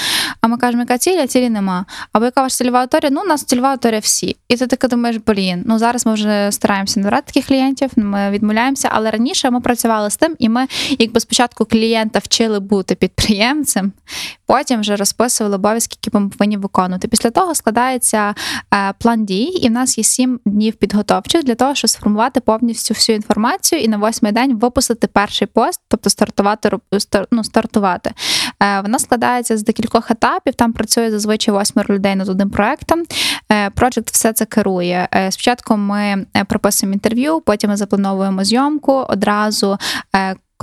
А 0.41 0.47
ми 0.47 0.57
кажемо, 0.57 0.81
яка 0.81 0.97
ціль, 0.97 1.17
а 1.17 1.27
цілі 1.27 1.49
нема. 1.49 1.85
Або 2.11 2.25
яка 2.25 2.41
ваша 2.41 2.55
цільова 2.55 2.79
аудиторія? 2.79 3.11
Ну, 3.11 3.21
у 3.21 3.27
нас 3.27 3.43
цільова 3.43 3.69
аудиторія 3.69 3.99
всі. 3.99 4.35
І 4.47 4.57
ти 4.57 4.67
таки 4.67 4.87
думаєш, 4.87 5.17
блін, 5.27 5.63
ну 5.65 5.79
зараз 5.79 6.05
ми 6.05 6.13
вже 6.13 6.51
стараємося 6.51 6.99
не 6.99 7.07
брати 7.07 7.23
таких 7.25 7.47
клієнтів, 7.47 7.89
ми 7.95 8.31
відмовляємося, 8.31 8.89
але 8.91 9.11
раніше 9.11 9.49
ми 9.49 9.61
працювали 9.61 10.09
з 10.09 10.17
тим, 10.17 10.35
і 10.39 10.49
ми, 10.49 10.67
якби 10.99 11.19
спочатку 11.19 11.65
клієнта 11.65 12.19
вчили 12.19 12.59
бути 12.59 12.95
підприємцем, 12.95 13.91
потім 14.53 14.79
вже 14.79 14.95
розписували 14.95 15.55
обов'язки, 15.55 15.97
які 16.03 16.17
ми 16.17 16.29
повинні 16.29 16.57
виконувати. 16.57 17.07
Після 17.07 17.29
того 17.29 17.55
складається 17.55 18.35
е, 18.73 18.93
план 18.99 19.25
дій, 19.25 19.43
і 19.43 19.67
в 19.67 19.71
нас 19.71 19.97
є 19.97 20.03
7 20.03 20.39
днів 20.45 20.73
підготовчих 20.73 21.43
для 21.43 21.55
того, 21.55 21.75
щоб 21.75 21.89
сформувати 21.89 22.39
повністю 22.39 22.93
всю 22.93 23.15
інформацію 23.15 23.81
і 23.81 23.87
на 23.87 23.97
восьмий 23.97 24.31
день 24.31 24.57
випустити 24.57 25.07
перший 25.07 25.47
пост, 25.47 25.81
тобто 25.87 26.09
стартувати 26.09 26.71
ну, 27.31 27.43
стартувати. 27.43 28.11
Е, 28.59 28.81
вона 28.81 28.99
складається 28.99 29.57
з 29.57 29.63
декількох 29.63 30.11
етапів. 30.11 30.53
Там 30.53 30.73
працює 30.73 31.11
зазвичай 31.11 31.53
восьмеро 31.53 31.95
людей 31.95 32.15
над 32.15 32.29
одним 32.29 32.49
проектом. 32.49 33.03
Проджект 33.75 34.09
все 34.11 34.33
це 34.33 34.45
керує. 34.45 35.07
Е, 35.15 35.31
спочатку 35.31 35.77
ми 35.77 36.25
прописуємо 36.47 36.93
інтерв'ю, 36.93 37.41
потім 37.45 37.69
ми 37.69 37.77
заплановуємо 37.77 38.43
зйомку 38.43 38.93
одразу 38.93 39.77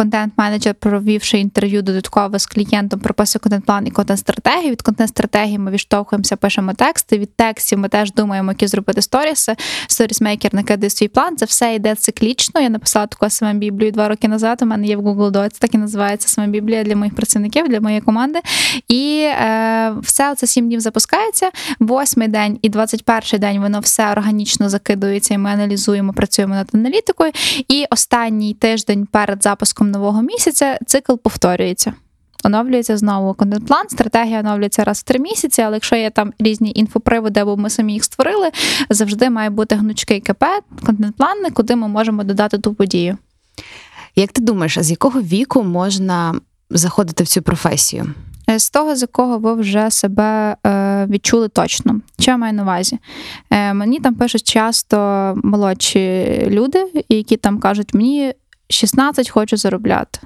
контент-менеджер, 0.01 0.75
провівши 0.75 1.39
інтерв'ю 1.39 1.83
додатково 1.83 2.39
з 2.39 2.47
клієнтом, 2.47 3.01
прописує 3.01 3.41
контент-план 3.41 3.87
і 3.87 3.91
контент-стратегію. 3.91 4.71
Від 4.71 4.83
контент-стратегії 4.83 5.59
ми 5.59 5.71
відштовхуємося, 5.71 6.37
пишемо 6.37 6.75
тексти. 6.75 7.19
Від 7.19 7.37
текстів 7.37 7.79
ми 7.79 7.89
теж 7.89 8.13
думаємо, 8.13 8.51
які 8.51 8.67
зробити 8.67 9.03
сторіси. 9.03 9.57
Сторісмейкер 9.87 10.55
накидає 10.55 10.91
свій 10.91 11.09
план. 11.09 11.37
Це 11.37 11.45
все 11.45 11.75
йде 11.75 11.95
циклічно. 11.95 12.61
Я 12.61 12.69
написала 12.69 13.07
таку 13.07 13.31
саме 13.31 13.55
біблію 13.55 13.93
два 13.93 14.09
роки 14.09 14.29
назад. 14.29 14.63
У 14.63 14.67
мене 14.67 14.87
є 14.87 14.97
в 14.97 15.01
Google 15.01 15.31
Docs, 15.31 15.61
так 15.61 15.75
і 15.75 15.79
називається 15.79 16.29
саме 16.29 16.49
біблія 16.49 16.85
для 16.85 16.97
моїх 16.97 17.15
працівників, 17.15 17.69
для 17.69 17.81
моєї 17.81 18.01
команди. 18.01 18.41
І 18.89 19.21
е, 19.23 19.95
все 20.03 20.35
це 20.35 20.47
сім 20.47 20.67
днів 20.67 20.81
запускається. 20.81 21.51
Восьмий 21.79 22.29
день 22.29 22.59
і 22.63 22.71
21-й 22.71 23.39
день 23.39 23.61
воно 23.61 23.81
все 23.81 24.13
органічно 24.13 24.69
закидується, 24.69 25.35
і 25.35 25.39
ми 25.39 25.51
аналізуємо, 25.51 26.13
працюємо 26.13 26.55
над 26.55 26.69
аналітикою. 26.75 27.33
І 27.69 27.85
останній 27.91 28.55
тиждень 28.55 29.07
перед 29.13 29.43
запуском 29.43 29.90
нового 29.91 30.23
місяця 30.23 30.79
цикл 30.87 31.15
повторюється. 31.15 31.93
Оновлюється 32.45 32.97
знову 32.97 33.35
контент-план, 33.35 33.89
стратегія 33.89 34.41
оновлюється 34.41 34.85
раз 34.85 34.99
в 34.99 35.03
три 35.03 35.19
місяці, 35.19 35.63
але 35.63 35.77
якщо 35.77 35.97
є 35.97 36.11
там 36.11 36.33
різні 36.39 36.73
інфоприводи, 36.75 37.41
або 37.41 37.57
ми 37.57 37.71
самі 37.71 37.93
їх 37.93 38.05
створили, 38.05 38.51
завжди 38.91 39.31
має 39.31 39.51
бути 39.51 39.75
гнучкий 39.75 40.21
КП, 40.21 40.45
контент-план, 40.87 41.51
куди 41.55 41.77
ми 41.77 41.89
можемо 41.89 42.25
додати 42.25 42.59
ту 42.59 42.75
подію. 42.75 43.19
Як 44.17 44.33
ти 44.33 44.43
думаєш, 44.43 44.79
а 44.79 44.83
з 44.83 44.91
якого 44.91 45.23
віку 45.23 45.63
можна 45.63 46.35
заходити 46.71 47.25
в 47.25 47.29
цю 47.29 47.43
професію? 47.43 48.15
е, 48.51 48.59
з 48.59 48.71
того, 48.71 48.97
з 48.97 49.03
якого 49.03 49.39
ви 49.39 49.55
вже 49.55 49.91
себе 49.91 50.57
е, 50.67 51.07
відчули 51.07 51.49
точно. 51.49 52.01
Що 52.19 52.31
я 52.31 52.37
маю 52.37 52.53
на 52.53 52.63
увазі? 52.63 52.99
Е, 53.51 53.75
Мені 53.75 54.01
там 54.01 54.15
пишуть 54.15 54.43
часто 54.43 54.97
молодші 55.45 56.27
люди, 56.51 57.05
які 57.09 57.37
там 57.37 57.59
кажуть, 57.59 57.95
мені 57.95 58.33
16 58.71 59.31
хочу 59.31 59.57
заробляти. 59.57 60.21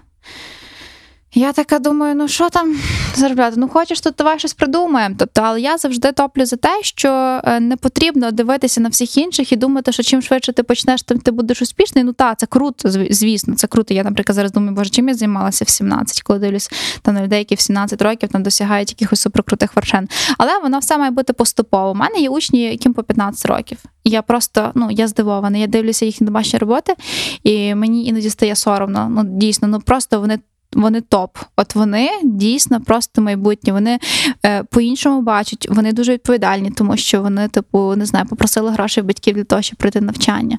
Я 1.37 1.53
така 1.53 1.79
думаю, 1.79 2.15
ну 2.15 2.29
що 2.29 2.51
там 2.51 2.77
заробляти? 3.15 3.55
Ну 3.57 3.69
хочеш, 3.69 4.01
то 4.01 4.11
давай 4.11 4.39
щось 4.39 4.55
придумаємо. 4.55 5.15
Тобто, 5.19 5.41
але 5.45 5.61
я 5.61 5.79
завжди 5.79 6.13
топлю 6.13 6.47
за 6.47 6.57
те, 6.57 6.79
що 6.83 7.41
е, 7.45 7.61
не 7.61 7.77
потрібно 7.77 8.31
дивитися 8.31 8.81
на 8.81 8.89
всіх 8.89 9.19
інших 9.19 9.53
і 9.53 9.57
думати, 9.57 9.93
що 9.93 10.03
чим 10.03 10.23
швидше 10.23 10.53
ти 10.53 10.63
почнеш, 10.63 11.03
тим 11.03 11.19
ти 11.19 11.31
будеш 11.31 11.63
успішний. 11.63 12.05
Ну 12.05 12.13
так, 12.13 12.39
це 12.39 12.47
круто, 12.47 12.91
звісно, 13.11 13.55
це 13.55 13.67
круто. 13.67 13.95
Я, 13.95 14.05
наприклад, 14.05 14.35
зараз 14.35 14.53
думаю, 14.53 14.77
боже, 14.77 14.91
чим 14.91 15.09
я 15.09 15.15
займалася 15.15 15.65
в 15.65 15.69
17, 15.69 16.23
коли 16.23 16.39
дивлюсь 16.39 16.71
там 17.03 17.15
на 17.15 17.23
людей, 17.23 17.39
які 17.39 17.55
в 17.55 17.61
17 17.61 18.03
років 18.03 18.29
там 18.29 18.43
досягають 18.43 18.91
якихось 18.91 19.21
суперкрутих 19.21 19.77
вершин. 19.77 20.09
Але 20.39 20.59
воно 20.59 20.79
все 20.79 20.99
має 20.99 21.11
бути 21.11 21.33
поступово. 21.33 21.91
У 21.91 21.95
мене 21.95 22.19
є 22.19 22.29
учні, 22.29 22.63
яким 22.63 22.95
по 22.95 23.03
15 23.03 23.47
років. 23.47 23.79
Я 24.05 24.23
просто 24.23 24.73
ну 24.75 24.89
я 24.91 25.09
здивована. 25.09 25.59
Я 25.59 25.67
дивлюся 25.67 26.05
їхні 26.05 26.25
домашні 26.27 26.59
роботи, 26.59 26.95
і 27.43 27.75
мені 27.75 28.07
іноді 28.07 28.31
стає 28.31 28.57
соромно. 28.57 29.09
Ну 29.11 29.25
дійсно, 29.25 29.69
ну 29.69 29.81
просто 29.81 30.21
вони. 30.21 30.39
Вони 30.75 31.01
топ. 31.01 31.39
От 31.57 31.75
вони 31.75 32.11
дійсно 32.25 32.81
просто 32.81 33.23
майбутнє. 33.23 33.73
Вони 33.73 33.99
е, 34.47 34.63
по-іншому 34.63 35.23
бачать, 35.23 35.67
вони 35.71 35.93
дуже 35.93 36.13
відповідальні, 36.13 36.71
тому 36.71 36.97
що 36.97 37.23
вони, 37.23 37.49
типу, 37.49 37.95
не 37.97 38.07
знаю, 38.07 38.27
попросили 38.27 38.71
грошей 38.71 39.03
батьків 39.03 39.35
для 39.35 39.45
того, 39.45 39.63
щоб 39.63 39.79
пройти 39.79 40.01
навчання. 40.01 40.59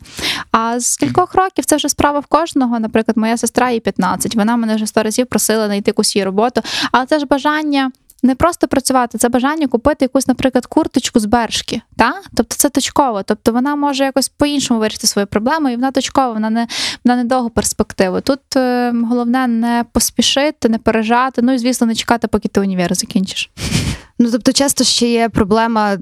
А 0.52 0.80
з 0.80 0.98
кількох 0.98 1.36
років 1.36 1.66
це 1.66 1.76
вже 1.76 1.90
справа 1.90 2.20
в 2.20 2.26
кожного. 2.26 2.80
Наприклад, 2.80 3.18
моя 3.18 3.38
сестра 3.38 3.72
їй 3.72 3.80
15, 3.80 4.36
Вона 4.36 4.58
мене 4.58 4.76
вже 4.76 4.88
сто 4.88 5.04
разів 5.04 5.28
просила 5.28 5.66
знайти 5.66 5.90
якусь 5.90 6.16
її 6.16 6.26
роботу. 6.26 6.62
Але 6.92 7.06
це 7.06 7.20
ж 7.20 7.26
бажання. 7.26 7.92
Не 8.26 8.36
просто 8.36 8.68
працювати, 8.68 9.18
це 9.18 9.30
бажання 9.30 9.68
купити 9.68 10.06
якусь, 10.06 10.28
наприклад, 10.28 10.66
курточку 10.66 11.20
з 11.20 11.26
бершки. 11.26 11.82
Та? 11.98 12.14
Тобто 12.36 12.56
це 12.56 12.70
точково. 12.70 13.24
Тобто 13.24 13.52
вона 13.52 13.76
може 13.76 14.04
якось 14.04 14.30
по-іншому 14.30 14.80
вирішити 14.80 15.08
свою 15.08 15.28
проблему, 15.28 15.70
і 15.70 15.76
вона 15.76 15.92
точкова, 15.92 16.32
вона 16.32 16.50
не 16.50 16.68
вона 17.06 17.24
не 17.24 17.50
перспективу. 17.50 18.22
Тут 18.22 18.56
е, 18.56 18.94
головне 19.10 19.48
не 19.48 19.86
поспішити, 19.92 20.70
не 20.70 20.78
пережати. 20.78 21.42
Ну 21.42 21.54
і 21.54 21.58
звісно, 21.58 21.88
не 21.88 21.96
чекати, 21.96 22.28
поки 22.28 22.48
ти 22.50 22.62
універ 22.62 22.96
закінчиш. 22.96 23.52
Ну 24.20 24.32
тобто, 24.32 24.54
часто 24.54 24.84
ще 24.84 25.08
є 25.08 25.30
проблема 25.30 25.98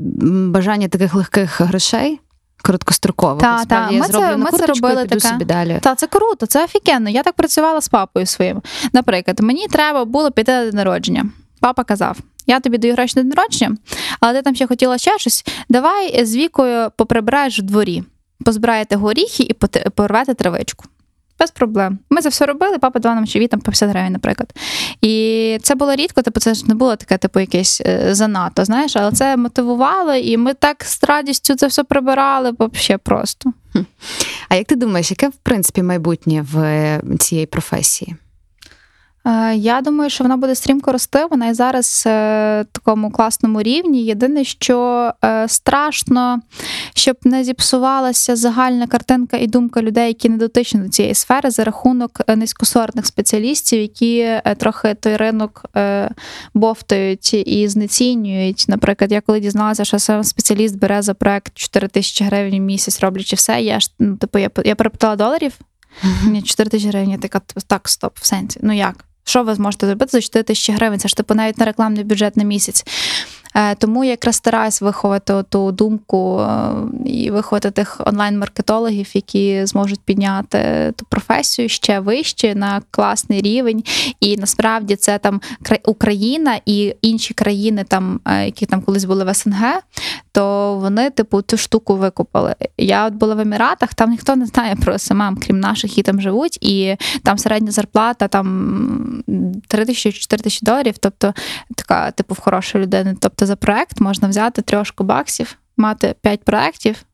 бажання 0.47 0.87
таких 0.87 1.15
легких 1.15 1.61
грошей. 1.61 2.19
Короткостроково. 2.61 3.41
Та, 3.41 3.65
та. 3.65 3.91
Ми 3.91 4.07
це- 4.07 4.37
ми 4.37 4.51
це 4.51 4.65
робили 4.65 5.05
таке. 5.05 5.19
собі 5.19 5.45
далі. 5.45 5.79
Та 5.81 5.95
це 5.95 6.07
круто, 6.07 6.45
це 6.45 6.63
офігенно. 6.63 7.09
Я 7.09 7.23
так 7.23 7.33
працювала 7.35 7.81
з 7.81 7.87
папою 7.87 8.25
своїм. 8.25 8.61
Наприклад, 8.93 9.39
мені 9.39 9.67
треба 9.67 10.05
було 10.05 10.31
піти 10.31 10.51
на 10.51 10.65
день 10.65 10.75
народження. 10.75 11.25
Папа 11.63 11.83
казав: 11.83 12.17
я 12.47 12.59
тобі 12.59 12.77
даю 12.77 12.93
гроші 12.93 13.13
на 13.15 13.23
день 13.23 13.33
народження, 13.35 13.77
але 14.19 14.33
ти 14.33 14.41
там 14.41 14.55
ще 14.55 14.67
хотіла 14.67 14.97
ще 14.97 15.19
щось. 15.19 15.45
Давай 15.69 16.25
з 16.25 16.35
вікою 16.35 16.91
поприбираєш 16.97 17.59
в 17.59 17.61
дворі, 17.61 18.03
позбираєте 18.45 18.95
горіхи 18.95 19.43
і 19.43 19.53
порвете 19.89 20.33
травичку. 20.33 20.85
Без 21.39 21.51
проблем. 21.51 21.99
Ми 22.09 22.21
це 22.21 22.29
все 22.29 22.45
робили, 22.45 22.77
папа 22.77 22.99
давав 22.99 23.15
нам 23.15 23.27
чові 23.27 23.47
там 23.47 23.59
по 23.59 23.63
50 23.63 23.89
гривень, 23.89 24.13
наприклад. 24.13 24.53
І 25.01 25.57
це 25.61 25.75
було 25.75 25.95
рідко, 25.95 26.21
типу, 26.21 26.39
це 26.39 26.53
ж 26.53 26.67
не 26.67 26.75
було 26.75 26.95
таке, 26.95 27.17
типу, 27.17 27.39
якесь 27.39 27.81
е, 27.85 28.15
занадто, 28.15 28.65
знаєш, 28.65 28.95
але 28.95 29.11
це 29.11 29.37
мотивувало, 29.37 30.13
і 30.13 30.37
ми 30.37 30.53
так 30.53 30.83
з 30.83 31.03
радістю 31.03 31.55
це 31.55 31.67
все 31.67 31.83
прибирали, 31.83 32.53
взагалі 32.59 32.99
просто. 33.03 33.53
А 34.49 34.55
як 34.55 34.67
ти 34.67 34.75
думаєш, 34.75 35.11
яке 35.11 35.27
в 35.27 35.35
принципі 35.43 35.83
майбутнє 35.83 36.45
в 36.51 36.59
е, 36.59 37.01
цієї 37.19 37.45
професії? 37.47 38.15
Е, 39.25 39.55
Я 39.55 39.81
думаю, 39.81 40.09
що 40.09 40.23
вона 40.23 40.37
буде 40.37 40.55
стрімко 40.55 40.91
рости. 40.91 41.25
Вона 41.31 41.47
і 41.47 41.53
зараз 41.53 42.03
е, 42.07 42.09
в 42.61 42.65
такому 42.71 43.11
класному 43.11 43.61
рівні. 43.61 44.05
Єдине, 44.05 44.43
що 44.43 45.11
е, 45.25 45.47
страшно, 45.47 46.39
щоб 46.95 47.17
не 47.23 47.43
зіпсувалася 47.43 48.35
загальна 48.35 48.87
картинка 48.87 49.37
і 49.37 49.47
думка 49.47 49.81
людей, 49.81 50.07
які 50.07 50.29
не 50.29 50.37
дотичні 50.37 50.79
до 50.79 50.89
цієї 50.89 51.15
сфери, 51.15 51.51
за 51.51 51.63
рахунок 51.63 52.21
низькосортних 52.27 53.05
спеціалістів, 53.05 53.81
які 53.81 54.41
трохи 54.57 54.93
той 54.93 55.17
ринок 55.17 55.65
бовтають 56.53 57.33
і 57.33 57.67
знецінюють. 57.67 58.65
Наприклад, 58.67 59.11
я 59.11 59.21
коли 59.21 59.39
дізналася, 59.39 59.85
що 59.85 59.99
сам 59.99 60.23
спеціаліст 60.23 60.77
бере 60.77 61.01
за 61.01 61.13
проект 61.13 61.57
4 61.57 61.87
тисячі 61.87 62.25
гривень 62.25 62.59
в 62.59 62.63
місяць, 62.63 62.99
роблячи 62.99 63.35
все. 63.35 63.61
Я 63.61 63.79
ж 63.79 63.89
ну, 63.99 64.17
типу, 64.17 64.39
я, 64.39 64.49
я 64.65 64.75
перепитала 64.75 65.15
доларів. 65.15 65.53
Ні, 66.23 66.41
4 66.41 66.69
тисячі 66.69 66.89
гривень, 66.89 67.11
я 67.11 67.17
така 67.17 67.41
так, 67.67 67.89
стоп, 67.89 68.17
в 68.19 68.25
сенсі. 68.25 68.59
Ну 68.63 68.73
як? 68.73 69.05
Що 69.23 69.43
ви 69.43 69.55
зможете 69.55 69.87
зробити 69.87 70.09
за 70.11 70.21
4 70.21 70.43
тисячі 70.43 70.73
гривень? 70.73 70.99
Це 70.99 71.07
ж 71.07 71.17
типу 71.17 71.33
навіть 71.33 71.57
на 71.57 71.65
рекламний 71.65 72.03
бюджет 72.03 72.37
на 72.37 72.43
місяць. 72.43 72.85
Е, 73.55 73.75
Тому 73.75 74.03
я 74.03 74.09
якраз 74.09 74.35
стараюсь 74.35 74.81
виховати 74.81 75.43
ту 75.49 75.71
думку 75.71 76.39
е, 76.41 76.69
і 77.05 77.31
виховати 77.31 77.71
тих 77.71 78.01
онлайн-маркетологів, 78.05 79.07
які 79.13 79.65
зможуть 79.65 79.99
підняти 79.99 80.93
ту 80.95 81.05
професію 81.09 81.69
ще 81.69 81.99
вище 81.99 82.55
на 82.55 82.81
класний 82.91 83.41
рівень. 83.41 83.83
І 84.19 84.37
насправді 84.37 84.95
це 84.95 85.17
там 85.17 85.41
кра- 85.63 85.79
Україна 85.85 86.59
і 86.65 86.95
інші 87.01 87.33
країни, 87.33 87.85
там, 87.87 88.19
е, 88.25 88.45
які 88.45 88.65
там 88.65 88.81
колись 88.81 89.05
були 89.05 89.23
в 89.23 89.33
СНГ, 89.33 89.79
то 90.33 90.75
вони, 90.77 91.09
типу, 91.09 91.41
цю 91.41 91.57
штуку 91.57 91.95
викупили. 91.95 92.55
Я 92.77 93.07
от 93.07 93.13
була 93.13 93.35
в 93.35 93.39
Еміратах, 93.39 93.93
там 93.93 94.09
ніхто 94.09 94.35
не 94.35 94.45
знає 94.45 94.75
про 94.75 94.99
СММ, 94.99 95.37
крім 95.41 95.59
наших, 95.59 95.91
які 95.91 96.03
там 96.03 96.21
живуть, 96.21 96.57
і 96.61 96.97
там 97.23 97.37
середня 97.37 97.71
зарплата 97.71 98.27
там 98.27 99.23
3 99.67 99.85
тисячі 99.85 100.11
4 100.11 100.43
тисячі 100.43 100.65
доларів, 100.65 100.97
тобто 100.97 101.33
така, 101.75 102.11
типу, 102.11 102.33
в 102.33 102.39
хорошої 102.39 102.83
людини. 102.83 103.15
Тобто 103.19 103.45
за 103.45 103.55
проект 103.55 103.99
можна 103.99 104.27
взяти 104.27 104.61
трьошку 104.61 105.03
баксів, 105.03 105.57
мати 105.77 106.15
5 106.21 106.43
проєктів 106.43 107.05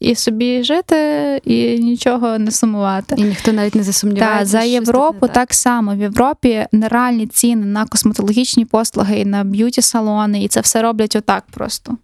і 0.00 0.14
собі 0.14 0.64
жити, 0.64 0.96
і 1.44 1.78
нічого 1.78 2.38
не 2.38 2.50
сумувати. 2.50 3.14
І 3.18 3.22
ніхто 3.22 3.52
навіть 3.52 3.74
не 3.74 3.82
засумнівається. 3.82 4.38
Так, 4.38 4.46
за 4.46 4.60
Європу 4.60 5.26
не 5.26 5.32
так 5.32 5.54
само. 5.54 5.94
В 5.94 5.98
Європі 5.98 6.66
нереальні 6.72 7.26
ціни 7.26 7.66
на 7.66 7.86
косметологічні 7.86 8.64
послуги 8.64 9.18
і 9.18 9.24
на 9.24 9.44
б'юті-салони, 9.44 10.44
і 10.44 10.48
це 10.48 10.60
все 10.60 10.82
роблять 10.82 11.16
отак 11.16 11.44
просто. 11.50 11.96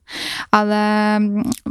Але 0.51 1.21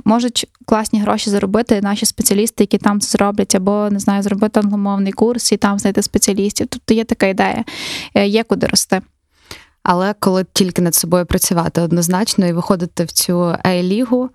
можуть 0.05 0.47
класні 0.65 1.01
гроші 1.01 1.29
заробити 1.29 1.81
наші 1.81 2.05
спеціалісти, 2.05 2.63
які 2.63 2.77
там 2.77 3.01
це 3.01 3.09
зроблять, 3.17 3.55
або 3.55 3.87
не 3.91 3.99
знаю, 3.99 4.23
зробити 4.23 4.59
англомовний 4.59 5.13
курс 5.13 5.51
і 5.51 5.57
там 5.57 5.79
знайти 5.79 6.01
спеціалістів. 6.01 6.67
Тобто 6.67 6.93
є 6.93 7.03
така 7.03 7.25
ідея, 7.25 7.63
Е, 8.15 8.27
є 8.27 8.43
куди 8.43 8.67
рости. 8.67 9.01
Але 9.83 10.13
коли 10.19 10.45
тільки 10.53 10.81
над 10.81 10.95
собою 10.95 11.25
працювати 11.25 11.81
однозначно 11.81 12.47
і 12.47 12.53
виходити 12.53 13.03
в 13.03 13.11
цю 13.11 13.39
A-лігу, 13.39 14.29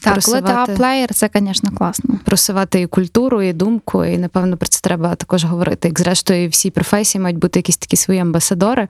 Так, 0.00 0.24
коли 0.24 0.36
ти 0.36 0.42
Просувати. 0.42 0.72
аплеєр, 0.72 1.14
це, 1.14 1.30
звісно, 1.34 1.70
класно. 1.78 2.18
просувати 2.24 2.80
і 2.80 2.86
культуру, 2.86 3.42
і 3.42 3.52
думку, 3.52 4.04
і 4.04 4.18
напевно 4.18 4.56
про 4.56 4.68
це 4.68 4.80
треба 4.80 5.14
також 5.14 5.44
говорити. 5.44 5.88
Як 5.88 6.00
зрештою, 6.00 6.48
всі 6.48 6.70
професії 6.70 7.22
мають 7.22 7.38
бути 7.38 7.58
якісь 7.58 7.76
такі 7.76 7.96
свої 7.96 8.20
амбасадори. 8.20 8.88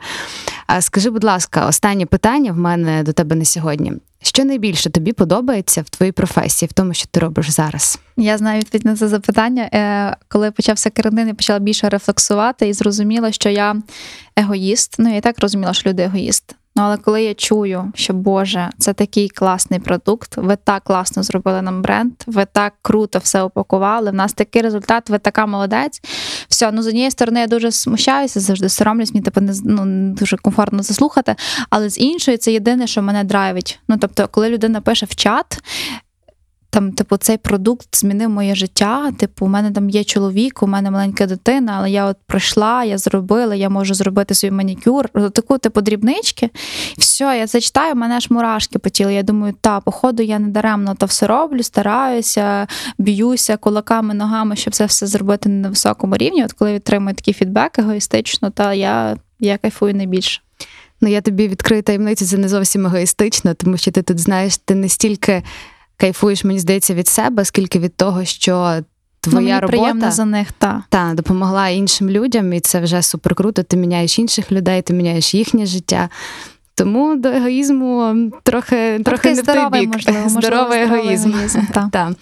А 0.66 0.80
скажи, 0.80 1.10
будь 1.10 1.24
ласка, 1.24 1.66
останнє 1.66 2.06
питання 2.06 2.52
в 2.52 2.56
мене 2.58 3.02
до 3.02 3.12
тебе 3.12 3.36
на 3.36 3.44
сьогодні. 3.44 3.92
Що 4.22 4.44
найбільше 4.44 4.90
тобі 4.90 5.12
подобається 5.12 5.82
в 5.82 5.88
твоїй 5.88 6.12
професії, 6.12 6.68
в 6.68 6.72
тому, 6.72 6.94
що 6.94 7.06
ти 7.10 7.20
робиш 7.20 7.50
зараз? 7.50 7.98
Я 8.16 8.38
знаю 8.38 8.60
відповідь 8.60 8.84
на 8.86 8.96
це 8.96 9.08
запитання. 9.08 9.62
Е, 9.62 10.16
Коли 10.28 10.50
почався 10.50 10.90
карантин, 10.90 11.28
я 11.28 11.34
почала 11.34 11.58
більше 11.58 11.88
рефлексувати 11.88 12.68
і 12.68 12.72
зрозуміла, 12.72 13.32
що 13.32 13.48
я 13.48 13.76
егоїст. 14.36 14.94
Ну, 14.98 15.10
я 15.10 15.16
і 15.16 15.20
так 15.20 15.36
розуміла, 15.40 15.74
що 15.74 15.90
люди 15.90 16.02
егоїст. 16.02 16.54
Ну, 16.76 16.82
але 16.82 16.96
коли 16.96 17.22
я 17.22 17.34
чую, 17.34 17.92
що 17.94 18.14
Боже, 18.14 18.70
це 18.78 18.92
такий 18.92 19.28
класний 19.28 19.80
продукт, 19.80 20.36
ви 20.36 20.56
так 20.64 20.84
класно 20.84 21.22
зробили 21.22 21.62
нам 21.62 21.82
бренд, 21.82 22.12
ви 22.26 22.46
так 22.52 22.74
круто 22.82 23.18
все 23.18 23.42
упакували. 23.42 24.10
В 24.10 24.14
нас 24.14 24.32
такий 24.32 24.62
результат, 24.62 25.10
ви 25.10 25.18
така 25.18 25.46
молодець. 25.46 26.00
Все, 26.48 26.72
ну 26.72 26.82
з 26.82 26.86
однієї 26.86 27.10
сторони, 27.10 27.40
я 27.40 27.46
дуже 27.46 27.72
смущаюся, 27.72 28.40
завжди 28.40 28.68
соромлюсь, 28.68 29.14
мені 29.14 29.24
типу 29.24 29.40
не 29.40 29.52
ну, 29.64 30.14
дуже 30.14 30.36
комфортно 30.36 30.82
заслухати. 30.82 31.34
Але 31.70 31.88
з 31.88 31.98
іншої, 31.98 32.36
це 32.36 32.52
єдине, 32.52 32.86
що 32.86 33.02
мене 33.02 33.24
драйвить. 33.24 33.80
Ну 33.88 33.96
тобто, 34.00 34.28
коли 34.28 34.48
людина 34.48 34.80
пише 34.80 35.06
в 35.06 35.14
чат. 35.14 35.62
Там, 36.70 36.92
типу, 36.92 37.16
цей 37.16 37.36
продукт 37.36 37.96
змінив 37.96 38.30
моє 38.30 38.54
життя. 38.54 39.12
Типу, 39.12 39.46
у 39.46 39.48
мене 39.48 39.70
там 39.70 39.90
є 39.90 40.04
чоловік, 40.04 40.62
у 40.62 40.66
мене 40.66 40.90
маленька 40.90 41.26
дитина, 41.26 41.74
але 41.78 41.90
я 41.90 42.04
от 42.04 42.16
пройшла, 42.26 42.84
я 42.84 42.98
зробила, 42.98 43.54
я 43.54 43.68
можу 43.68 43.94
зробити 43.94 44.34
свій 44.34 44.50
манікюр, 44.50 45.08
таку, 45.08 45.58
типу, 45.58 45.80
дрібнички. 45.80 46.50
Все, 46.98 47.24
я 47.24 47.46
це 47.46 47.60
читаю, 47.60 47.94
в 47.94 47.96
мене 47.96 48.16
аж 48.16 48.30
мурашки 48.30 48.78
по 48.78 48.88
тілу. 48.88 49.10
Я 49.10 49.22
думаю, 49.22 49.54
та, 49.60 49.80
походу, 49.80 50.22
я 50.22 50.38
не 50.38 50.48
даремно 50.48 50.94
то 50.94 51.06
все 51.06 51.26
роблю, 51.26 51.62
стараюся, 51.62 52.66
б'юся 52.98 53.56
кулаками, 53.56 54.14
ногами, 54.14 54.56
щоб 54.56 54.74
це 54.74 54.86
все 54.86 55.06
зробити 55.06 55.48
на 55.48 55.68
високому 55.68 56.16
рівні. 56.16 56.44
От 56.44 56.52
коли 56.52 56.74
відтримую 56.74 57.14
такий 57.14 57.34
фідбек 57.34 57.78
егоїстично, 57.78 58.50
та 58.50 58.74
я, 58.74 59.16
я 59.40 59.58
кайфую 59.58 59.94
найбільше. 59.94 60.40
Ну, 61.00 61.08
я 61.08 61.20
тобі 61.20 61.48
відкрию 61.48 61.82
таємницю, 61.82 62.24
це 62.24 62.38
не 62.38 62.48
зовсім 62.48 62.86
егоїстично, 62.86 63.54
тому 63.54 63.76
що 63.76 63.90
ти 63.90 64.02
тут 64.02 64.20
знаєш, 64.20 64.56
ти 64.56 64.74
не 64.74 64.88
стільки 64.88 65.42
кайфуєш, 65.96 66.44
мені 66.44 66.58
здається, 66.58 66.94
від 66.94 67.08
себе, 67.08 67.44
скільки 67.44 67.78
від 67.78 67.96
того, 67.96 68.24
що 68.24 68.82
твоя 69.20 69.54
ну, 69.54 69.60
робота 69.60 69.66
приємно 69.66 70.10
за 70.10 70.24
них, 70.24 70.52
та. 70.52 70.82
та 70.88 71.12
допомогла 71.14 71.68
іншим 71.68 72.10
людям, 72.10 72.52
і 72.52 72.60
це 72.60 72.80
вже 72.80 73.02
супер 73.02 73.34
круто. 73.34 73.62
Ти 73.62 73.76
міняєш 73.76 74.18
інших 74.18 74.52
людей, 74.52 74.82
ти 74.82 74.92
міняєш 74.92 75.34
їхнє 75.34 75.66
життя. 75.66 76.08
Тому 76.78 77.16
до 77.16 77.28
егоїзму 77.28 78.14
трохи, 78.42 79.00
трохи 79.04 79.34
не 79.34 79.42
в 79.42 79.46
той 79.46 79.70
бік. 79.70 79.92
можливо, 79.92 80.18
можливо, 80.18 80.40
здоровий 80.40 80.80
егоїзм. 80.80 81.32
та. 81.72 81.88
Так. 81.92 82.12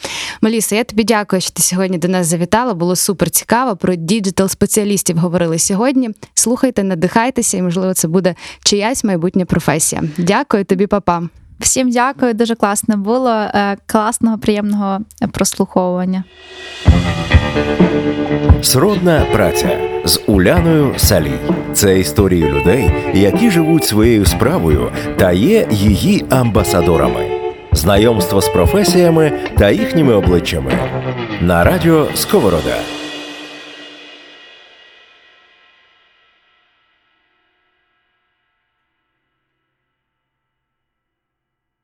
Меліса, 0.41 0.77
я 0.77 0.85
тобі 0.85 1.05
дякую, 1.05 1.43
що 1.43 1.51
ти 1.51 1.63
сьогодні 1.63 1.99
до 1.99 2.09
нас 2.09 2.27
завітала. 2.27 2.75
Було 2.75 2.97
супер 2.97 3.31
цікаво. 3.31 3.77
Про 3.77 3.95
діджитал 3.95 4.49
спеціалістів 4.49 5.19
говорили 5.19 5.59
сьогодні. 5.59 6.11
Слухайте, 6.35 6.83
надихайтеся, 6.83 7.57
і 7.57 7.63
можливо, 7.63 7.95
це 7.95 8.09
буде 8.09 8.35
чиясь 8.65 9.05
майбутня 9.05 9.45
професія. 9.45 10.03
Дякую 10.19 10.65
тобі, 10.65 10.87
па-па. 10.87 11.23
Всім 11.61 11.91
дякую, 11.91 12.35
дуже 12.35 12.55
класно 12.55 12.97
було. 12.97 13.31
Е, 13.31 13.77
Класного, 13.87 14.39
приємного 14.39 14.99
прослуховування. 15.33 16.25
Сродна 18.63 19.27
праця 19.33 19.79
з 20.05 20.21
Уляною 20.27 20.95
Салій. 20.97 21.39
Це 21.73 21.99
історії 21.99 22.45
людей, 22.45 22.91
які 23.15 23.51
живуть 23.51 23.85
своєю 23.85 24.25
справою 24.25 24.93
та 25.19 25.33
є 25.33 25.69
її 25.71 26.25
амбасадорами. 26.31 27.27
Знайомство 27.73 28.41
з 28.41 28.49
професіями 28.49 29.33
та 29.59 29.71
їхніми 29.71 30.15
обличчями 30.15 30.73
на 31.41 31.65
радіо 31.65 32.07
Сковорода. 32.15 32.77